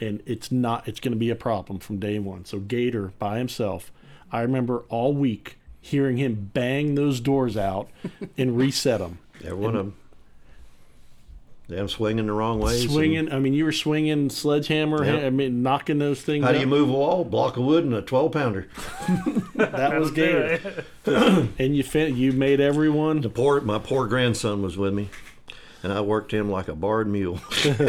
And 0.01 0.23
it's 0.27 0.53
not. 0.53 0.87
It's 0.87 1.01
going 1.01 1.13
to 1.13 1.19
be 1.19 1.31
a 1.31 1.35
problem 1.37 1.79
from 1.79 1.99
day 1.99 2.19
one. 2.19 2.45
So 2.45 2.59
Gator 2.59 3.13
by 3.19 3.39
himself, 3.39 3.91
I 4.31 4.41
remember 4.43 4.85
all 4.89 5.15
week 5.15 5.59
hearing 5.81 6.17
him 6.19 6.51
bang 6.53 6.97
those 6.97 7.21
doors 7.21 7.57
out 7.57 7.89
and 8.37 8.57
reset 8.57 8.99
them. 8.99 9.19
Every 9.45 9.55
one 9.57 9.77
of 9.77 9.85
them. 9.87 9.95
Them 11.69 11.89
swinging 11.89 12.27
the 12.27 12.33
wrong 12.33 12.61
ways. 12.61 12.83
and- 12.85 12.93
Swinging. 12.93 13.33
I 13.33 13.41
mean, 13.41 13.53
you 13.53 13.65
were 13.65 13.73
swinging 13.73 14.31
sledgehammer. 14.31 15.05
Yeah. 15.05 15.27
I 15.27 15.31
mean, 15.31 15.63
knocking 15.65 15.99
those 15.99 16.23
things. 16.23 16.45
How 16.45 16.53
do 16.53 16.59
out. 16.59 16.61
you 16.61 16.67
move 16.69 16.89
a 16.89 16.93
wall? 16.93 17.25
Block 17.25 17.57
of 17.57 17.65
wood 17.65 17.83
and 17.85 17.93
a 17.93 18.03
12 18.03 18.31
pounder. 18.33 18.69
That 19.57 19.99
was 19.99 20.11
do 20.11 20.15
Gator. 20.17 20.85
it. 21.07 21.49
and 21.59 21.77
you 21.77 21.83
fin- 21.83 22.15
you 22.17 22.31
made 22.33 22.61
everyone. 22.61 23.21
The 23.23 23.31
poor, 23.31 23.61
my 23.63 23.79
poor 23.79 24.07
grandson 24.07 24.63
was 24.63 24.77
with 24.77 24.93
me, 24.95 25.09
and 25.83 25.93
I 25.93 26.03
worked 26.03 26.33
him 26.33 26.51
like 26.51 26.69
a 26.69 26.75
barred 26.75 27.09
mule. 27.09 27.41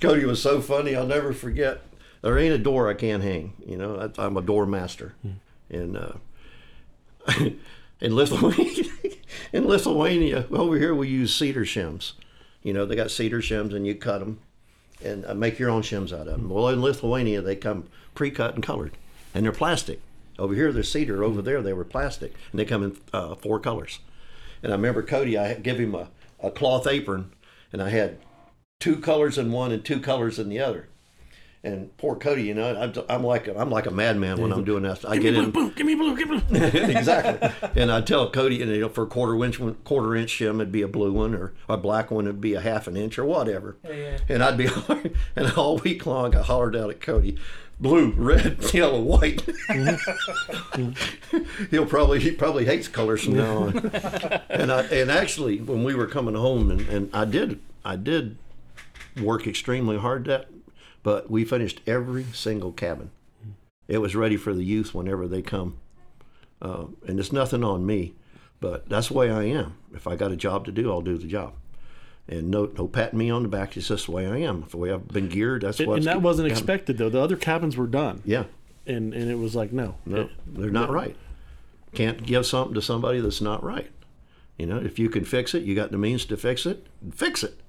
Cody 0.00 0.24
was 0.24 0.40
so 0.42 0.60
funny, 0.60 0.94
I'll 0.96 1.06
never 1.06 1.32
forget. 1.32 1.82
There 2.22 2.38
ain't 2.38 2.54
a 2.54 2.58
door 2.58 2.88
I 2.88 2.94
can't 2.94 3.22
hang. 3.22 3.52
You 3.66 3.76
know, 3.76 4.10
I, 4.18 4.22
I'm 4.24 4.36
a 4.36 4.42
door 4.42 4.64
master, 4.66 5.14
and 5.70 5.96
uh, 5.96 6.12
in 8.00 8.16
Lithuania, 8.16 8.84
in 9.52 9.66
Lithuania, 9.66 10.46
over 10.50 10.78
here 10.78 10.94
we 10.94 11.08
use 11.08 11.34
cedar 11.34 11.64
shims. 11.64 12.12
You 12.62 12.72
know, 12.72 12.84
they 12.84 12.96
got 12.96 13.10
cedar 13.10 13.40
shims, 13.40 13.74
and 13.74 13.86
you 13.86 13.94
cut 13.94 14.18
them 14.18 14.40
and 15.02 15.24
uh, 15.26 15.34
make 15.34 15.58
your 15.58 15.70
own 15.70 15.82
shims 15.82 16.12
out 16.12 16.26
of 16.26 16.38
them. 16.38 16.48
Well, 16.48 16.68
in 16.68 16.82
Lithuania, 16.82 17.40
they 17.40 17.56
come 17.56 17.88
pre-cut 18.14 18.54
and 18.54 18.62
colored, 18.62 18.96
and 19.32 19.44
they're 19.44 19.52
plastic. 19.52 20.00
Over 20.38 20.54
here, 20.54 20.72
they're 20.72 20.82
cedar. 20.82 21.22
Over 21.22 21.42
there, 21.42 21.62
they 21.62 21.72
were 21.72 21.84
plastic, 21.84 22.34
and 22.50 22.58
they 22.58 22.64
come 22.64 22.82
in 22.82 22.96
uh, 23.12 23.34
four 23.36 23.60
colors. 23.60 24.00
And 24.62 24.72
I 24.72 24.76
remember 24.76 25.02
Cody, 25.02 25.38
I 25.38 25.54
give 25.54 25.78
him 25.78 25.94
a, 25.94 26.08
a 26.40 26.50
cloth 26.50 26.86
apron, 26.86 27.32
and 27.72 27.82
I 27.82 27.90
had 27.90 28.18
two 28.80 28.96
colors 28.96 29.38
in 29.38 29.52
one 29.52 29.72
and 29.72 29.84
two 29.84 30.00
colors 30.00 30.38
in 30.38 30.48
the 30.48 30.60
other. 30.60 30.88
And 31.68 31.94
poor 31.98 32.16
Cody, 32.16 32.44
you 32.44 32.54
know, 32.54 32.74
I'm, 32.74 32.94
I'm 33.10 33.22
like 33.24 33.46
a, 33.46 33.58
I'm 33.58 33.70
like 33.70 33.84
a 33.84 33.90
madman 33.90 34.40
when 34.40 34.52
I'm 34.52 34.64
doing 34.64 34.84
that. 34.84 35.04
I 35.04 35.18
get 35.18 35.34
in 35.34 35.50
Give 35.50 35.86
me 35.86 35.94
blue. 35.94 36.16
Give 36.16 36.30
me 36.30 36.40
blue. 36.40 36.64
exactly. 36.64 37.50
And 37.76 37.92
I 37.92 38.00
tell 38.00 38.30
Cody, 38.30 38.56
you 38.56 38.66
know, 38.66 38.88
for 38.88 39.04
a 39.04 39.06
quarter 39.06 39.44
inch 39.44 39.60
quarter 39.84 40.16
inch 40.16 40.30
shim, 40.30 40.56
it'd 40.56 40.72
be 40.72 40.80
a 40.82 40.88
blue 40.88 41.12
one, 41.12 41.34
or 41.34 41.52
a 41.68 41.76
black 41.76 42.10
one, 42.10 42.24
it'd 42.24 42.40
be 42.40 42.54
a 42.54 42.60
half 42.60 42.86
an 42.86 42.96
inch, 42.96 43.18
or 43.18 43.24
whatever. 43.26 43.76
Yeah. 43.84 44.18
And 44.30 44.42
I'd 44.42 44.56
be, 44.56 44.68
and 45.36 45.52
all 45.52 45.76
week 45.78 46.06
long, 46.06 46.34
I 46.34 46.42
hollered 46.42 46.74
out 46.74 46.88
at 46.88 47.02
Cody, 47.02 47.36
blue, 47.78 48.12
red, 48.12 48.58
yellow, 48.72 49.02
white. 49.02 49.42
He'll 51.70 51.86
probably 51.86 52.20
he 52.20 52.30
probably 52.30 52.64
hates 52.64 52.88
colors 52.88 53.24
from 53.24 53.36
now 53.36 53.56
on. 53.64 53.76
and 54.48 54.72
I 54.72 54.84
and 54.84 55.10
actually, 55.10 55.60
when 55.60 55.84
we 55.84 55.94
were 55.94 56.06
coming 56.06 56.34
home, 56.34 56.70
and, 56.70 56.80
and 56.88 57.10
I 57.12 57.26
did 57.26 57.60
I 57.84 57.96
did 57.96 58.38
work 59.20 59.46
extremely 59.46 59.98
hard 59.98 60.24
that, 60.26 60.48
but 61.02 61.30
we 61.30 61.44
finished 61.44 61.80
every 61.86 62.24
single 62.32 62.72
cabin. 62.72 63.10
It 63.86 63.98
was 63.98 64.14
ready 64.14 64.36
for 64.36 64.52
the 64.52 64.64
youth 64.64 64.94
whenever 64.94 65.26
they 65.26 65.42
come 65.42 65.78
uh, 66.60 66.84
and 67.06 67.18
it's 67.20 67.32
nothing 67.32 67.62
on 67.62 67.86
me, 67.86 68.14
but 68.60 68.88
that's 68.88 69.08
the 69.08 69.14
way 69.14 69.30
I 69.30 69.44
am. 69.44 69.76
If 69.94 70.06
I 70.06 70.16
got 70.16 70.32
a 70.32 70.36
job 70.36 70.64
to 70.66 70.72
do, 70.72 70.90
I'll 70.90 71.00
do 71.02 71.16
the 71.16 71.26
job. 71.26 71.54
And 72.28 72.50
no, 72.50 72.70
no 72.76 72.88
patting 72.88 73.18
me 73.18 73.30
on 73.30 73.42
the 73.42 73.48
back. 73.48 73.76
It's 73.76 73.88
just 73.88 74.06
the 74.06 74.12
way 74.12 74.26
I 74.26 74.38
am. 74.38 74.66
The 74.70 74.76
way 74.76 74.92
I've 74.92 75.08
been 75.08 75.28
geared. 75.28 75.62
That's 75.62 75.78
what. 75.80 75.98
and 75.98 76.06
that 76.06 76.20
wasn't 76.20 76.50
expected 76.50 76.98
though. 76.98 77.08
The 77.08 77.20
other 77.20 77.36
cabins 77.36 77.76
were 77.76 77.86
done, 77.86 78.22
Yeah, 78.24 78.44
and 78.86 79.14
and 79.14 79.30
it 79.30 79.38
was 79.38 79.54
like 79.54 79.72
no, 79.72 79.94
no, 80.04 80.28
they're 80.46 80.70
not 80.70 80.90
right. 80.90 81.16
Can't 81.94 82.26
give 82.26 82.44
something 82.44 82.74
to 82.74 82.82
somebody 82.82 83.20
that's 83.20 83.40
not 83.40 83.64
right. 83.64 83.90
You 84.58 84.66
know, 84.66 84.76
if 84.76 84.98
you 84.98 85.08
can 85.08 85.24
fix 85.24 85.54
it, 85.54 85.62
you 85.62 85.74
got 85.74 85.90
the 85.90 85.96
means 85.96 86.26
to 86.26 86.36
fix 86.36 86.66
it. 86.66 86.86
Fix 87.14 87.42
it. 87.42 87.60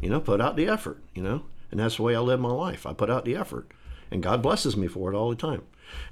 You 0.00 0.10
know, 0.10 0.20
put 0.20 0.40
out 0.40 0.54
the 0.54 0.68
effort. 0.68 1.02
You 1.14 1.22
know, 1.22 1.42
and 1.74 1.80
that's 1.80 1.96
the 1.96 2.04
way 2.04 2.14
I 2.14 2.20
live 2.20 2.38
my 2.38 2.52
life. 2.52 2.86
I 2.86 2.92
put 2.92 3.10
out 3.10 3.24
the 3.24 3.34
effort, 3.34 3.72
and 4.08 4.22
God 4.22 4.40
blesses 4.40 4.76
me 4.76 4.86
for 4.86 5.12
it 5.12 5.16
all 5.16 5.28
the 5.28 5.34
time. 5.34 5.62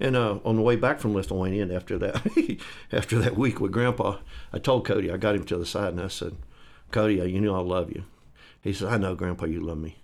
And 0.01 0.17
uh, 0.17 0.41
on 0.45 0.57
the 0.57 0.63
way 0.63 0.75
back 0.75 0.99
from 0.99 1.15
Lithuania, 1.15 1.63
and 1.63 1.71
after 1.71 1.99
that, 1.99 2.59
after 2.93 3.21
that 3.21 3.37
week 3.37 3.61
with 3.61 3.71
Grandpa, 3.71 4.17
I 4.53 4.59
told 4.59 4.85
Cody, 4.85 5.09
I 5.09 5.19
got 5.19 5.37
him 5.37 5.45
to 5.45 5.57
the 5.57 5.65
side, 5.65 5.93
and 5.93 6.01
I 6.01 6.09
said, 6.09 6.35
Cody, 6.91 7.21
uh, 7.21 7.27
you 7.27 7.41
know 7.41 7.55
I 7.55 7.61
love 7.61 7.91
you. 7.93 8.03
He 8.61 8.73
said, 8.73 8.89
I 8.89 8.97
know, 8.97 9.15
Grandpa, 9.15 9.47
you 9.47 9.61
love 9.61 9.79
me. 9.79 9.99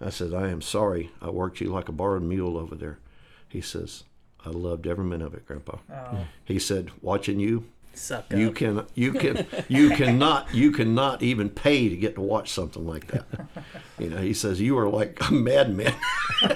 I 0.00 0.08
said, 0.08 0.32
I 0.32 0.48
am 0.48 0.62
sorry 0.62 1.10
I 1.20 1.28
worked 1.28 1.60
you 1.60 1.68
like 1.68 1.90
a 1.90 1.92
borrowed 1.92 2.22
mule 2.22 2.56
over 2.56 2.74
there. 2.74 2.98
He 3.46 3.60
says, 3.60 4.04
I 4.42 4.48
loved 4.48 4.86
every 4.86 5.04
minute 5.04 5.26
of 5.26 5.34
it, 5.34 5.46
Grandpa. 5.46 5.76
He 6.46 6.58
said, 6.58 6.90
watching 7.02 7.40
you, 7.40 7.66
Suck 7.96 8.32
you 8.32 8.50
can 8.50 8.86
you 8.94 9.12
can 9.12 9.46
you 9.68 9.90
cannot 9.90 10.54
you 10.54 10.72
cannot 10.72 11.22
even 11.22 11.48
pay 11.48 11.88
to 11.88 11.96
get 11.96 12.14
to 12.16 12.20
watch 12.20 12.50
something 12.50 12.86
like 12.86 13.06
that. 13.08 13.24
You 13.98 14.10
know, 14.10 14.18
he 14.18 14.34
says 14.34 14.60
you 14.60 14.76
are 14.78 14.88
like 14.88 15.18
a 15.28 15.32
madman. 15.32 15.94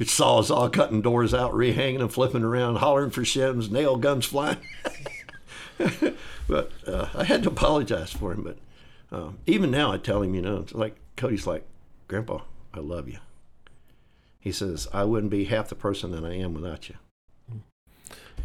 It 0.00 0.08
sawzall 0.08 0.72
cutting 0.72 1.02
doors 1.02 1.34
out, 1.34 1.52
rehanging 1.52 1.98
them, 1.98 2.08
flipping 2.08 2.42
around, 2.42 2.76
hollering 2.76 3.10
for 3.10 3.20
shims, 3.20 3.70
nail 3.70 3.98
guns 3.98 4.24
flying. 4.24 4.56
but 6.48 6.72
uh, 6.86 7.08
I 7.14 7.24
had 7.24 7.42
to 7.42 7.50
apologize 7.50 8.10
for 8.10 8.32
him. 8.32 8.42
But 8.42 8.56
um, 9.12 9.40
even 9.46 9.70
now, 9.70 9.92
I 9.92 9.98
tell 9.98 10.22
him, 10.22 10.34
you 10.34 10.40
know, 10.40 10.56
it's 10.56 10.72
like 10.72 10.96
Cody's 11.18 11.46
like, 11.46 11.66
Grandpa, 12.08 12.40
I 12.72 12.80
love 12.80 13.08
you. 13.08 13.18
He 14.40 14.52
says 14.52 14.88
I 14.90 15.04
wouldn't 15.04 15.30
be 15.30 15.44
half 15.44 15.68
the 15.68 15.74
person 15.74 16.12
that 16.12 16.24
I 16.24 16.32
am 16.32 16.54
without 16.54 16.88
you. 16.88 16.94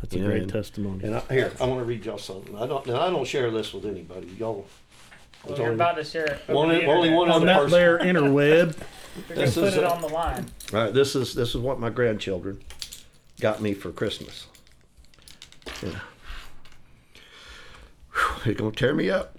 That's 0.05 0.15
a 0.15 0.19
Yeah, 0.19 0.25
great 0.25 0.41
and- 0.43 0.51
testimony. 0.51 1.03
And 1.03 1.15
I, 1.15 1.19
here, 1.33 1.51
I 1.59 1.65
want 1.65 1.79
to 1.79 1.85
read 1.85 2.05
y'all 2.05 2.17
something. 2.19 2.55
I 2.55 2.67
don't. 2.67 2.85
Now 2.85 3.01
I 3.01 3.09
don't 3.09 3.25
share 3.25 3.49
this 3.49 3.73
with 3.73 3.85
anybody. 3.85 4.27
Y'all. 4.37 4.65
Well, 5.45 5.57
you're 5.57 5.73
about 5.73 5.95
to 5.97 6.03
share 6.03 6.25
it. 6.25 6.41
over 6.47 6.59
Only- 6.59 6.79
the 6.81 6.85
only 6.85 7.09
internet. 7.09 7.17
one 7.17 7.29
on 7.29 7.35
other 7.35 7.45
that 7.47 7.55
person. 7.63 7.71
there 7.71 7.99
interweb. 7.99 8.77
You're 9.15 9.35
gonna 9.35 9.45
This 9.45 9.55
put 9.55 9.63
is 9.65 9.77
it 9.77 9.83
a- 9.83 9.89
on 9.93 10.01
the 10.01 10.07
line. 10.09 10.45
All 10.73 10.79
right, 10.83 10.93
this 10.93 11.15
is 11.15 11.33
this 11.35 11.49
is 11.55 11.57
what 11.57 11.79
my 11.79 11.89
grandchildren 11.89 12.61
got 13.39 13.61
me 13.61 13.73
for 13.73 13.91
Christmas. 13.91 14.47
Yeah. 15.81 15.99
He's 18.43 18.55
gonna 18.57 18.71
tear 18.71 18.93
me 18.93 19.09
up. 19.09 19.37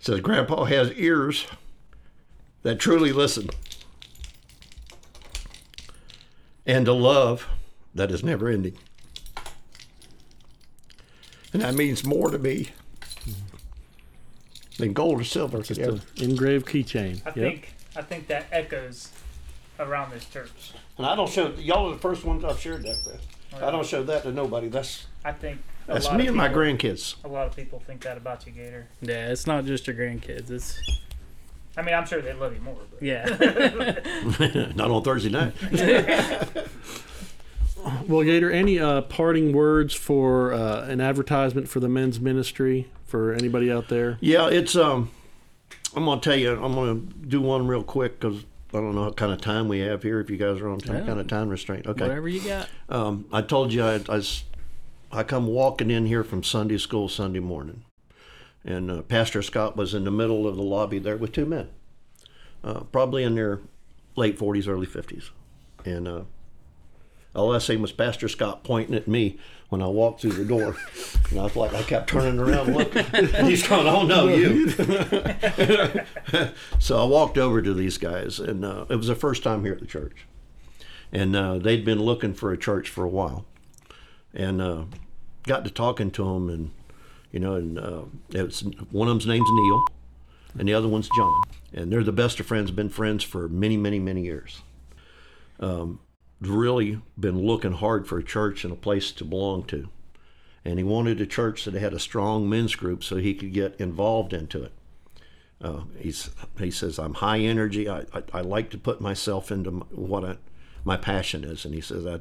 Says 0.00 0.20
Grandpa 0.20 0.64
has 0.64 0.92
ears 0.92 1.46
that 2.62 2.78
truly 2.78 3.12
listen, 3.12 3.48
and 6.66 6.84
to 6.86 6.92
love 6.92 7.46
that 7.94 8.10
is 8.10 8.22
never 8.24 8.48
ending. 8.48 8.76
And 11.52 11.62
that 11.62 11.74
means 11.74 12.04
more 12.04 12.30
to 12.30 12.38
me 12.38 12.70
than 14.78 14.92
gold 14.92 15.20
or 15.20 15.24
silver. 15.24 15.58
could 15.62 15.76
Just 15.76 15.80
an 15.80 16.00
engraved 16.18 16.66
keychain. 16.66 17.20
I 17.24 17.28
Yep. 17.28 17.34
think 17.34 17.74
I 17.96 18.02
think 18.02 18.26
that 18.26 18.46
echoes 18.50 19.10
around 19.78 20.10
this 20.12 20.24
church. 20.24 20.72
And 20.98 21.06
I 21.06 21.14
don't 21.14 21.30
show 21.30 21.52
y'all 21.56 21.88
are 21.90 21.92
the 21.94 22.00
first 22.00 22.24
ones 22.24 22.44
I've 22.44 22.58
shared 22.58 22.82
that 22.82 22.96
with. 23.06 23.62
I 23.62 23.70
don't 23.70 23.86
show 23.86 24.02
that 24.02 24.24
to 24.24 24.32
nobody. 24.32 24.66
That's 24.68 25.06
I 25.24 25.30
think 25.30 25.60
a 25.88 25.94
that's 25.94 26.06
lot 26.06 26.16
me 26.16 26.24
of 26.24 26.28
and 26.30 26.36
my 26.36 26.48
grandkids. 26.48 27.14
A 27.24 27.28
lot 27.28 27.46
of 27.46 27.54
people 27.54 27.78
think 27.86 28.02
that 28.02 28.16
about 28.16 28.44
you, 28.46 28.52
Gator. 28.52 28.88
Yeah, 29.00 29.30
it's 29.30 29.46
not 29.46 29.64
just 29.64 29.86
your 29.86 29.94
grandkids. 29.94 30.50
It's 30.50 30.76
I 31.76 31.82
mean, 31.82 31.94
I'm 31.94 32.06
sure 32.06 32.20
they 32.20 32.32
love 32.32 32.52
you 32.54 32.60
more. 32.60 32.76
But. 32.90 33.02
yeah. 33.02 33.24
Not 34.76 34.90
on 34.92 35.02
Thursday 35.02 35.30
night. 35.30 35.52
Well, 38.08 38.22
Gator, 38.22 38.50
any 38.50 38.78
uh, 38.78 39.02
parting 39.02 39.52
words 39.52 39.94
for 39.94 40.52
uh, 40.52 40.86
an 40.86 41.00
advertisement 41.00 41.68
for 41.68 41.80
the 41.80 41.88
men's 41.88 42.20
ministry 42.20 42.88
for 43.04 43.32
anybody 43.32 43.70
out 43.70 43.88
there? 43.88 44.18
Yeah, 44.20 44.48
it's 44.48 44.74
um. 44.76 45.10
I'm 45.96 46.04
gonna 46.06 46.20
tell 46.20 46.36
you. 46.36 46.52
I'm 46.52 46.74
gonna 46.74 46.94
do 46.96 47.40
one 47.40 47.66
real 47.66 47.82
quick 47.84 48.18
because 48.18 48.44
I 48.72 48.78
don't 48.78 48.94
know 48.94 49.04
what 49.04 49.16
kind 49.16 49.32
of 49.32 49.40
time 49.40 49.68
we 49.68 49.78
have 49.80 50.02
here. 50.02 50.18
If 50.20 50.28
you 50.30 50.36
guys 50.36 50.60
are 50.60 50.68
on 50.68 50.80
some 50.80 50.96
Yeah. 50.96 51.06
kind 51.06 51.20
of 51.20 51.28
time 51.28 51.48
restraint, 51.48 51.86
okay. 51.86 52.08
Whatever 52.08 52.28
you 52.28 52.40
got. 52.40 52.68
Um, 52.88 53.26
I 53.32 53.42
told 53.42 53.72
you 53.72 53.84
I 53.84 54.00
I 55.12 55.22
come 55.22 55.46
walking 55.46 55.90
in 55.90 56.06
here 56.06 56.24
from 56.24 56.42
Sunday 56.42 56.78
school 56.78 57.08
Sunday 57.08 57.38
morning, 57.40 57.84
and 58.64 58.90
uh, 58.90 59.02
Pastor 59.02 59.42
Scott 59.42 59.76
was 59.76 59.94
in 59.94 60.04
the 60.04 60.10
middle 60.10 60.46
of 60.48 60.56
the 60.56 60.62
lobby 60.62 60.98
there 60.98 61.16
with 61.16 61.32
two 61.32 61.46
men, 61.46 61.68
uh, 62.64 62.80
probably 62.80 63.22
in 63.22 63.36
their 63.36 63.60
late 64.16 64.36
40s, 64.38 64.66
early 64.66 64.86
50s, 64.86 65.30
and 65.84 66.08
uh, 66.08 66.22
all 67.34 67.54
I 67.54 67.58
seen 67.58 67.82
was 67.82 67.92
Pastor 67.92 68.28
Scott 68.28 68.62
pointing 68.64 68.94
at 68.94 69.08
me 69.08 69.38
when 69.68 69.82
I 69.82 69.86
walked 69.88 70.20
through 70.20 70.32
the 70.32 70.44
door, 70.44 70.76
and 71.30 71.40
I 71.40 71.42
was 71.42 71.56
like, 71.56 71.74
I 71.74 71.82
kept 71.82 72.08
turning 72.08 72.38
around 72.38 72.74
looking, 72.74 73.04
and 73.12 73.46
he's 73.48 73.66
going, 73.66 73.88
"Oh 73.88 74.04
no, 74.04 74.28
you!" 74.28 74.70
so 76.78 77.02
I 77.02 77.04
walked 77.04 77.38
over 77.38 77.60
to 77.60 77.74
these 77.74 77.98
guys, 77.98 78.38
and 78.38 78.64
uh, 78.64 78.86
it 78.88 78.96
was 78.96 79.08
the 79.08 79.16
first 79.16 79.42
time 79.42 79.64
here 79.64 79.72
at 79.72 79.80
the 79.80 79.86
church. 79.86 80.26
And 81.12 81.34
uh, 81.34 81.58
they'd 81.58 81.84
been 81.84 82.00
looking 82.00 82.34
for 82.34 82.52
a 82.52 82.58
church 82.58 82.88
for 82.88 83.04
a 83.04 83.08
while, 83.08 83.46
and 84.32 84.62
uh, 84.62 84.84
got 85.44 85.64
to 85.64 85.70
talking 85.70 86.10
to 86.12 86.24
them, 86.24 86.48
and 86.48 86.70
you 87.32 87.40
know, 87.40 87.54
and 87.54 87.78
uh, 87.78 88.02
it 88.30 88.42
was, 88.42 88.60
one 88.92 89.08
of 89.08 89.14
them's 89.14 89.26
name's 89.26 89.50
Neil, 89.50 89.84
and 90.58 90.68
the 90.68 90.74
other 90.74 90.88
one's 90.88 91.08
John, 91.16 91.42
and 91.72 91.92
they're 91.92 92.04
the 92.04 92.12
best 92.12 92.38
of 92.38 92.46
friends, 92.46 92.70
been 92.70 92.90
friends 92.90 93.24
for 93.24 93.48
many, 93.48 93.76
many, 93.76 93.98
many 93.98 94.22
years. 94.22 94.62
Um, 95.58 95.98
really 96.46 97.00
been 97.18 97.46
looking 97.46 97.72
hard 97.72 98.06
for 98.06 98.18
a 98.18 98.24
church 98.24 98.64
and 98.64 98.72
a 98.72 98.76
place 98.76 99.12
to 99.12 99.24
belong 99.24 99.64
to, 99.64 99.88
and 100.64 100.78
he 100.78 100.84
wanted 100.84 101.20
a 101.20 101.26
church 101.26 101.64
that 101.64 101.74
had 101.74 101.92
a 101.92 101.98
strong 101.98 102.48
men's 102.48 102.74
group 102.74 103.04
so 103.04 103.16
he 103.16 103.34
could 103.34 103.52
get 103.52 103.80
involved 103.80 104.32
into 104.32 104.62
it. 104.62 104.72
Uh, 105.60 105.82
he's, 105.98 106.30
he 106.58 106.70
says, 106.70 106.98
I'm 106.98 107.14
high 107.14 107.38
energy. 107.38 107.88
I, 107.88 108.00
I, 108.12 108.22
I 108.34 108.40
like 108.40 108.70
to 108.70 108.78
put 108.78 109.00
myself 109.00 109.50
into 109.50 109.70
m- 109.70 109.84
what 109.90 110.24
I, 110.24 110.36
my 110.84 110.96
passion 110.96 111.44
is. 111.44 111.64
And 111.64 111.74
he 111.74 111.80
says, 111.80 112.06
I, 112.06 112.20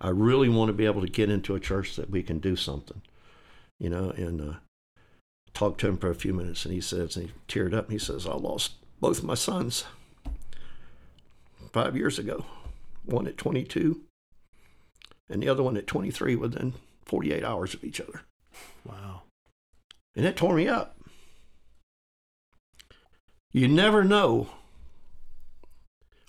I 0.00 0.10
really 0.10 0.48
want 0.48 0.68
to 0.68 0.74
be 0.74 0.86
able 0.86 1.00
to 1.00 1.08
get 1.08 1.30
into 1.30 1.54
a 1.54 1.60
church 1.60 1.96
that 1.96 2.10
we 2.10 2.22
can 2.22 2.38
do 2.38 2.56
something, 2.56 3.00
you 3.80 3.88
know, 3.88 4.10
and 4.10 4.40
uh, 4.40 4.54
talked 5.54 5.80
to 5.80 5.88
him 5.88 5.98
for 5.98 6.10
a 6.10 6.14
few 6.14 6.34
minutes. 6.34 6.64
And 6.64 6.74
he 6.74 6.80
says, 6.80 7.16
and 7.16 7.26
he 7.26 7.32
teared 7.48 7.74
up 7.74 7.86
and 7.86 7.92
he 7.92 7.98
says, 7.98 8.26
I 8.26 8.34
lost 8.34 8.74
both 9.00 9.22
my 9.22 9.34
sons 9.34 9.84
five 11.72 11.96
years 11.96 12.18
ago, 12.18 12.44
one 13.04 13.26
at 13.26 13.36
22 13.36 14.00
and 15.28 15.42
the 15.42 15.48
other 15.48 15.62
one 15.62 15.76
at 15.76 15.86
23 15.86 16.36
within 16.36 16.74
48 17.04 17.44
hours 17.44 17.74
of 17.74 17.84
each 17.84 18.00
other. 18.00 18.22
Wow. 18.84 19.22
And 20.16 20.26
it 20.26 20.36
tore 20.36 20.54
me 20.54 20.68
up. 20.68 20.96
You 23.52 23.68
never 23.68 24.04
know 24.04 24.48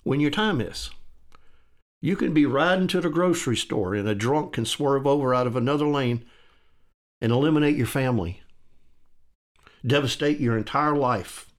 when 0.04 0.20
your 0.20 0.30
time 0.30 0.60
is. 0.60 0.90
You 2.00 2.14
can 2.14 2.32
be 2.32 2.46
riding 2.46 2.86
to 2.88 3.00
the 3.00 3.08
grocery 3.08 3.56
store 3.56 3.94
and 3.94 4.08
a 4.08 4.14
drunk 4.14 4.52
can 4.52 4.64
swerve 4.64 5.06
over 5.06 5.34
out 5.34 5.46
of 5.46 5.56
another 5.56 5.86
lane 5.86 6.24
and 7.20 7.32
eliminate 7.32 7.76
your 7.76 7.86
family, 7.86 8.42
devastate 9.84 10.38
your 10.38 10.56
entire 10.56 10.94
life. 10.94 11.50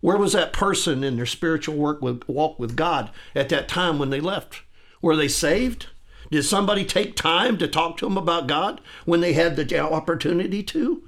Where 0.00 0.16
was 0.16 0.32
that 0.32 0.52
person 0.52 1.02
in 1.02 1.16
their 1.16 1.26
spiritual 1.26 1.76
work 1.76 2.00
with, 2.00 2.26
walk 2.28 2.58
with 2.58 2.76
God 2.76 3.10
at 3.34 3.48
that 3.48 3.68
time 3.68 3.98
when 3.98 4.10
they 4.10 4.20
left? 4.20 4.62
Were 5.02 5.16
they 5.16 5.28
saved? 5.28 5.86
Did 6.30 6.44
somebody 6.44 6.84
take 6.84 7.16
time 7.16 7.56
to 7.58 7.66
talk 7.66 7.96
to 7.98 8.06
them 8.06 8.16
about 8.16 8.46
God 8.46 8.80
when 9.04 9.20
they 9.20 9.32
had 9.32 9.56
the 9.56 9.78
opportunity 9.80 10.62
to? 10.64 11.02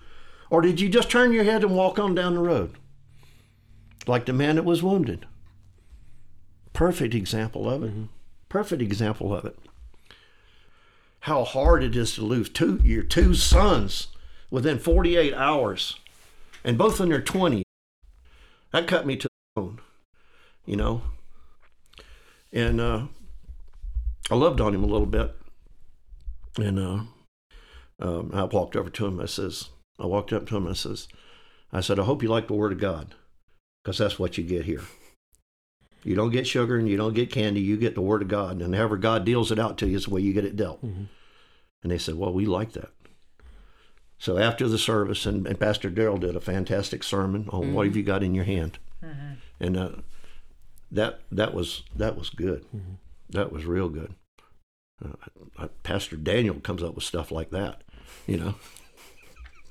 Or 0.48 0.60
did 0.60 0.80
you 0.80 0.88
just 0.88 1.10
turn 1.10 1.32
your 1.32 1.44
head 1.44 1.62
and 1.62 1.76
walk 1.76 1.98
on 1.98 2.14
down 2.14 2.34
the 2.34 2.40
road? 2.40 2.74
Like 4.06 4.26
the 4.26 4.32
man 4.32 4.56
that 4.56 4.64
was 4.64 4.82
wounded. 4.82 5.26
Perfect 6.72 7.14
example 7.14 7.68
of 7.68 7.82
it. 7.84 7.90
Mm-hmm. 7.90 8.04
Perfect 8.48 8.82
example 8.82 9.34
of 9.34 9.44
it. 9.44 9.58
How 11.20 11.44
hard 11.44 11.84
it 11.84 11.94
is 11.94 12.14
to 12.14 12.22
lose 12.22 12.48
two 12.48 12.80
your 12.82 13.02
two 13.02 13.34
sons 13.34 14.08
within 14.50 14.78
48 14.78 15.34
hours, 15.34 15.98
and 16.64 16.78
both 16.78 17.00
in 17.00 17.10
their 17.10 17.20
20s. 17.20 17.62
That 18.72 18.86
cut 18.86 19.06
me 19.06 19.16
to 19.16 19.28
the 19.28 19.60
bone, 19.60 19.80
you 20.64 20.76
know. 20.76 21.02
And 22.52 22.80
uh, 22.80 23.06
I 24.30 24.34
loved 24.34 24.60
on 24.60 24.74
him 24.74 24.84
a 24.84 24.88
little 24.88 25.06
bit, 25.06 25.34
and 26.58 26.78
uh, 26.78 27.00
um, 28.00 28.30
I 28.32 28.44
walked 28.44 28.76
over 28.76 28.90
to 28.90 29.06
him. 29.06 29.20
I 29.20 29.26
says, 29.26 29.70
I 29.98 30.06
walked 30.06 30.32
up 30.32 30.46
to 30.48 30.56
him. 30.56 30.66
I 30.66 30.72
says, 30.72 31.08
I 31.72 31.80
said, 31.80 31.98
I 31.98 32.04
hope 32.04 32.22
you 32.22 32.28
like 32.28 32.46
the 32.48 32.54
Word 32.54 32.72
of 32.72 32.78
God, 32.78 33.14
because 33.82 33.98
that's 33.98 34.18
what 34.18 34.38
you 34.38 34.44
get 34.44 34.64
here. 34.64 34.82
You 36.02 36.14
don't 36.14 36.30
get 36.30 36.46
sugar 36.46 36.76
and 36.78 36.88
you 36.88 36.96
don't 36.96 37.12
get 37.14 37.30
candy. 37.30 37.60
You 37.60 37.76
get 37.76 37.94
the 37.94 38.00
Word 38.00 38.22
of 38.22 38.28
God, 38.28 38.62
and 38.62 38.74
however 38.74 38.96
God 38.96 39.24
deals 39.24 39.52
it 39.52 39.58
out 39.58 39.78
to 39.78 39.88
you 39.88 39.96
is 39.96 40.04
the 40.06 40.10
way 40.10 40.20
you 40.20 40.32
get 40.32 40.44
it 40.44 40.56
dealt. 40.56 40.84
Mhm. 40.84 41.08
And 41.82 41.92
they 41.92 41.98
said, 41.98 42.14
Well, 42.14 42.32
we 42.32 42.46
like 42.46 42.72
that. 42.72 42.90
So 44.20 44.36
after 44.36 44.68
the 44.68 44.78
service, 44.78 45.24
and, 45.24 45.46
and 45.46 45.58
Pastor 45.58 45.90
Daryl 45.90 46.20
did 46.20 46.36
a 46.36 46.40
fantastic 46.40 47.02
sermon 47.02 47.48
on 47.48 47.72
what 47.72 47.86
have 47.86 47.96
you 47.96 48.02
got 48.02 48.22
in 48.22 48.34
your 48.34 48.44
hand, 48.44 48.78
and 49.58 49.76
uh, 49.78 49.90
that 50.92 51.20
that 51.32 51.54
was 51.54 51.84
that 51.96 52.16
was 52.16 52.28
good. 52.28 52.66
That 53.30 53.50
was 53.50 53.64
real 53.64 53.88
good. 53.88 54.14
Uh, 55.02 55.14
uh, 55.58 55.68
Pastor 55.84 56.16
Daniel 56.16 56.60
comes 56.60 56.82
up 56.82 56.94
with 56.94 57.04
stuff 57.04 57.30
like 57.32 57.50
that, 57.50 57.82
you 58.26 58.36
know. 58.36 58.54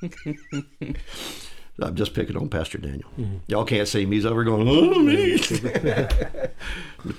I'm 1.81 1.95
just 1.95 2.13
picking 2.15 2.35
on 2.35 2.49
Pastor 2.49 2.77
Daniel. 2.79 3.09
Y'all 3.47 3.63
can't 3.65 3.87
see 3.87 4.01
him; 4.01 4.11
he's 4.11 4.25
over 4.25 4.43
going, 4.43 4.67
"Oh 4.67 4.99
me." 5.03 5.37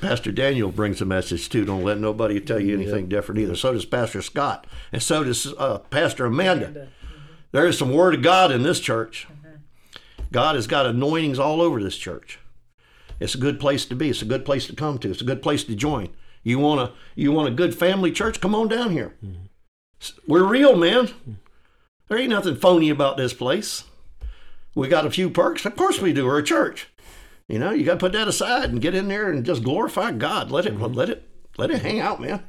Pastor 0.01 0.33
Daniel 0.33 0.73
brings 0.73 1.01
a 1.01 1.07
message 1.07 1.49
too. 1.49 1.65
Don't 1.65 1.85
let 1.85 1.99
nobody 1.99 2.41
tell 2.41 2.59
you 2.59 2.75
anything 2.75 3.09
different 3.09 3.41
either. 3.41 3.55
So 3.55 3.73
does 3.73 3.87
Pastor 3.87 4.21
Scott, 4.21 4.67
and 4.93 5.01
so 5.01 5.23
does 5.23 5.55
uh, 5.59 5.79
Pastor 5.79 6.27
Amanda. 6.27 6.89
There 7.53 7.67
is 7.67 7.79
some 7.79 7.93
Word 7.93 8.15
of 8.15 8.23
God 8.23 8.53
in 8.53 8.63
this 8.63 8.81
church. 8.81 9.27
Mm-hmm. 9.29 9.57
God 10.33 10.55
has 10.55 10.67
got 10.67 10.87
anointings 10.87 11.39
all 11.39 11.61
over 11.61 11.83
this 11.83 11.97
church. 11.97 12.39
It's 13.19 13.35
a 13.35 13.39
good 13.39 13.61
place 13.61 13.85
to 13.87 13.95
be. 13.95 14.09
It's 14.09 14.23
a 14.23 14.27
good 14.27 14.45
place 14.45 14.67
to 14.67 14.77
come 14.77 14.99
to. 14.99 15.11
It's 15.11 15.21
a 15.21 15.25
good 15.25 15.43
place 15.43 15.65
to 15.65 15.75
join. 15.75 16.09
You 16.43 16.59
want 16.59 16.81
a 16.81 16.93
you 17.15 17.33
want 17.33 17.49
a 17.49 17.55
good 17.55 17.75
family 17.75 18.13
church? 18.13 18.41
Come 18.41 18.55
on 18.55 18.69
down 18.69 18.93
here. 18.93 19.15
Mm-hmm. 19.25 19.45
We're 20.27 20.45
real, 20.45 20.77
man. 20.77 21.11
There 22.09 22.19
ain't 22.19 22.31
nothing 22.31 22.57
phony 22.57 22.89
about 22.89 23.19
this 23.19 23.35
place. 23.35 23.85
We 24.75 24.89
got 24.89 25.07
a 25.07 25.11
few 25.11 25.29
perks. 25.29 25.67
Of 25.67 25.77
course 25.77 26.01
we 26.01 26.13
do. 26.13 26.25
We're 26.25 26.39
a 26.39 26.45
church. 26.45 26.89
You 27.49 27.59
know, 27.59 27.73
you 27.73 27.85
got 27.85 27.95
to 27.95 27.99
put 27.99 28.13
that 28.13 28.29
aside 28.29 28.71
and 28.71 28.81
get 28.81 28.95
in 28.95 29.09
there 29.09 29.31
and 29.31 29.45
just 29.45 29.65
glorify 29.65 30.13
God. 30.13 30.51
Let 30.51 30.67
it 30.67 30.79
mm-hmm. 30.79 30.95
let 30.95 31.11
it 31.11 31.29
let 31.59 31.71
it 31.71 31.83
hang 31.83 32.01
out, 32.01 32.21
man. 32.21 32.45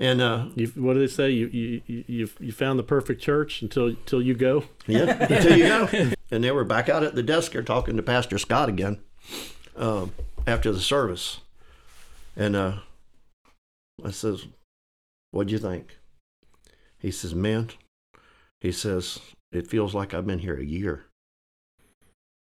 And 0.00 0.20
uh, 0.20 0.46
You, 0.56 0.66
what 0.76 0.94
do 0.94 1.00
they 1.00 1.06
say? 1.06 1.30
You 1.30 1.46
you 1.46 1.82
you 1.86 2.04
you've- 2.08 2.50
found 2.50 2.78
the 2.78 2.82
perfect 2.82 3.22
church 3.22 3.62
until 3.62 3.86
until 3.88 4.20
you 4.22 4.34
go. 4.34 4.64
Yeah, 4.86 5.16
until 5.32 5.56
you 5.56 5.64
go. 5.68 6.12
And 6.30 6.42
they 6.42 6.50
were 6.50 6.64
back 6.64 6.88
out 6.88 7.04
at 7.04 7.14
the 7.14 7.22
desk 7.22 7.52
here 7.52 7.62
talking 7.62 7.96
to 7.96 8.02
Pastor 8.02 8.38
Scott 8.38 8.68
again 8.68 9.00
um, 9.76 10.12
after 10.46 10.72
the 10.72 10.80
service. 10.80 11.40
And 12.36 12.56
uh, 12.56 12.78
I 14.04 14.10
says, 14.10 14.46
What'd 15.30 15.52
you 15.52 15.58
think? 15.58 15.96
He 16.98 17.10
says, 17.12 17.34
Man, 17.34 17.70
he 18.60 18.72
says, 18.72 19.20
it 19.52 19.68
feels 19.68 19.94
like 19.94 20.12
I've 20.12 20.26
been 20.26 20.40
here 20.40 20.56
a 20.58 20.64
year. 20.64 21.04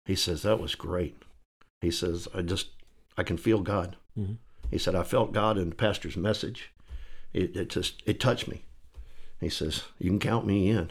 He 0.07 0.15
says, 0.15 0.43
That 0.43 0.61
was 0.61 0.75
great. 0.75 1.21
He 1.83 1.91
says, 1.91 2.27
I 2.35 2.41
just, 2.41 2.69
I 3.19 3.23
can 3.23 3.37
feel 3.37 3.61
God. 3.61 3.97
Mhm. 4.19 4.39
He 4.71 4.79
said, 4.79 4.95
I 4.95 5.03
felt 5.03 5.33
God 5.35 5.59
in 5.59 5.69
the 5.69 5.75
pastor's 5.75 6.17
message. 6.17 6.73
It, 7.35 7.57
it 7.57 7.69
just, 7.69 8.03
it 8.07 8.21
touched 8.21 8.49
me. 8.49 8.65
He 9.41 9.49
says, 9.51 9.83
"You 9.99 10.09
can 10.11 10.21
count 10.21 10.47
me 10.47 10.71
in." 10.71 10.91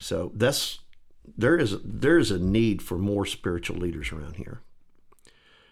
So 0.00 0.32
that's 0.34 0.78
there 1.36 1.58
is 1.58 1.76
there 1.84 2.18
is 2.18 2.30
a 2.30 2.38
need 2.38 2.80
for 2.80 2.96
more 2.96 3.26
spiritual 3.26 3.76
leaders 3.76 4.12
around 4.12 4.36
here. 4.36 4.62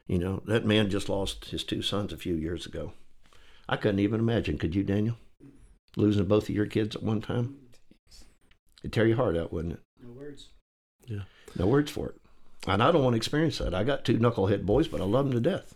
You 0.06 0.18
know, 0.18 0.42
that 0.46 0.66
man 0.66 0.90
just 0.90 1.08
lost 1.08 1.46
his 1.46 1.64
two 1.64 1.80
sons 1.80 2.12
a 2.12 2.18
few 2.18 2.34
years 2.34 2.66
ago. 2.66 2.92
I 3.68 3.76
couldn't 3.76 4.00
even 4.00 4.20
imagine. 4.20 4.58
Could 4.58 4.74
you, 4.74 4.82
Daniel? 4.82 5.16
Losing 5.96 6.26
both 6.26 6.44
of 6.48 6.54
your 6.54 6.66
kids 6.66 6.96
at 6.96 7.02
one 7.02 7.20
time? 7.20 7.56
It'd 8.82 8.92
tear 8.92 9.06
your 9.06 9.16
heart 9.16 9.36
out, 9.36 9.52
wouldn't 9.52 9.74
it? 9.74 9.80
No 10.02 10.12
words. 10.12 10.48
Yeah. 11.06 11.22
No 11.56 11.66
words 11.66 11.90
for 11.90 12.08
it. 12.08 12.16
And 12.66 12.82
I 12.82 12.90
don't 12.90 13.04
want 13.04 13.14
to 13.14 13.18
experience 13.18 13.58
that. 13.58 13.74
I 13.74 13.84
got 13.84 14.04
two 14.04 14.18
knucklehead 14.18 14.66
boys, 14.66 14.88
but 14.88 15.00
I 15.00 15.04
love 15.04 15.26
them 15.26 15.34
to 15.34 15.50
death. 15.50 15.74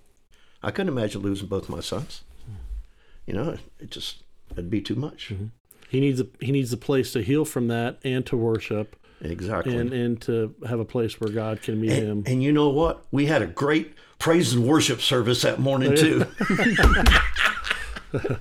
I 0.63 0.71
couldn't 0.71 0.93
imagine 0.93 1.23
losing 1.23 1.49
both 1.49 1.69
my 1.69 1.81
sons. 1.81 2.23
You 3.27 3.35
know, 3.35 3.57
it 3.81 3.91
just 3.91 4.23
it'd 4.53 4.71
be 4.71 4.81
too 4.81 4.95
much. 4.95 5.33
He 5.89 6.01
needs 6.01 6.21
a 6.21 6.27
he 6.41 6.53
needs 6.53 6.73
a 6.73 6.77
place 6.77 7.13
to 7.13 7.23
heal 7.23 7.45
from 7.45 7.69
that 7.69 7.99
and 8.05 8.25
to 8.27 8.37
worship 8.37 8.97
Exactly. 9.21 9.77
and 9.77 9.93
and 9.93 10.21
to 10.23 10.55
have 10.69 10.79
a 10.81 10.85
place 10.85 11.21
where 11.21 11.31
God 11.31 11.63
can 11.63 11.81
meet 11.81 11.91
him. 11.93 12.19
and, 12.19 12.29
and 12.29 12.43
you 12.43 12.53
know 12.53 12.69
what? 12.69 13.05
We 13.11 13.27
had 13.27 13.43
a 13.43 13.47
great 13.47 13.95
praise 14.19 14.53
and 14.53 14.67
worship 14.67 15.01
service 15.01 15.43
that 15.43 15.59
morning 15.59 15.95
too. 15.97 16.27
It 16.51 16.79
was, 18.13 18.41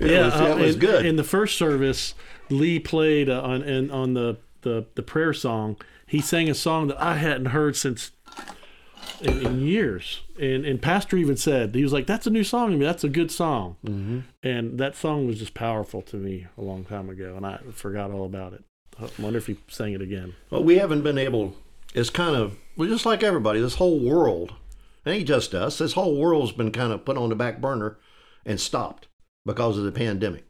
uh, 0.00 0.56
it 0.58 0.62
was 0.62 0.74
in, 0.74 0.80
good. 0.80 1.06
In 1.06 1.16
the 1.16 1.24
first 1.24 1.56
service, 1.58 2.14
Lee 2.50 2.78
played 2.78 3.28
uh, 3.28 3.42
on 3.42 3.62
and 3.62 3.90
on 3.90 4.14
the, 4.14 4.36
the 4.62 4.86
the 4.94 5.02
prayer 5.02 5.32
song. 5.32 5.76
He 6.06 6.20
sang 6.20 6.48
a 6.48 6.54
song 6.54 6.88
that 6.88 7.00
I 7.02 7.16
hadn't 7.16 7.46
heard 7.46 7.76
since 7.76 8.12
in, 9.20 9.46
in 9.46 9.60
years. 9.60 10.20
And 10.40 10.64
and 10.64 10.80
Pastor 10.80 11.16
even 11.16 11.36
said 11.36 11.74
he 11.74 11.82
was 11.82 11.92
like, 11.92 12.06
"That's 12.06 12.26
a 12.26 12.30
new 12.30 12.44
song 12.44 12.70
to 12.70 12.76
me. 12.76 12.84
That's 12.84 13.04
a 13.04 13.08
good 13.08 13.30
song." 13.30 13.76
Mm-hmm. 13.84 14.20
And 14.42 14.78
that 14.78 14.96
song 14.96 15.26
was 15.26 15.38
just 15.38 15.54
powerful 15.54 16.02
to 16.02 16.16
me 16.16 16.46
a 16.56 16.62
long 16.62 16.84
time 16.84 17.10
ago, 17.10 17.34
and 17.36 17.46
I 17.46 17.58
forgot 17.72 18.10
all 18.10 18.24
about 18.24 18.52
it. 18.52 18.64
I 19.00 19.08
wonder 19.20 19.38
if 19.38 19.46
he 19.46 19.58
sang 19.68 19.92
it 19.92 20.02
again. 20.02 20.34
Well, 20.50 20.64
we 20.64 20.78
haven't 20.78 21.02
been 21.02 21.18
able. 21.18 21.54
It's 21.94 22.10
kind 22.10 22.36
of 22.36 22.56
well, 22.76 22.88
just 22.88 23.06
like 23.06 23.22
everybody. 23.22 23.60
This 23.60 23.76
whole 23.76 24.00
world, 24.00 24.54
it 25.04 25.10
ain't 25.10 25.28
just 25.28 25.54
us. 25.54 25.78
This 25.78 25.92
whole 25.92 26.16
world's 26.16 26.52
been 26.52 26.72
kind 26.72 26.92
of 26.92 27.04
put 27.04 27.16
on 27.16 27.28
the 27.28 27.36
back 27.36 27.60
burner 27.60 27.98
and 28.44 28.60
stopped 28.60 29.08
because 29.44 29.78
of 29.78 29.84
the 29.84 29.92
pandemic. 29.92 30.44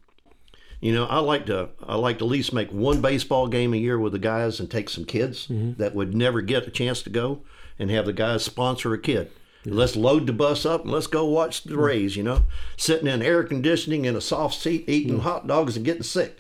You 0.81 0.95
know, 0.95 1.07
I 1.07 1.19
like 1.19 1.47
to 1.47 1.71
I 1.87 1.97
like 1.97 2.19
to 2.19 2.25
at 2.25 2.31
least 2.31 2.53
make 2.53 2.71
one 2.71 3.01
baseball 3.01 3.49
game 3.49 3.75
a 3.75 3.79
year 3.79 3.99
with 3.99 4.13
the 4.13 4.19
guys 4.19 4.61
and 4.61 4.71
take 4.71 4.89
some 4.89 5.05
kids 5.05 5.49
that 5.51 5.95
would 5.95 6.15
never 6.15 6.41
get 6.41 6.69
a 6.69 6.71
chance 6.71 7.03
to 7.03 7.11
go 7.11 7.43
and 7.79 7.91
have 7.91 8.07
the 8.07 8.13
guys 8.13 8.45
sponsor 8.45 8.93
a 8.95 8.99
kid. 8.99 9.31
Let's 9.65 9.97
load 9.97 10.27
the 10.27 10.33
bus 10.33 10.65
up 10.65 10.85
and 10.85 10.93
let's 10.93 11.07
go 11.07 11.25
watch 11.25 11.65
the 11.65 11.77
Rays. 11.77 12.17
You 12.17 12.23
know, 12.23 12.47
sitting 12.77 13.07
in 13.09 13.23
air 13.23 13.43
conditioning 13.45 14.05
in 14.05 14.17
a 14.17 14.21
soft 14.21 14.61
seat, 14.61 14.89
eating 14.89 15.21
hot 15.21 15.47
dogs 15.47 15.77
and 15.77 15.85
getting 15.85 16.03
sick. 16.03 16.39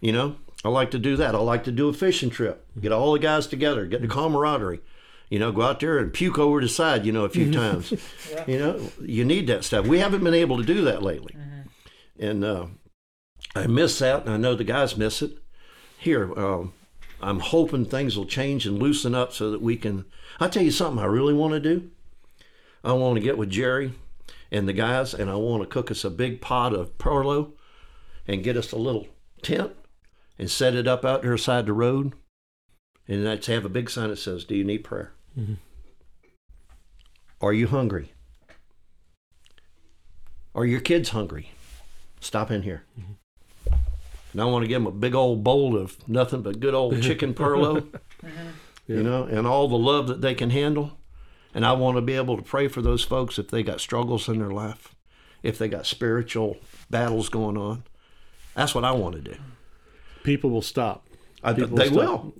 You 0.00 0.12
know, 0.12 0.36
I 0.64 0.68
like 0.68 0.90
to 0.90 0.98
do 0.98 1.16
that. 1.16 1.34
I 1.34 1.38
like 1.38 1.64
to 1.64 1.72
do 1.72 1.88
a 1.88 1.92
fishing 1.92 2.30
trip, 2.30 2.66
get 2.80 2.92
all 2.92 3.12
the 3.12 3.18
guys 3.18 3.46
together, 3.46 3.86
get 3.86 4.02
the 4.02 4.08
camaraderie. 4.08 4.80
You 5.30 5.38
know, 5.38 5.50
go 5.50 5.62
out 5.62 5.80
there 5.80 5.98
and 5.98 6.12
puke 6.12 6.38
over 6.38 6.60
the 6.60 6.68
side, 6.68 7.06
you 7.06 7.12
know, 7.12 7.24
a 7.24 7.30
few 7.30 7.50
times. 7.54 7.92
You 8.46 8.58
know, 8.58 8.90
you 9.00 9.24
need 9.24 9.46
that 9.46 9.64
stuff. 9.64 9.86
We 9.86 9.98
haven't 9.98 10.22
been 10.22 10.34
able 10.34 10.58
to 10.58 10.64
do 10.64 10.82
that 10.84 11.02
lately. 11.02 11.34
And 12.18 12.44
uh, 12.44 12.66
I 13.54 13.66
miss 13.66 13.98
that, 14.00 14.24
and 14.26 14.30
I 14.30 14.36
know 14.36 14.54
the 14.54 14.64
guys 14.64 14.96
miss 14.96 15.22
it. 15.22 15.38
Here, 15.96 16.38
um, 16.38 16.74
I'm 17.22 17.40
hoping 17.40 17.84
things 17.84 18.16
will 18.16 18.26
change 18.26 18.66
and 18.66 18.78
loosen 18.78 19.14
up 19.14 19.32
so 19.32 19.50
that 19.50 19.62
we 19.62 19.76
can. 19.76 20.04
I'll 20.40 20.50
tell 20.50 20.62
you 20.62 20.70
something 20.70 21.02
I 21.02 21.06
really 21.06 21.34
want 21.34 21.54
to 21.54 21.60
do. 21.60 21.90
I 22.84 22.92
want 22.92 23.16
to 23.16 23.22
get 23.22 23.38
with 23.38 23.50
Jerry 23.50 23.94
and 24.50 24.68
the 24.68 24.72
guys, 24.72 25.14
and 25.14 25.30
I 25.30 25.36
want 25.36 25.62
to 25.62 25.68
cook 25.68 25.90
us 25.90 26.04
a 26.04 26.10
big 26.10 26.40
pot 26.40 26.74
of 26.74 26.98
Perlo 26.98 27.52
and 28.26 28.42
get 28.42 28.56
us 28.56 28.72
a 28.72 28.76
little 28.76 29.06
tent 29.40 29.72
and 30.38 30.50
set 30.50 30.74
it 30.74 30.88
up 30.88 31.04
out 31.04 31.22
there 31.22 31.38
side 31.38 31.66
the 31.66 31.72
road. 31.72 32.14
And 33.06 33.24
let's 33.24 33.46
have 33.46 33.64
a 33.64 33.68
big 33.68 33.88
sign 33.88 34.10
that 34.10 34.16
says, 34.16 34.44
Do 34.44 34.56
you 34.56 34.64
need 34.64 34.78
prayer? 34.78 35.12
Mm-hmm. 35.38 35.54
Are 37.40 37.52
you 37.52 37.68
hungry? 37.68 38.12
Are 40.54 40.66
your 40.66 40.80
kids 40.80 41.10
hungry? 41.10 41.52
Stop 42.20 42.50
in 42.50 42.62
here. 42.62 42.84
Mm-hmm. 42.98 43.12
And 44.32 44.40
I 44.40 44.44
want 44.46 44.62
to 44.64 44.68
give 44.68 44.82
them 44.82 44.86
a 44.86 44.92
big 44.96 45.14
old 45.14 45.44
bowl 45.44 45.76
of 45.76 45.96
nothing 46.08 46.42
but 46.42 46.58
good 46.60 46.74
old 46.74 47.02
chicken 47.06 47.34
perlo, 47.34 47.78
uh-huh. 47.94 48.28
you 48.86 49.02
know, 49.02 49.24
and 49.24 49.46
all 49.46 49.68
the 49.68 49.76
love 49.78 50.06
that 50.08 50.20
they 50.20 50.34
can 50.34 50.50
handle. 50.50 50.92
And 51.54 51.66
I 51.66 51.72
want 51.72 51.96
to 51.96 52.00
be 52.00 52.14
able 52.14 52.36
to 52.36 52.42
pray 52.42 52.66
for 52.68 52.80
those 52.80 53.04
folks 53.04 53.38
if 53.38 53.48
they 53.48 53.62
got 53.62 53.80
struggles 53.80 54.28
in 54.28 54.38
their 54.38 54.50
life, 54.50 54.94
if 55.42 55.58
they 55.58 55.68
got 55.68 55.86
spiritual 55.86 56.56
battles 56.88 57.28
going 57.28 57.58
on. 57.58 57.84
That's 58.54 58.74
what 58.74 58.84
I 58.84 58.92
want 58.92 59.16
to 59.16 59.20
do. 59.20 59.36
People 60.22 60.50
will 60.50 60.62
stop. 60.62 61.06
I, 61.42 61.52
People 61.52 61.76
they 61.76 61.88
stop. 61.88 61.96
will. 61.96 62.34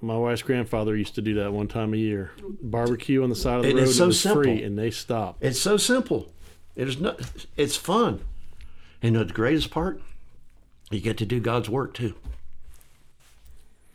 My 0.00 0.16
wife's 0.16 0.42
grandfather 0.42 0.96
used 0.96 1.16
to 1.16 1.22
do 1.22 1.34
that 1.34 1.52
one 1.52 1.68
time 1.68 1.92
a 1.92 1.96
year. 1.96 2.30
Barbecue 2.62 3.22
on 3.22 3.30
the 3.30 3.36
side 3.36 3.56
of 3.56 3.62
the 3.62 3.70
It 3.70 3.74
road. 3.74 3.82
and 3.82 3.90
so 3.92 4.04
it 4.04 4.06
was 4.08 4.20
simple. 4.20 4.42
free, 4.42 4.62
and 4.62 4.78
they 4.78 4.90
stopped. 4.90 5.42
It's 5.42 5.58
so 5.60 5.76
simple. 5.76 6.32
It 6.74 6.88
is 6.88 7.00
not. 7.00 7.20
It's 7.56 7.76
fun, 7.76 8.20
and 9.02 9.16
the 9.16 9.24
greatest 9.24 9.70
part, 9.70 10.00
you 10.90 11.00
get 11.00 11.16
to 11.18 11.26
do 11.26 11.40
God's 11.40 11.68
work 11.68 11.94
too. 11.94 12.14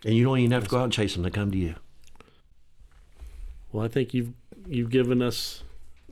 And 0.04 0.16
you 0.16 0.24
don't 0.24 0.40
even 0.40 0.52
have 0.52 0.64
to 0.64 0.70
go 0.70 0.80
out 0.80 0.86
and 0.86 0.94
chase 0.94 1.14
them; 1.14 1.24
they 1.24 1.30
come 1.30 1.52
to 1.52 1.58
you. 1.58 1.76
Well, 3.72 3.86
I 3.86 3.88
think 3.88 4.14
you've 4.14 4.34
you've 4.68 4.90
given 4.90 5.22
us 5.22 5.64